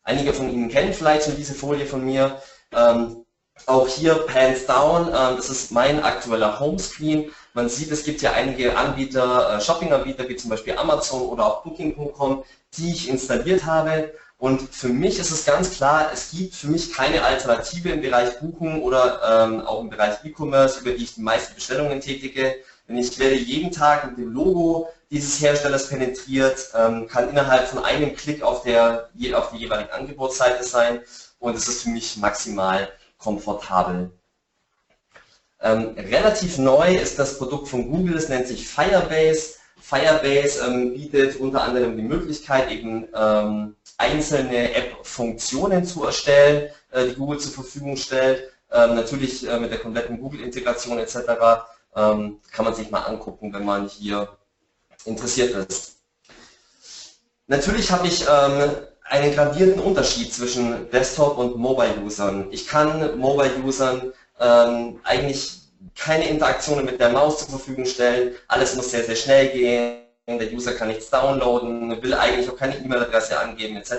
Einige 0.03 0.33
von 0.33 0.49
Ihnen 0.49 0.69
kennen 0.69 0.93
vielleicht 0.93 1.25
schon 1.25 1.35
diese 1.35 1.53
Folie 1.53 1.85
von 1.85 2.03
mir. 2.03 2.41
Ähm, 2.71 3.25
auch 3.65 3.87
hier 3.87 4.13
Pants 4.13 4.65
Down, 4.65 5.11
das 5.11 5.49
ist 5.49 5.71
mein 5.71 6.03
aktueller 6.03 6.59
Homescreen. 6.59 7.31
Man 7.53 7.69
sieht, 7.69 7.91
es 7.91 8.03
gibt 8.03 8.21
ja 8.21 8.33
einige 8.33 8.77
Anbieter, 8.77 9.57
äh, 9.57 9.61
Shopping-Anbieter 9.61 10.29
wie 10.29 10.35
zum 10.35 10.51
Beispiel 10.51 10.77
Amazon 10.77 11.21
oder 11.23 11.45
auch 11.45 11.63
Booking.com, 11.63 12.43
die 12.77 12.91
ich 12.91 13.09
installiert 13.09 13.65
habe. 13.65 14.13
Und 14.39 14.61
für 14.73 14.89
mich 14.89 15.19
ist 15.19 15.31
es 15.31 15.45
ganz 15.45 15.71
klar, 15.71 16.11
es 16.13 16.31
gibt 16.31 16.53
für 16.53 16.67
mich 16.67 16.93
keine 16.93 17.23
Alternative 17.23 17.89
im 17.89 18.01
Bereich 18.01 18.39
Buchen 18.39 18.81
oder 18.81 19.47
ähm, 19.47 19.61
auch 19.61 19.81
im 19.81 19.89
Bereich 19.89 20.23
E-Commerce, 20.23 20.81
über 20.81 20.91
die 20.91 21.03
ich 21.03 21.15
die 21.15 21.21
meisten 21.21 21.55
Bestellungen 21.55 21.99
tätige. 21.99 22.55
Denn 22.87 22.97
ich 22.97 23.17
werde 23.17 23.35
jeden 23.35 23.71
Tag 23.71 24.07
mit 24.07 24.17
dem 24.17 24.31
Logo 24.31 24.89
dieses 25.09 25.41
Herstellers 25.41 25.89
penetriert, 25.89 26.69
ähm, 26.75 27.07
kann 27.07 27.29
innerhalb 27.29 27.67
von 27.67 27.83
einem 27.83 28.15
Klick 28.15 28.43
auf, 28.43 28.63
der, 28.63 29.09
auf 29.33 29.51
die 29.51 29.57
jeweilige 29.57 29.93
Angebotsseite 29.93 30.63
sein 30.63 31.01
und 31.39 31.55
es 31.55 31.67
ist 31.67 31.83
für 31.83 31.89
mich 31.89 32.17
maximal 32.17 32.89
komfortabel. 33.17 34.11
Ähm, 35.59 35.95
relativ 35.97 36.57
neu 36.57 36.95
ist 36.95 37.17
das 37.17 37.37
Produkt 37.37 37.67
von 37.67 37.89
Google, 37.89 38.17
es 38.17 38.29
nennt 38.29 38.47
sich 38.47 38.67
Firebase. 38.67 39.55
Firebase 39.79 40.65
ähm, 40.65 40.93
bietet 40.93 41.39
unter 41.39 41.63
anderem 41.63 41.95
die 41.95 42.03
Möglichkeit, 42.03 42.71
eben 42.71 43.07
ähm, 43.13 43.75
einzelne 43.97 44.73
App-Funktionen 44.75 45.85
zu 45.85 46.05
erstellen, 46.05 46.69
äh, 46.91 47.07
die 47.07 47.15
Google 47.15 47.39
zur 47.39 47.53
Verfügung 47.53 47.97
stellt. 47.97 48.51
Ähm, 48.71 48.95
natürlich 48.95 49.47
äh, 49.47 49.59
mit 49.59 49.71
der 49.71 49.79
kompletten 49.79 50.19
Google-Integration 50.19 50.99
etc. 50.99 51.15
Ähm, 51.95 52.39
kann 52.51 52.65
man 52.65 52.75
sich 52.75 52.91
mal 52.91 53.03
angucken, 53.03 53.53
wenn 53.53 53.63
man 53.65 53.87
hier 53.87 54.37
interessiert 55.05 55.55
ist. 55.69 55.95
Natürlich 57.47 57.89
habe 57.91 58.07
ich 58.07 58.25
ähm, 58.29 58.71
einen 59.05 59.33
gravierenden 59.33 59.81
Unterschied 59.81 60.33
zwischen 60.33 60.89
Desktop- 60.91 61.37
und 61.37 61.55
Mobile-Usern. 61.55 62.47
Ich 62.51 62.67
kann 62.67 63.17
Mobile-Usern 63.17 64.11
ähm, 64.39 64.99
eigentlich 65.03 65.56
keine 65.95 66.27
Interaktionen 66.27 66.85
mit 66.85 66.99
der 66.99 67.09
Maus 67.09 67.39
zur 67.39 67.49
Verfügung 67.49 67.85
stellen. 67.85 68.35
Alles 68.47 68.75
muss 68.75 68.91
sehr, 68.91 69.03
sehr 69.03 69.15
schnell 69.15 69.49
gehen. 69.49 70.03
Der 70.27 70.51
User 70.51 70.73
kann 70.73 70.89
nichts 70.89 71.09
downloaden, 71.09 72.01
will 72.01 72.13
eigentlich 72.13 72.49
auch 72.49 72.57
keine 72.57 72.77
E-Mail-Adresse 72.77 73.39
angeben 73.39 73.77
etc. 73.77 73.93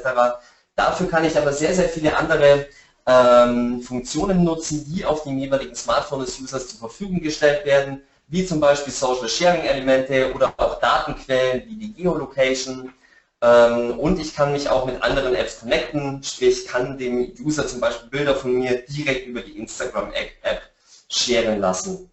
Dafür 0.76 1.08
kann 1.08 1.24
ich 1.24 1.36
aber 1.36 1.52
sehr, 1.52 1.74
sehr 1.74 1.88
viele 1.88 2.14
andere 2.16 2.66
ähm, 3.06 3.80
Funktionen 3.80 4.44
nutzen, 4.44 4.84
die 4.84 5.04
auf 5.04 5.22
dem 5.22 5.38
jeweiligen 5.38 5.74
Smartphone 5.74 6.20
des 6.20 6.38
Users 6.38 6.68
zur 6.68 6.80
Verfügung 6.80 7.20
gestellt 7.20 7.64
werden, 7.64 8.02
wie 8.28 8.44
zum 8.44 8.60
Beispiel 8.60 8.92
Social 8.92 9.28
Sharing 9.28 9.62
Elemente 9.62 10.32
oder 10.34 10.52
auch 10.58 10.78
Datenquellen 10.80 11.62
wie 11.66 11.76
die 11.76 11.94
Geolocation. 11.94 12.92
Ähm, 13.40 13.98
und 13.98 14.20
ich 14.20 14.34
kann 14.34 14.52
mich 14.52 14.68
auch 14.68 14.84
mit 14.84 15.02
anderen 15.02 15.34
Apps 15.34 15.60
connecten, 15.60 16.22
sprich 16.22 16.66
kann 16.66 16.98
dem 16.98 17.32
User 17.42 17.66
zum 17.66 17.80
Beispiel 17.80 18.10
Bilder 18.10 18.34
von 18.34 18.52
mir 18.52 18.82
direkt 18.86 19.26
über 19.26 19.40
die 19.40 19.58
Instagram-App 19.58 20.28
scheren 21.08 21.60
lassen. 21.60 22.10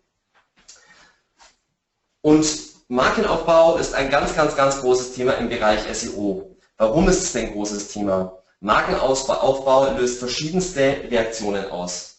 Und 2.22 2.46
Markenaufbau 2.88 3.78
ist 3.78 3.94
ein 3.94 4.10
ganz, 4.10 4.36
ganz, 4.36 4.56
ganz 4.56 4.80
großes 4.82 5.14
Thema 5.14 5.34
im 5.34 5.50
Bereich 5.50 5.82
SEO. 5.96 6.56
Warum 6.78 7.08
ist 7.10 7.24
es 7.24 7.34
denn 7.34 7.48
ein 7.48 7.54
großes 7.54 7.90
Thema? 7.90 8.38
Markenaufbau 8.60 9.92
löst 9.98 10.20
verschiedenste 10.20 11.04
Reaktionen 11.10 11.70
aus. 11.70 12.18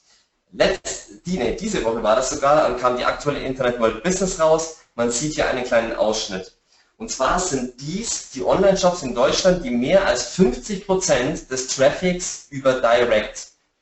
Letzt, 0.52 1.26
die, 1.26 1.56
diese 1.56 1.84
Woche 1.84 2.02
war 2.02 2.16
das 2.16 2.30
sogar, 2.30 2.68
dann 2.68 2.78
kam 2.78 2.96
die 2.96 3.04
aktuelle 3.04 3.40
Internet 3.40 3.80
World 3.80 4.02
Business 4.02 4.38
raus. 4.40 4.78
Man 4.94 5.10
sieht 5.10 5.34
hier 5.34 5.48
einen 5.48 5.64
kleinen 5.64 5.94
Ausschnitt. 5.96 6.56
Und 6.98 7.10
zwar 7.10 7.38
sind 7.38 7.80
dies 7.80 8.30
die 8.30 8.44
Online-Shops 8.44 9.02
in 9.02 9.14
Deutschland, 9.14 9.64
die 9.64 9.70
mehr 9.70 10.06
als 10.06 10.38
50% 10.38 11.48
des 11.48 11.66
Traffics 11.68 12.46
über 12.50 12.80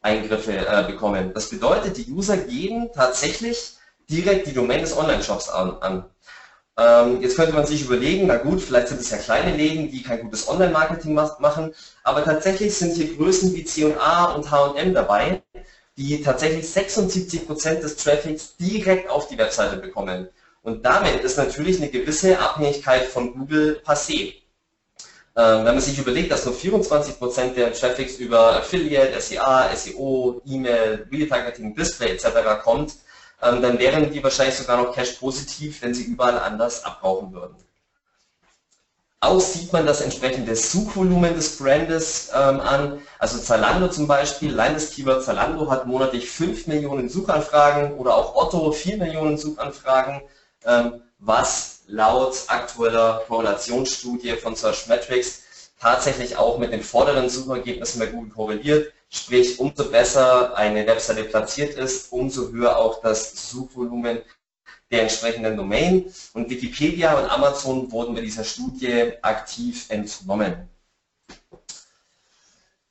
Direct-Eingriffe 0.05 0.53
äh, 0.53 0.85
bekommen. 0.85 1.33
Das 1.35 1.49
bedeutet, 1.49 1.97
die 1.97 2.11
User 2.11 2.37
geben 2.37 2.91
tatsächlich 2.95 3.75
direkt 4.09 4.47
die 4.47 4.53
Domain 4.53 4.81
des 4.81 4.97
Online-Shops 4.97 5.49
an. 5.49 5.77
an. 5.81 6.05
Ähm, 6.77 7.23
jetzt 7.23 7.37
könnte 7.37 7.55
man 7.55 7.67
sich 7.67 7.83
überlegen, 7.83 8.27
na 8.27 8.37
gut, 8.37 8.61
vielleicht 8.61 8.89
sind 8.89 9.01
es 9.01 9.11
ja 9.11 9.17
kleine 9.17 9.57
Läden, 9.57 9.91
die 9.91 10.03
kein 10.03 10.21
gutes 10.23 10.49
Online-Marketing 10.49 11.15
machen, 11.15 11.73
aber 12.03 12.25
tatsächlich 12.25 12.75
sind 12.75 12.95
hier 12.95 13.17
Größen 13.17 13.55
wie 13.55 13.65
C&A 13.65 14.35
und 14.35 14.51
H&M 14.51 14.93
dabei, 14.93 15.43
die 15.97 16.21
tatsächlich 16.21 16.67
76% 16.67 17.81
des 17.81 17.97
Traffics 17.97 18.57
direkt 18.57 19.09
auf 19.09 19.29
die 19.29 19.39
Webseite 19.39 19.77
bekommen. 19.77 20.29
Und 20.63 20.85
damit 20.85 21.23
ist 21.23 21.39
natürlich 21.39 21.81
eine 21.81 21.91
gewisse 21.91 22.39
Abhängigkeit 22.39 23.05
von 23.05 23.33
Google 23.33 23.81
passé. 23.87 24.35
Ähm, 25.37 25.65
wenn 25.65 25.75
man 25.75 25.81
sich 25.81 25.99
überlegt, 25.99 26.31
dass 26.31 26.45
nur 26.45 26.55
24% 26.55 27.55
der 27.55 27.73
Traffics 27.73 28.17
über 28.19 28.57
Affiliate, 28.57 29.21
SEA, 29.21 29.75
SEO, 29.75 30.41
E-Mail, 30.47 31.09
Retargeting, 31.11 31.75
Display 31.75 32.13
etc. 32.13 32.63
kommt, 32.63 32.95
ähm, 33.43 33.61
dann 33.61 33.79
wären 33.81 34.13
die 34.13 34.23
wahrscheinlich 34.23 34.55
sogar 34.55 34.77
noch 34.77 34.95
Cash 34.95 35.13
positiv, 35.15 35.83
wenn 35.83 35.93
sie 35.93 36.05
überall 36.05 36.39
anders 36.39 36.85
abrauchen 36.85 37.33
würden. 37.33 37.57
Auch 39.19 39.41
sieht 39.41 39.73
man 39.73 39.87
das 39.87 40.03
entsprechende 40.03 40.55
Suchvolumen 40.55 41.35
des 41.35 41.59
Brandes 41.59 42.31
ähm, 42.33 42.61
an. 42.61 43.01
Also 43.19 43.39
Zalando 43.39 43.89
zum 43.89 44.07
Beispiel, 44.07 44.53
allein 44.53 44.75
das 44.75 44.91
Keyword 44.91 45.25
Zalando 45.25 45.69
hat 45.69 45.87
monatlich 45.87 46.31
5 46.31 46.69
Millionen 46.69 47.09
Suchanfragen 47.09 47.95
oder 47.95 48.15
auch 48.15 48.37
Otto 48.37 48.71
4 48.71 48.99
Millionen 48.99 49.39
Suchanfragen. 49.39 50.23
Was 51.19 51.74
laut 51.87 52.45
aktueller 52.49 53.25
Korrelationsstudie 53.29 54.37
von 54.37 54.57
Searchmetrics 54.57 55.43
tatsächlich 55.81 56.37
auch 56.37 56.59
mit 56.59 56.73
den 56.73 56.83
vorderen 56.83 57.29
Suchergebnissen 57.29 58.01
bei 58.01 58.07
Google 58.07 58.31
korreliert. 58.31 58.93
Sprich, 59.11 59.61
umso 59.61 59.85
besser 59.91 60.57
eine 60.57 60.87
Webseite 60.87 61.25
platziert 61.25 61.75
ist, 61.75 62.11
umso 62.11 62.51
höher 62.51 62.79
auch 62.79 63.01
das 63.03 63.51
Suchvolumen 63.51 64.23
der 64.91 65.03
entsprechenden 65.03 65.57
Domain. 65.57 66.13
Und 66.33 66.51
Wikipedia 66.51 67.19
und 67.19 67.31
Amazon 67.31 67.91
wurden 67.93 68.15
bei 68.15 68.23
dieser 68.23 68.45
Studie 68.45 69.13
aktiv 69.23 69.87
entnommen. 69.91 70.69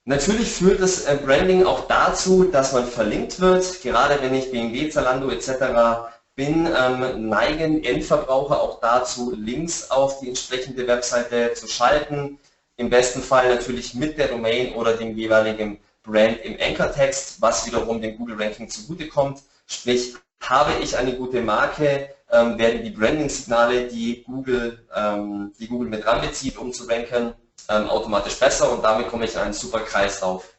Natürlich 0.06 0.52
führt 0.52 0.82
das 0.82 1.06
äh, 1.06 1.16
Branding 1.16 1.66
auch 1.66 1.88
dazu, 1.88 2.44
dass 2.44 2.74
man 2.74 2.86
verlinkt 2.86 3.40
wird. 3.40 3.82
Gerade 3.82 4.22
wenn 4.22 4.36
ich 4.36 4.52
BMW, 4.52 4.90
Zalando 4.90 5.30
etc 5.30 6.13
bin, 6.36 6.68
ähm, 6.68 7.30
neigen 7.30 7.84
Endverbraucher 7.84 8.62
auch 8.62 8.80
dazu, 8.80 9.34
Links 9.36 9.92
auf 9.92 10.20
die 10.20 10.30
entsprechende 10.30 10.88
Webseite 10.88 11.54
zu 11.54 11.68
schalten. 11.68 12.40
Im 12.78 12.90
besten 12.90 13.22
Fall 13.22 13.54
natürlich 13.54 13.94
mit 13.94 14.18
der 14.18 14.30
Domain 14.30 14.74
oder 14.74 14.94
dem 14.94 15.16
jeweiligen 15.16 15.80
Brand 16.02 16.40
im 16.44 16.58
Anchor-Text, 16.60 17.42
was 17.42 17.66
wiederum 17.68 18.02
dem 18.02 18.18
Google-Ranking 18.18 18.70
zugutekommt. 18.70 19.44
Sprich, 19.68 20.16
habe 20.42 20.72
ich 20.82 20.98
eine 20.98 21.16
gute 21.16 21.42
Marke, 21.42 22.10
ähm, 22.32 22.58
werden 22.58 22.84
die 22.84 22.90
Branding-Signale, 22.90 23.88
die 23.88 24.24
Google, 24.24 24.86
ähm, 24.94 25.54
die 25.60 25.68
Google 25.68 25.88
mit 25.88 26.06
ranbezieht, 26.06 26.58
um 26.58 26.74
zu 26.74 26.86
ranken, 26.86 27.34
ähm, 27.70 27.90
automatisch 27.90 28.36
besser 28.36 28.72
und 28.72 28.84
damit 28.84 29.08
komme 29.08 29.26
ich 29.26 29.36
in 29.36 29.40
einen 29.40 29.54
super 29.54 29.80
Kreislauf. 29.80 30.53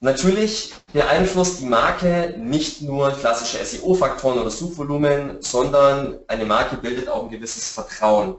Natürlich 0.00 0.74
beeinflusst 0.92 1.60
die 1.60 1.64
Marke 1.64 2.34
nicht 2.36 2.82
nur 2.82 3.12
klassische 3.12 3.64
SEO-Faktoren 3.64 4.38
oder 4.38 4.50
Suchvolumen, 4.50 5.40
sondern 5.40 6.18
eine 6.28 6.44
Marke 6.44 6.76
bildet 6.76 7.08
auch 7.08 7.24
ein 7.24 7.30
gewisses 7.30 7.70
Vertrauen. 7.70 8.36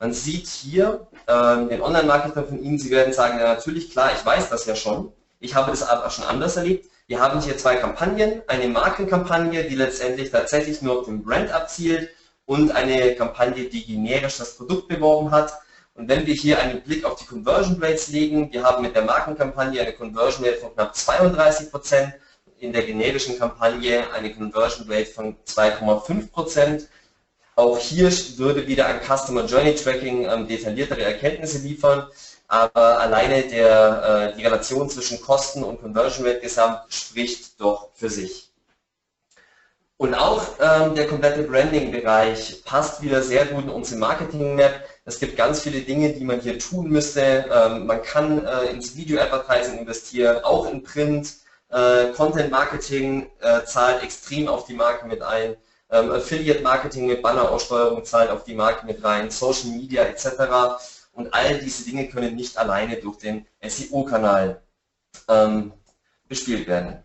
Man 0.00 0.12
sieht 0.12 0.48
hier 0.48 1.06
äh, 1.26 1.66
den 1.68 1.80
Online-Marketer 1.80 2.44
von 2.44 2.60
Ihnen, 2.60 2.78
Sie 2.78 2.90
werden 2.90 3.12
sagen, 3.12 3.38
ja 3.38 3.54
natürlich, 3.54 3.90
klar, 3.90 4.10
ich 4.14 4.26
weiß 4.26 4.50
das 4.50 4.66
ja 4.66 4.74
schon. 4.74 5.12
Ich 5.38 5.54
habe 5.54 5.70
das 5.70 5.82
aber 5.84 6.10
schon 6.10 6.24
anders 6.24 6.56
erlebt. 6.56 6.90
Wir 7.06 7.20
haben 7.20 7.40
hier 7.40 7.56
zwei 7.56 7.76
Kampagnen, 7.76 8.42
eine 8.48 8.66
Markenkampagne, 8.66 9.62
die 9.64 9.76
letztendlich 9.76 10.32
tatsächlich 10.32 10.82
nur 10.82 10.98
auf 10.98 11.04
den 11.06 11.22
Brand 11.22 11.52
abzielt 11.52 12.10
und 12.46 12.72
eine 12.72 13.14
Kampagne, 13.14 13.68
die 13.68 13.86
generisch 13.86 14.38
das 14.38 14.56
Produkt 14.56 14.88
beworben 14.88 15.30
hat. 15.30 15.52
Und 15.96 16.08
wenn 16.08 16.26
wir 16.26 16.34
hier 16.34 16.58
einen 16.60 16.82
Blick 16.82 17.04
auf 17.04 17.16
die 17.18 17.24
Conversion 17.24 17.82
Rates 17.82 18.08
legen, 18.08 18.52
wir 18.52 18.62
haben 18.62 18.82
mit 18.82 18.94
der 18.94 19.02
Markenkampagne 19.04 19.80
eine 19.80 19.92
Conversion 19.94 20.44
Rate 20.44 20.58
von 20.58 20.74
knapp 20.74 20.94
32 20.94 21.70
Prozent, 21.70 22.14
in 22.58 22.72
der 22.72 22.82
generischen 22.82 23.38
Kampagne 23.38 24.10
eine 24.12 24.34
Conversion 24.34 24.90
Rate 24.90 25.06
von 25.06 25.36
2,5 25.46 26.30
Prozent. 26.30 26.88
Auch 27.54 27.78
hier 27.78 28.10
würde 28.36 28.66
wieder 28.66 28.86
ein 28.86 29.00
Customer 29.00 29.44
Journey 29.46 29.74
Tracking 29.74 30.26
ähm, 30.26 30.46
detailliertere 30.46 31.02
Erkenntnisse 31.02 31.58
liefern, 31.58 32.06
aber 32.48 33.00
alleine 33.00 33.42
der, 33.42 34.32
äh, 34.34 34.36
die 34.36 34.44
Relation 34.44 34.90
zwischen 34.90 35.20
Kosten 35.20 35.62
und 35.64 35.80
Conversion 35.80 36.26
Rate 36.26 36.40
gesamt 36.40 36.80
spricht 36.90 37.58
doch 37.60 37.88
für 37.94 38.10
sich. 38.10 38.50
Und 39.98 40.14
auch 40.14 40.42
ähm, 40.60 40.94
der 40.94 41.06
komplette 41.06 41.42
Branding-Bereich 41.44 42.62
passt 42.64 43.00
wieder 43.00 43.22
sehr 43.22 43.46
gut 43.46 43.64
in 43.64 43.70
unsere 43.70 43.98
Marketing-Map. 43.98 44.84
Es 45.08 45.20
gibt 45.20 45.36
ganz 45.36 45.60
viele 45.60 45.82
Dinge, 45.82 46.12
die 46.12 46.24
man 46.24 46.40
hier 46.40 46.58
tun 46.58 46.90
müsste. 46.90 47.44
Ähm, 47.48 47.86
man 47.86 48.02
kann 48.02 48.44
äh, 48.44 48.64
ins 48.72 48.96
Video-Advertising 48.96 49.78
investieren, 49.78 50.42
auch 50.42 50.68
in 50.68 50.82
Print. 50.82 51.32
Äh, 51.68 52.08
Content-Marketing 52.08 53.30
äh, 53.40 53.62
zahlt 53.64 54.02
extrem 54.02 54.48
auf 54.48 54.66
die 54.66 54.74
Marke 54.74 55.06
mit 55.06 55.22
ein. 55.22 55.54
Ähm, 55.92 56.10
Affiliate-Marketing 56.10 57.06
mit 57.06 57.22
Banner-Aussteuerung 57.22 58.04
zahlt 58.04 58.30
auf 58.30 58.42
die 58.42 58.54
Marke 58.54 58.84
mit 58.84 59.04
rein. 59.04 59.30
Social 59.30 59.70
Media 59.70 60.02
etc. 60.02 60.26
Und 61.12 61.32
all 61.32 61.56
diese 61.60 61.84
Dinge 61.84 62.08
können 62.08 62.34
nicht 62.34 62.58
alleine 62.58 62.96
durch 62.96 63.18
den 63.18 63.46
SEO-Kanal 63.62 64.60
ähm, 65.28 65.72
bespielt 66.26 66.66
werden. 66.66 67.04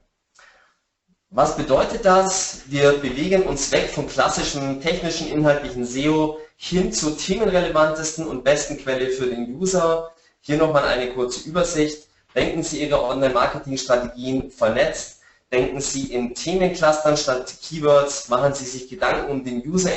Was 1.33 1.55
bedeutet 1.55 2.03
das? 2.03 2.63
Wir 2.65 2.91
bewegen 2.91 3.43
uns 3.43 3.71
weg 3.71 3.89
vom 3.89 4.05
klassischen 4.05 4.81
technischen 4.81 5.31
inhaltlichen 5.31 5.85
SEO 5.85 6.39
hin 6.57 6.91
zur 6.91 7.17
themenrelevantesten 7.17 8.27
und 8.27 8.43
besten 8.43 8.77
Quelle 8.77 9.07
für 9.11 9.27
den 9.27 9.55
User. 9.55 10.11
Hier 10.41 10.57
nochmal 10.57 10.83
eine 10.83 11.13
kurze 11.13 11.47
Übersicht. 11.47 12.09
Denken 12.35 12.63
Sie 12.63 12.81
Ihre 12.83 13.01
Online-Marketing-Strategien 13.01 14.51
vernetzt. 14.51 15.21
Denken 15.53 15.79
Sie 15.79 16.11
in 16.11 16.35
Themenclustern 16.35 17.15
statt 17.15 17.55
Keywords, 17.63 18.27
machen 18.27 18.53
Sie 18.53 18.65
sich 18.65 18.89
Gedanken 18.89 19.31
um 19.31 19.45
den 19.45 19.65
User 19.65 19.91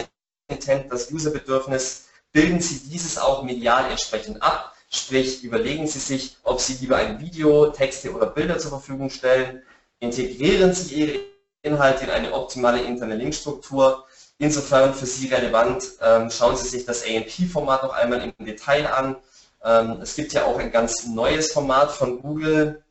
Intent, 0.46 0.92
das 0.92 1.10
Userbedürfnis, 1.10 2.10
bilden 2.30 2.60
Sie 2.60 2.78
dieses 2.88 3.18
auch 3.18 3.42
medial 3.42 3.90
entsprechend 3.90 4.40
ab, 4.40 4.72
sprich 4.88 5.42
überlegen 5.42 5.88
Sie 5.88 5.98
sich, 5.98 6.36
ob 6.44 6.60
Sie 6.60 6.74
lieber 6.74 6.96
ein 6.96 7.18
Video, 7.18 7.70
Texte 7.70 8.12
oder 8.12 8.26
Bilder 8.26 8.58
zur 8.58 8.70
Verfügung 8.70 9.10
stellen, 9.10 9.62
integrieren 10.04 10.72
Sie 10.74 10.94
Ihre 10.94 11.20
Inhalte 11.62 12.04
in 12.04 12.10
eine 12.10 12.32
optimale 12.32 12.82
interne 12.82 13.16
Linkstruktur, 13.16 14.04
insofern 14.38 14.94
für 14.94 15.06
Sie 15.06 15.28
relevant, 15.28 15.84
ähm, 16.02 16.30
schauen 16.30 16.56
Sie 16.56 16.68
sich 16.68 16.84
das 16.84 17.04
AMP-Format 17.04 17.82
noch 17.82 17.94
einmal 17.94 18.20
im 18.38 18.44
Detail 18.44 18.86
an, 18.86 19.16
ähm, 19.64 20.00
es 20.02 20.14
gibt 20.14 20.32
ja 20.34 20.44
auch 20.44 20.58
ein 20.58 20.70
ganz 20.70 21.06
neues 21.06 21.52
Format 21.52 21.90
von 21.90 22.20
Google, 22.20 22.82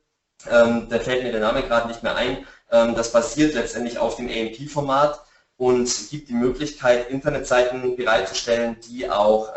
ähm, 0.50 0.88
da 0.90 1.00
fällt 1.00 1.24
mir 1.24 1.32
der 1.32 1.42
Name 1.42 1.62
gerade 1.62 1.88
nicht 1.88 2.04
mehr 2.04 2.16
ein, 2.16 2.46
das 2.70 3.12
basiert 3.12 3.54
letztendlich 3.54 4.00
auf 4.00 4.16
dem 4.16 4.28
AMP-Format 4.28 5.20
und 5.58 5.88
gibt 6.10 6.30
die 6.30 6.34
Möglichkeit, 6.34 7.08
Internetseiten 7.12 7.96
bereitzustellen, 7.96 8.78
die 8.90 9.08
auch 9.08 9.54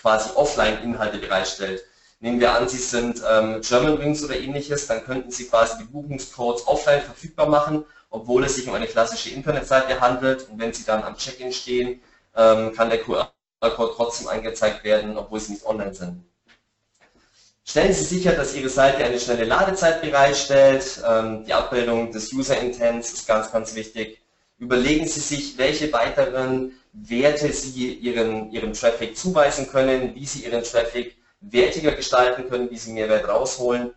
quasi 0.00 0.30
Offline-Inhalte 0.34 1.18
bereitstellt. 1.18 1.84
Nehmen 2.22 2.38
wir 2.38 2.52
an, 2.54 2.68
Sie 2.68 2.76
sind 2.76 3.22
ähm, 3.26 3.62
Germanwings 3.62 4.22
oder 4.22 4.38
ähnliches, 4.38 4.86
dann 4.86 5.02
könnten 5.04 5.30
Sie 5.30 5.46
quasi 5.46 5.78
die 5.78 5.84
Buchungscodes 5.84 6.68
offline 6.68 7.00
verfügbar 7.00 7.48
machen, 7.48 7.86
obwohl 8.10 8.44
es 8.44 8.56
sich 8.56 8.68
um 8.68 8.74
eine 8.74 8.86
klassische 8.86 9.30
Internetseite 9.30 9.98
handelt. 10.00 10.46
Und 10.50 10.58
wenn 10.58 10.74
Sie 10.74 10.84
dann 10.84 11.02
am 11.02 11.16
Check-in 11.16 11.50
stehen, 11.50 12.02
ähm, 12.36 12.74
kann 12.74 12.90
der 12.90 12.98
QR-Code 12.98 13.92
trotzdem 13.96 14.28
angezeigt 14.28 14.84
werden, 14.84 15.16
obwohl 15.16 15.40
Sie 15.40 15.52
nicht 15.52 15.64
online 15.64 15.94
sind. 15.94 16.22
Stellen 17.64 17.94
Sie 17.94 18.04
sicher, 18.04 18.32
dass 18.32 18.54
Ihre 18.54 18.68
Seite 18.68 19.02
eine 19.02 19.18
schnelle 19.18 19.44
Ladezeit 19.44 20.02
bereitstellt. 20.02 21.02
Ähm, 21.08 21.46
die 21.46 21.54
Abbildung 21.54 22.12
des 22.12 22.30
User 22.34 22.60
Intents 22.60 23.14
ist 23.14 23.28
ganz, 23.28 23.50
ganz 23.50 23.74
wichtig. 23.74 24.20
Überlegen 24.58 25.08
Sie 25.08 25.20
sich, 25.20 25.56
welche 25.56 25.90
weiteren 25.90 26.72
Werte 26.92 27.50
Sie 27.50 27.94
Ihren, 27.94 28.50
Ihrem 28.50 28.74
Traffic 28.74 29.16
zuweisen 29.16 29.68
können, 29.68 30.14
wie 30.14 30.26
Sie 30.26 30.44
Ihren 30.44 30.62
Traffic 30.62 31.16
wertiger 31.40 31.92
gestalten 31.92 32.48
können, 32.48 32.70
wie 32.70 32.78
Sie 32.78 32.92
Mehrwert 32.92 33.28
rausholen. 33.28 33.92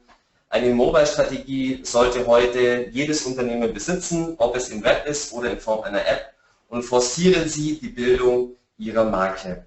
Eine 0.49 0.69
Mobile-Strategie 0.69 1.81
sollte 1.83 2.27
heute 2.27 2.87
jedes 2.91 3.25
Unternehmen 3.25 3.73
besitzen, 3.73 4.35
ob 4.37 4.55
es 4.55 4.69
im 4.69 4.83
Web 4.83 5.07
ist 5.07 5.33
oder 5.33 5.49
in 5.51 5.59
Form 5.59 5.83
einer 5.83 6.05
App 6.05 6.33
und 6.69 6.83
forcieren 6.83 7.47
Sie 7.49 7.79
die 7.79 7.89
Bildung 7.89 8.55
Ihrer 8.77 9.03
Marke. 9.03 9.65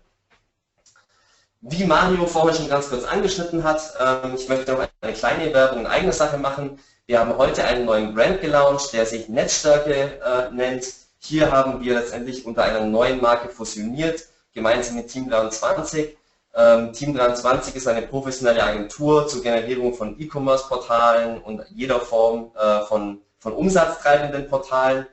Wie 1.61 1.85
Mario 1.85 2.27
vorher 2.27 2.55
schon 2.55 2.69
ganz 2.69 2.89
kurz 2.89 3.05
angeschnitten 3.05 3.65
hat, 3.65 3.83
ähm, 3.99 4.35
ich 4.37 4.49
möchte 4.49 4.73
noch 4.73 4.87
eine 5.01 5.13
kleine 5.13 5.53
Werbung 5.53 5.81
in 5.81 5.87
eigener 5.87 6.13
Sache 6.13 6.39
machen. 6.39 6.79
Wir 7.07 7.19
haben 7.19 7.37
heute 7.37 7.65
einen 7.65 7.85
neuen 7.85 8.15
Brand 8.15 8.41
gelauncht, 8.41 8.93
der 8.93 9.07
sich 9.07 9.29
Netzstärke 9.29 10.21
äh, 10.21 10.55
nennt. 10.55 10.85
Hier 11.19 11.51
haben 11.51 11.81
wir 11.81 11.95
letztendlich 11.95 12.47
unter 12.47 12.63
einer 12.63 12.85
neuen 12.85 13.21
Marke 13.21 13.49
fusioniert, 13.49 14.23
gemeinsam 14.53 14.97
mit 14.97 15.09
Team 15.09 15.29
23. 15.29 16.17
Ähm, 16.57 16.93
Team 16.93 17.15
23 17.15 17.77
ist 17.77 17.87
eine 17.87 18.03
professionelle 18.03 18.63
Agentur 18.63 19.29
zur 19.29 19.43
Generierung 19.43 19.95
von 19.95 20.19
E-Commerce-Portalen 20.19 21.43
und 21.43 21.63
jeder 21.71 22.01
Form 22.01 22.51
äh, 22.57 22.81
von, 22.83 23.21
von 23.39 23.53
umsatztreibenden 23.53 24.49
Portalen. 24.49 25.07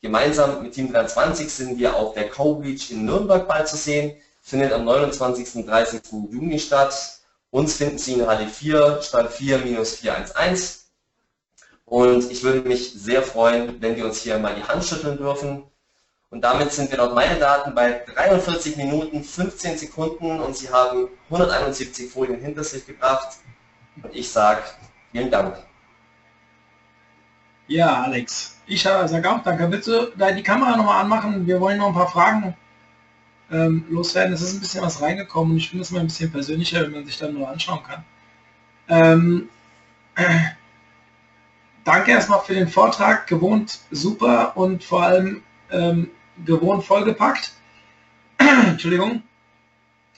Gemeinsam 0.00 0.62
mit 0.62 0.74
Team 0.74 0.92
23 0.92 1.52
sind 1.52 1.78
wir 1.78 1.96
auf 1.96 2.14
der 2.14 2.28
Co-Reach 2.28 2.90
in 2.90 3.04
Nürnberg 3.04 3.46
bald 3.46 3.68
zu 3.68 3.76
sehen 3.76 4.16
findet 4.48 4.72
am 4.72 4.84
29. 4.84 5.56
und 5.56 5.66
30. 5.68 6.00
Juni 6.30 6.58
statt. 6.58 7.20
Uns 7.50 7.76
finden 7.76 7.98
Sie 7.98 8.14
in 8.14 8.26
Halle 8.26 8.46
4, 8.46 9.00
Stand 9.02 9.30
4-411. 9.30 10.78
Und 11.84 12.30
ich 12.30 12.42
würde 12.42 12.66
mich 12.66 12.92
sehr 12.92 13.22
freuen, 13.22 13.80
wenn 13.80 13.96
wir 13.96 14.04
uns 14.04 14.22
hier 14.22 14.38
mal 14.38 14.54
die 14.54 14.64
Hand 14.64 14.84
schütteln 14.84 15.18
dürfen. 15.18 15.64
Und 16.30 16.42
damit 16.42 16.72
sind 16.72 16.90
wir 16.90 16.98
laut 16.98 17.14
meinen 17.14 17.40
Daten 17.40 17.74
bei 17.74 18.04
43 18.14 18.76
Minuten 18.76 19.24
15 19.24 19.78
Sekunden 19.78 20.40
und 20.40 20.54
Sie 20.54 20.68
haben 20.68 21.08
171 21.30 22.10
Folien 22.10 22.40
hinter 22.40 22.62
sich 22.62 22.86
gebracht. 22.86 23.38
Und 24.02 24.14
ich 24.14 24.28
sage 24.28 24.62
vielen 25.10 25.30
Dank. 25.30 25.56
Ja, 27.66 28.02
Alex, 28.02 28.60
ich 28.66 28.82
sage 28.82 29.30
auch 29.30 29.42
danke. 29.42 29.70
Willst 29.70 29.88
du 29.88 30.12
die 30.36 30.42
Kamera 30.42 30.76
nochmal 30.76 31.02
anmachen? 31.02 31.46
Wir 31.46 31.60
wollen 31.60 31.78
noch 31.78 31.88
ein 31.88 31.94
paar 31.94 32.10
Fragen 32.10 32.54
ähm, 33.50 33.86
loswerden. 33.88 34.34
Es 34.34 34.42
ist 34.42 34.54
ein 34.54 34.60
bisschen 34.60 34.82
was 34.82 35.00
reingekommen 35.00 35.52
und 35.52 35.58
ich 35.58 35.70
finde 35.70 35.82
es 35.82 35.90
mal 35.90 36.00
ein 36.00 36.06
bisschen 36.08 36.30
persönlicher, 36.30 36.82
wenn 36.82 36.92
man 36.92 37.06
sich 37.06 37.16
dann 37.16 37.32
nur 37.32 37.48
anschauen 37.48 37.82
kann. 37.82 38.04
Ähm, 38.88 39.48
äh, 40.14 40.24
danke 41.84 42.10
erstmal 42.10 42.40
für 42.40 42.54
den 42.54 42.68
Vortrag, 42.68 43.26
gewohnt 43.26 43.78
super 43.90 44.54
und 44.56 44.84
vor 44.84 45.02
allem 45.04 45.42
ähm, 45.70 46.10
gewohnt 46.44 46.84
vollgepackt. 46.84 47.52
Entschuldigung. 48.38 49.22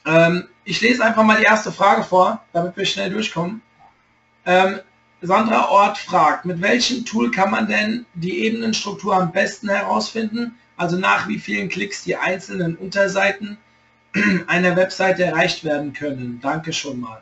Ähm, 0.07 0.49
ich 0.64 0.81
lese 0.81 1.05
einfach 1.05 1.23
mal 1.23 1.39
die 1.39 1.45
erste 1.45 1.73
Frage 1.73 2.03
vor, 2.03 2.43
damit 2.53 2.77
wir 2.77 2.85
schnell 2.85 3.11
durchkommen. 3.11 3.62
Ähm, 4.47 4.81
Sandra 5.23 5.68
Ort 5.68 5.99
fragt, 5.99 6.47
mit 6.47 6.62
welchem 6.62 7.05
Tool 7.05 7.31
kann 7.31 7.51
man 7.51 7.66
denn 7.68 8.07
die 8.14 8.45
Ebenenstruktur 8.45 9.14
am 9.14 9.33
besten 9.33 9.68
herausfinden? 9.68 10.57
also 10.81 10.97
nach 10.97 11.29
wie 11.29 11.39
vielen 11.39 11.68
Klicks 11.68 12.05
die 12.05 12.16
einzelnen 12.16 12.75
Unterseiten 12.75 13.59
einer 14.47 14.77
Webseite 14.77 15.25
erreicht 15.25 15.62
werden 15.62 15.93
können. 15.93 16.41
Danke 16.43 16.73
schon 16.73 17.01
mal. 17.01 17.21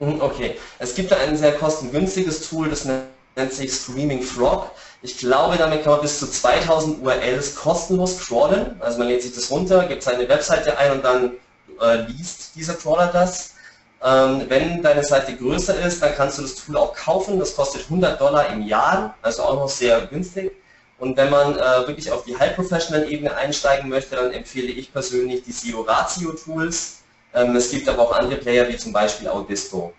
Mhm, 0.00 0.20
okay, 0.20 0.56
es 0.78 0.94
gibt 0.94 1.12
da 1.12 1.16
ein 1.16 1.36
sehr 1.36 1.52
kostengünstiges 1.52 2.48
Tool, 2.48 2.70
das 2.70 2.86
nennt 2.86 3.04
sich 3.50 3.72
Streaming 3.72 4.22
Frog. 4.22 4.70
Ich 5.02 5.18
glaube, 5.18 5.56
damit 5.56 5.82
kann 5.82 5.92
man 5.92 6.00
bis 6.00 6.18
zu 6.18 6.26
2000 6.26 7.02
URLs 7.02 7.56
kostenlos 7.56 8.18
crawlen. 8.18 8.80
Also 8.80 8.98
man 8.98 9.08
lädt 9.08 9.22
sich 9.22 9.34
das 9.34 9.50
runter, 9.50 9.86
gibt 9.86 10.02
seine 10.02 10.28
Webseite 10.28 10.78
ein 10.78 10.92
und 10.92 11.04
dann 11.04 11.32
äh, 11.80 12.02
liest 12.06 12.54
dieser 12.54 12.74
Crawler 12.74 13.08
das. 13.08 13.54
Ähm, 14.02 14.44
wenn 14.48 14.82
deine 14.82 15.02
Seite 15.02 15.34
größer 15.34 15.78
ist, 15.80 16.02
dann 16.02 16.14
kannst 16.14 16.38
du 16.38 16.42
das 16.42 16.54
Tool 16.54 16.76
auch 16.76 16.94
kaufen. 16.94 17.38
Das 17.38 17.56
kostet 17.56 17.84
100 17.84 18.20
Dollar 18.20 18.48
im 18.48 18.62
Jahr, 18.62 19.16
also 19.22 19.42
auch 19.42 19.54
noch 19.54 19.68
sehr 19.68 20.00
günstig. 20.06 20.52
Und 20.98 21.16
wenn 21.16 21.30
man 21.30 21.56
äh, 21.56 21.86
wirklich 21.86 22.10
auf 22.10 22.24
die 22.24 22.38
High 22.38 22.54
Professional 22.54 23.10
Ebene 23.10 23.34
einsteigen 23.34 23.88
möchte, 23.88 24.16
dann 24.16 24.32
empfehle 24.32 24.68
ich 24.68 24.92
persönlich 24.92 25.42
die 25.42 25.52
SEO 25.52 25.82
Ratio 25.82 26.32
Tools. 26.32 27.02
Ähm, 27.34 27.56
es 27.56 27.70
gibt 27.70 27.88
aber 27.88 28.02
auch 28.02 28.12
andere 28.12 28.38
Player 28.38 28.68
wie 28.68 28.76
zum 28.76 28.92
Beispiel 28.92 29.28
Audisto. 29.28 29.92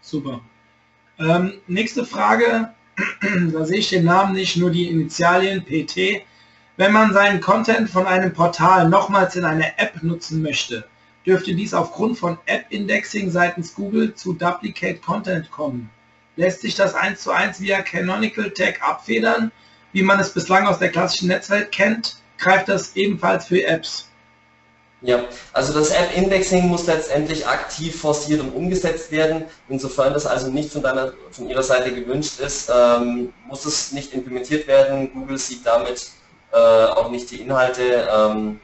Super. 0.00 0.40
Ähm, 1.18 1.54
nächste 1.66 2.04
Frage, 2.04 2.74
da 3.52 3.64
sehe 3.64 3.78
ich 3.78 3.90
den 3.90 4.04
Namen 4.04 4.34
nicht, 4.34 4.56
nur 4.56 4.70
die 4.70 4.88
Initialien 4.88 5.64
PT. 5.64 6.24
Wenn 6.76 6.92
man 6.92 7.12
seinen 7.12 7.40
Content 7.40 7.90
von 7.90 8.06
einem 8.06 8.32
Portal 8.32 8.88
nochmals 8.88 9.36
in 9.36 9.44
einer 9.44 9.78
App 9.78 10.02
nutzen 10.02 10.42
möchte, 10.42 10.86
dürfte 11.26 11.54
dies 11.54 11.74
aufgrund 11.74 12.18
von 12.18 12.38
App-Indexing 12.46 13.30
seitens 13.30 13.74
Google 13.74 14.14
zu 14.14 14.32
Duplicate 14.32 15.00
Content 15.00 15.50
kommen. 15.50 15.90
Lässt 16.36 16.62
sich 16.62 16.74
das 16.74 16.94
eins 16.94 17.22
zu 17.22 17.30
eins 17.30 17.60
via 17.60 17.82
Canonical 17.82 18.50
Tag 18.50 18.82
abfedern 18.82 19.52
wie 19.92 20.02
man 20.02 20.18
es 20.18 20.32
bislang 20.32 20.66
aus 20.66 20.78
der 20.78 20.90
klassischen 20.90 21.28
Netzwelt 21.28 21.70
kennt, 21.70 22.16
greift 22.38 22.68
das 22.68 22.96
ebenfalls 22.96 23.46
für 23.46 23.64
Apps. 23.64 24.10
Ja, 25.04 25.24
also 25.52 25.72
das 25.72 25.90
App-Indexing 25.90 26.68
muss 26.68 26.86
letztendlich 26.86 27.44
aktiv 27.46 28.00
forciert 28.00 28.40
und 28.40 28.50
umgesetzt 28.54 29.10
werden. 29.10 29.46
Insofern 29.68 30.14
das 30.14 30.26
also 30.26 30.48
nicht 30.48 30.72
von, 30.72 30.80
deiner, 30.82 31.12
von 31.32 31.48
Ihrer 31.48 31.64
Seite 31.64 31.92
gewünscht 31.92 32.38
ist, 32.38 32.70
ähm, 32.72 33.32
muss 33.48 33.64
es 33.64 33.90
nicht 33.90 34.14
implementiert 34.14 34.68
werden. 34.68 35.12
Google 35.12 35.38
sieht 35.38 35.66
damit 35.66 36.12
äh, 36.52 36.56
auch 36.56 37.10
nicht 37.10 37.30
die 37.32 37.40
Inhalte. 37.40 38.08
Ähm, 38.14 38.60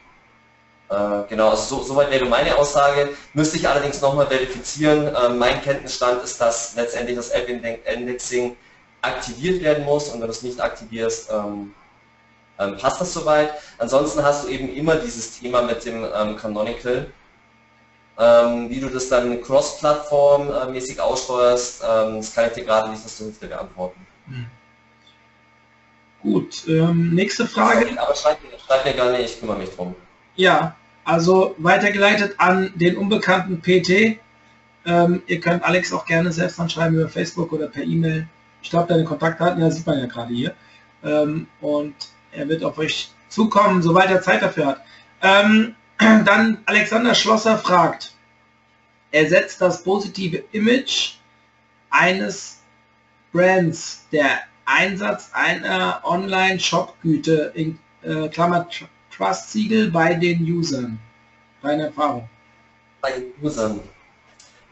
äh, 0.89 1.27
genau, 1.27 1.49
also 1.49 1.77
so, 1.77 1.83
soweit 1.83 2.09
wäre 2.09 2.23
meine 2.23 2.57
Aussage. 2.57 3.09
Müsste 3.33 3.57
ich 3.57 3.67
allerdings 3.67 3.99
nochmal 3.99 4.27
verifizieren. 4.27 5.13
Äh, 5.13 5.29
mein 5.29 5.61
Kenntnisstand 5.61 6.23
ist, 6.23 6.39
dass 6.39 6.73
letztendlich 6.75 7.17
das 7.17 7.31
App-Indexing 7.31 8.55
aktiviert 9.01 9.61
werden 9.61 9.83
muss 9.83 10.09
und 10.09 10.21
wenn 10.21 10.27
du 10.27 10.33
es 10.33 10.41
nicht 10.41 10.61
aktivierst, 10.61 11.29
ähm, 11.31 11.73
ähm, 12.59 12.77
passt 12.77 13.01
das 13.01 13.13
soweit. 13.13 13.53
Ansonsten 13.77 14.23
hast 14.23 14.45
du 14.45 14.49
eben 14.49 14.73
immer 14.73 14.95
dieses 14.97 15.39
Thema 15.39 15.61
mit 15.61 15.83
dem 15.85 16.05
ähm, 16.13 16.35
Canonical, 16.35 17.11
ähm, 18.17 18.69
wie 18.69 18.79
du 18.79 18.89
das 18.89 19.07
dann 19.07 19.41
cross-Plattform-mäßig 19.41 20.99
aussteuerst, 20.99 21.83
ähm, 21.83 22.17
das 22.17 22.35
kann 22.35 22.47
ich 22.47 22.53
dir 22.53 22.65
gerade 22.65 22.89
nicht 22.89 23.03
aus 23.03 23.17
der 23.17 23.27
Hüfte 23.27 23.47
beantworten. 23.47 24.05
Hm. 24.27 24.45
Gut, 26.21 26.67
ähm, 26.67 27.15
nächste 27.15 27.47
Frage. 27.47 27.87
Aber 27.97 28.13
schreib 28.13 28.43
mir, 28.43 28.49
schreib 28.59 28.83
mir 28.83 28.93
gerne, 28.93 29.21
ich 29.21 29.39
kümmere 29.39 29.57
mich 29.57 29.69
drum. 29.69 29.95
Ja, 30.35 30.75
also 31.05 31.55
weitergeleitet 31.57 32.35
an 32.37 32.73
den 32.75 32.97
unbekannten 32.97 33.61
PT. 33.61 34.19
ihr 34.85 35.39
könnt 35.39 35.63
Alex 35.63 35.93
auch 35.93 36.05
gerne 36.05 36.31
selbst 36.31 36.59
anschreiben 36.59 36.97
über 36.97 37.09
Facebook 37.09 37.51
oder 37.53 37.67
per 37.67 37.83
E-Mail. 37.83 38.27
Ich 38.61 38.69
glaube, 38.69 38.87
deine 38.87 39.05
Kontaktdaten, 39.05 39.61
ja, 39.61 39.71
sieht 39.71 39.85
man 39.85 39.99
ja 39.99 40.05
gerade 40.07 40.33
hier. 40.33 40.53
Ähm, 41.03 41.47
und 41.61 41.95
er 42.31 42.47
wird 42.47 42.63
auf 42.63 42.77
euch 42.77 43.11
zukommen, 43.29 43.81
sobald 43.81 44.09
er 44.09 44.21
Zeit 44.21 44.41
dafür 44.41 44.65
hat. 44.67 44.81
Ähm, 45.21 45.75
dann 45.97 46.59
Alexander 46.65 47.13
Schlosser 47.13 47.57
fragt, 47.57 48.13
ersetzt 49.11 49.61
das 49.61 49.83
positive 49.83 50.43
Image 50.51 51.15
eines 51.89 52.59
Brands 53.31 54.05
der 54.11 54.39
Einsatz 54.65 55.31
einer 55.33 56.01
Online-Shop-Güte 56.03 57.51
in 57.55 57.79
äh, 58.03 58.27
Klammer 58.29 58.67
Trust-Siegel 59.15 59.91
bei 59.91 60.13
den 60.13 60.41
Usern? 60.43 60.99
Deine 61.61 61.87
Erfahrung? 61.87 62.29
Bei 63.01 63.11
den 63.11 63.33
Usern. 63.41 63.79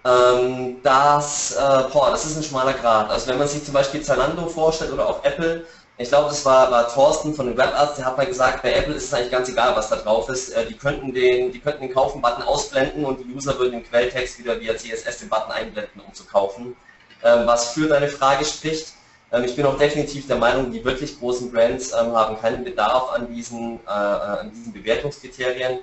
Ähm, 0.05 0.77
das, 0.83 1.55
äh, 1.55 1.83
boah, 1.91 2.11
das 2.11 2.25
ist 2.25 2.37
ein 2.37 2.43
schmaler 2.43 2.73
Grad. 2.73 3.09
Also 3.09 3.27
wenn 3.27 3.39
man 3.39 3.47
sich 3.47 3.63
zum 3.63 3.73
Beispiel 3.73 4.01
Zalando 4.01 4.47
vorstellt 4.47 4.93
oder 4.93 5.09
auch 5.09 5.23
Apple, 5.23 5.65
ich 5.99 6.09
glaube, 6.09 6.29
das 6.29 6.45
war, 6.45 6.69
war 6.69 6.87
Thorsten 6.93 7.33
von 7.33 7.47
den 7.47 7.57
Webarzt, 7.57 7.97
der 7.97 8.05
hat 8.05 8.17
mal 8.17 8.25
gesagt, 8.25 8.61
bei 8.61 8.71
Apple 8.73 8.93
ist 8.93 9.05
es 9.05 9.13
eigentlich 9.13 9.31
ganz 9.31 9.49
egal, 9.49 9.75
was 9.75 9.89
da 9.89 9.95
drauf 9.95 10.29
ist. 10.29 10.49
Äh, 10.49 10.67
die 10.67 10.75
könnten 10.75 11.11
den, 11.13 11.51
die 11.51 11.59
könnten 11.59 11.81
den 11.81 11.93
Kaufen-Button 11.93 12.43
ausblenden 12.43 13.03
und 13.03 13.19
die 13.19 13.33
User 13.33 13.57
würden 13.57 13.71
den 13.71 13.83
Quelltext 13.83 14.37
wieder 14.37 14.59
via 14.59 14.77
CSS 14.77 15.19
den 15.19 15.29
Button 15.29 15.51
einblenden, 15.51 16.01
um 16.05 16.13
zu 16.13 16.23
kaufen. 16.25 16.75
Ähm, 17.23 17.47
was 17.47 17.73
für 17.73 17.87
deine 17.87 18.09
Frage 18.09 18.45
spricht. 18.45 18.93
Ähm, 19.31 19.43
ich 19.43 19.55
bin 19.55 19.65
auch 19.65 19.77
definitiv 19.77 20.27
der 20.27 20.37
Meinung, 20.37 20.71
die 20.71 20.85
wirklich 20.85 21.19
großen 21.19 21.51
Brands 21.51 21.91
ähm, 21.93 22.15
haben 22.15 22.39
keinen 22.39 22.63
Bedarf 22.63 23.11
an 23.13 23.33
diesen, 23.33 23.79
äh, 23.87 23.89
äh 23.89 23.91
an 23.91 24.51
diesen 24.51 24.71
Bewertungskriterien. 24.73 25.79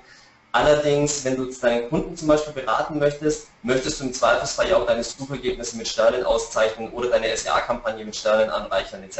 Allerdings, 0.53 1.25
wenn 1.25 1.35
du 1.35 1.51
deinen 1.51 1.89
Kunden 1.89 2.15
zum 2.15 2.29
Beispiel 2.29 2.53
beraten 2.53 2.97
möchtest, 2.97 3.49
möchtest 3.61 3.99
du 3.99 4.05
im 4.05 4.13
Zweifelsfall 4.13 4.69
ja 4.69 4.77
auch 4.77 4.85
deine 4.85 5.03
Suchergebnisse 5.03 5.75
mit 5.75 5.85
Sternen 5.85 6.23
auszeichnen 6.23 6.89
oder 6.91 7.09
deine 7.09 7.35
SEA-Kampagne 7.35 8.05
mit 8.05 8.15
Sternen 8.15 8.49
anreichern 8.49 9.03
etc. 9.03 9.19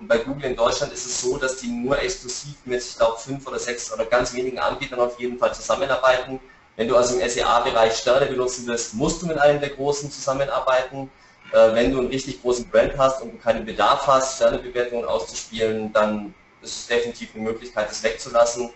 Und 0.00 0.08
bei 0.08 0.18
Google 0.18 0.44
in 0.44 0.56
Deutschland 0.56 0.92
ist 0.92 1.06
es 1.06 1.20
so, 1.20 1.36
dass 1.38 1.56
die 1.56 1.68
nur 1.68 1.98
exklusiv 2.00 2.56
mit, 2.64 2.82
ich 2.82 2.96
glaube, 2.96 3.18
fünf 3.18 3.46
oder 3.46 3.58
sechs 3.58 3.92
oder 3.92 4.04
ganz 4.04 4.32
wenigen 4.34 4.58
Anbietern 4.58 5.00
auf 5.00 5.18
jeden 5.20 5.38
Fall 5.38 5.54
zusammenarbeiten. 5.54 6.40
Wenn 6.76 6.88
du 6.88 6.96
also 6.96 7.18
im 7.18 7.28
SEA-Bereich 7.28 7.96
Sterne 7.96 8.26
benutzen 8.26 8.66
willst, 8.66 8.94
musst 8.94 9.22
du 9.22 9.26
mit 9.26 9.38
einem 9.38 9.60
der 9.60 9.70
Großen 9.70 10.10
zusammenarbeiten. 10.10 11.10
Äh, 11.52 11.74
wenn 11.74 11.92
du 11.92 12.00
einen 12.00 12.08
richtig 12.08 12.42
großen 12.42 12.68
Brand 12.68 12.98
hast 12.98 13.22
und 13.22 13.32
du 13.32 13.38
keinen 13.38 13.64
Bedarf 13.64 14.06
hast, 14.06 14.36
Sternebewertungen 14.36 15.04
auszuspielen, 15.04 15.92
dann 15.92 16.34
ist 16.60 16.76
es 16.80 16.86
definitiv 16.88 17.34
eine 17.34 17.44
Möglichkeit, 17.44 17.88
das 17.88 18.02
wegzulassen. 18.02 18.70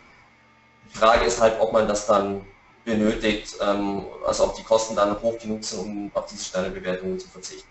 Die 0.93 0.99
Frage 0.99 1.25
ist 1.25 1.41
halt, 1.41 1.61
ob 1.61 1.73
man 1.73 1.89
das 1.89 2.07
dann 2.07 2.47
benötigt, 2.85 3.57
ähm, 3.61 4.07
also 4.25 4.45
ob 4.45 4.55
die 4.55 4.63
Kosten 4.63 4.95
dann 4.95 5.21
hoch 5.21 5.39
genug 5.39 5.65
sind, 5.65 5.81
um 5.81 6.11
auf 6.15 6.27
diese 6.27 6.45
Sternebewertungen 6.45 7.19
zu 7.19 7.29
verzichten. 7.29 7.69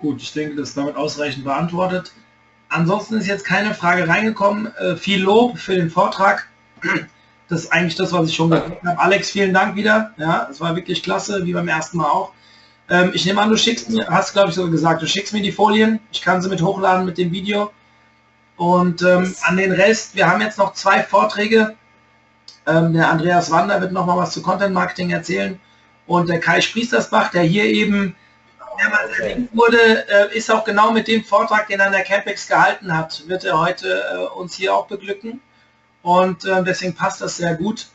Gut, 0.00 0.22
ich 0.22 0.32
denke, 0.32 0.56
das 0.56 0.70
ist 0.70 0.76
damit 0.76 0.96
ausreichend 0.96 1.44
beantwortet. 1.44 2.12
Ansonsten 2.68 3.16
ist 3.16 3.26
jetzt 3.26 3.44
keine 3.44 3.74
Frage 3.74 4.06
reingekommen. 4.06 4.72
Äh, 4.76 4.96
viel 4.96 5.22
Lob 5.22 5.58
für 5.58 5.74
den 5.74 5.90
Vortrag. 5.90 6.48
Das 7.48 7.64
ist 7.64 7.72
eigentlich 7.72 7.96
das, 7.96 8.12
was 8.12 8.28
ich 8.28 8.36
schon 8.36 8.50
gesagt 8.50 8.84
habe. 8.84 8.98
Alex, 8.98 9.30
vielen 9.30 9.54
Dank 9.54 9.74
wieder. 9.74 10.12
Ja, 10.18 10.48
es 10.50 10.60
war 10.60 10.76
wirklich 10.76 11.02
klasse, 11.02 11.46
wie 11.46 11.54
beim 11.54 11.66
ersten 11.66 11.96
Mal 11.96 12.04
auch. 12.04 12.32
Ähm, 12.90 13.10
ich 13.14 13.24
nehme 13.24 13.40
an, 13.40 13.48
du 13.48 13.56
schickst 13.56 13.88
mir, 13.90 14.06
hast 14.08 14.34
glaube 14.34 14.50
ich 14.50 14.54
so 14.54 14.70
gesagt, 14.70 15.00
du 15.00 15.06
schickst 15.06 15.32
mir 15.32 15.42
die 15.42 15.50
Folien. 15.50 15.98
Ich 16.12 16.20
kann 16.20 16.42
sie 16.42 16.48
mit 16.50 16.60
hochladen 16.60 17.06
mit 17.06 17.16
dem 17.16 17.32
Video. 17.32 17.72
Und 18.56 19.02
ähm, 19.02 19.34
an 19.42 19.56
den 19.56 19.72
Rest, 19.72 20.14
wir 20.14 20.30
haben 20.30 20.42
jetzt 20.42 20.58
noch 20.58 20.74
zwei 20.74 21.02
Vorträge. 21.02 21.74
Ähm, 22.66 22.92
der 22.92 23.10
Andreas 23.10 23.50
Wander 23.50 23.80
wird 23.80 23.92
noch 23.92 24.04
mal 24.04 24.18
was 24.18 24.32
zu 24.32 24.42
Content 24.42 24.74
Marketing 24.74 25.10
erzählen. 25.10 25.58
Und 26.06 26.28
der 26.28 26.40
Kai 26.40 26.60
Spriestersbach, 26.60 27.30
der 27.30 27.42
hier 27.42 27.64
eben 27.64 28.14
der 28.78 28.88
mal 28.88 29.06
okay. 29.10 29.48
wurde, 29.52 30.08
äh, 30.08 30.36
ist 30.36 30.50
auch 30.50 30.64
genau 30.64 30.92
mit 30.92 31.08
dem 31.08 31.24
Vortrag, 31.24 31.68
den 31.68 31.80
er 31.80 31.86
an 31.86 31.92
der 31.92 32.04
Campex 32.04 32.48
gehalten 32.48 32.96
hat, 32.96 33.28
wird 33.28 33.44
er 33.44 33.60
heute 33.60 34.02
äh, 34.12 34.38
uns 34.38 34.54
hier 34.54 34.74
auch 34.74 34.86
beglücken. 34.86 35.40
Und 36.02 36.44
äh, 36.44 36.62
deswegen 36.62 36.94
passt 36.94 37.20
das 37.20 37.36
sehr 37.36 37.54
gut. 37.54 37.88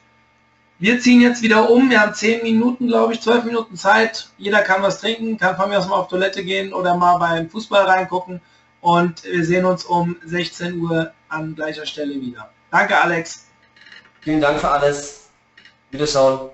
Wir 0.80 1.00
ziehen 1.00 1.22
jetzt 1.22 1.42
wieder 1.42 1.70
um. 1.70 1.90
Wir 1.90 2.02
haben 2.02 2.14
zehn 2.14 2.44
Minuten, 2.44 2.88
glaube 2.88 3.14
ich, 3.14 3.22
zwölf 3.22 3.46
Minuten 3.46 3.78
Zeit. 3.78 4.28
Jeder 4.38 4.62
kann 4.62 4.82
was 4.82 5.00
trinken, 5.00 5.38
kann 5.38 5.56
von 5.56 5.70
mir 5.70 5.80
aus 5.80 5.88
mal 5.88 5.96
auf 5.96 6.10
Toilette 6.10 6.44
gehen 6.44 6.74
oder 6.74 6.96
mal 6.96 7.18
beim 7.18 7.50
Fußball 7.50 7.86
reingucken 7.86 8.42
und 8.84 9.24
wir 9.24 9.46
sehen 9.46 9.66
uns 9.66 9.86
um 9.86 10.18
16 10.26 10.82
Uhr 10.82 11.14
an 11.30 11.56
gleicher 11.56 11.86
Stelle 11.86 12.16
wieder. 12.16 12.52
Danke, 12.70 13.00
Alex. 13.00 13.48
Vielen 14.22 14.42
Dank 14.42 14.60
für 14.60 14.70
alles. 14.70 15.30
Wiederschauen. 15.90 16.50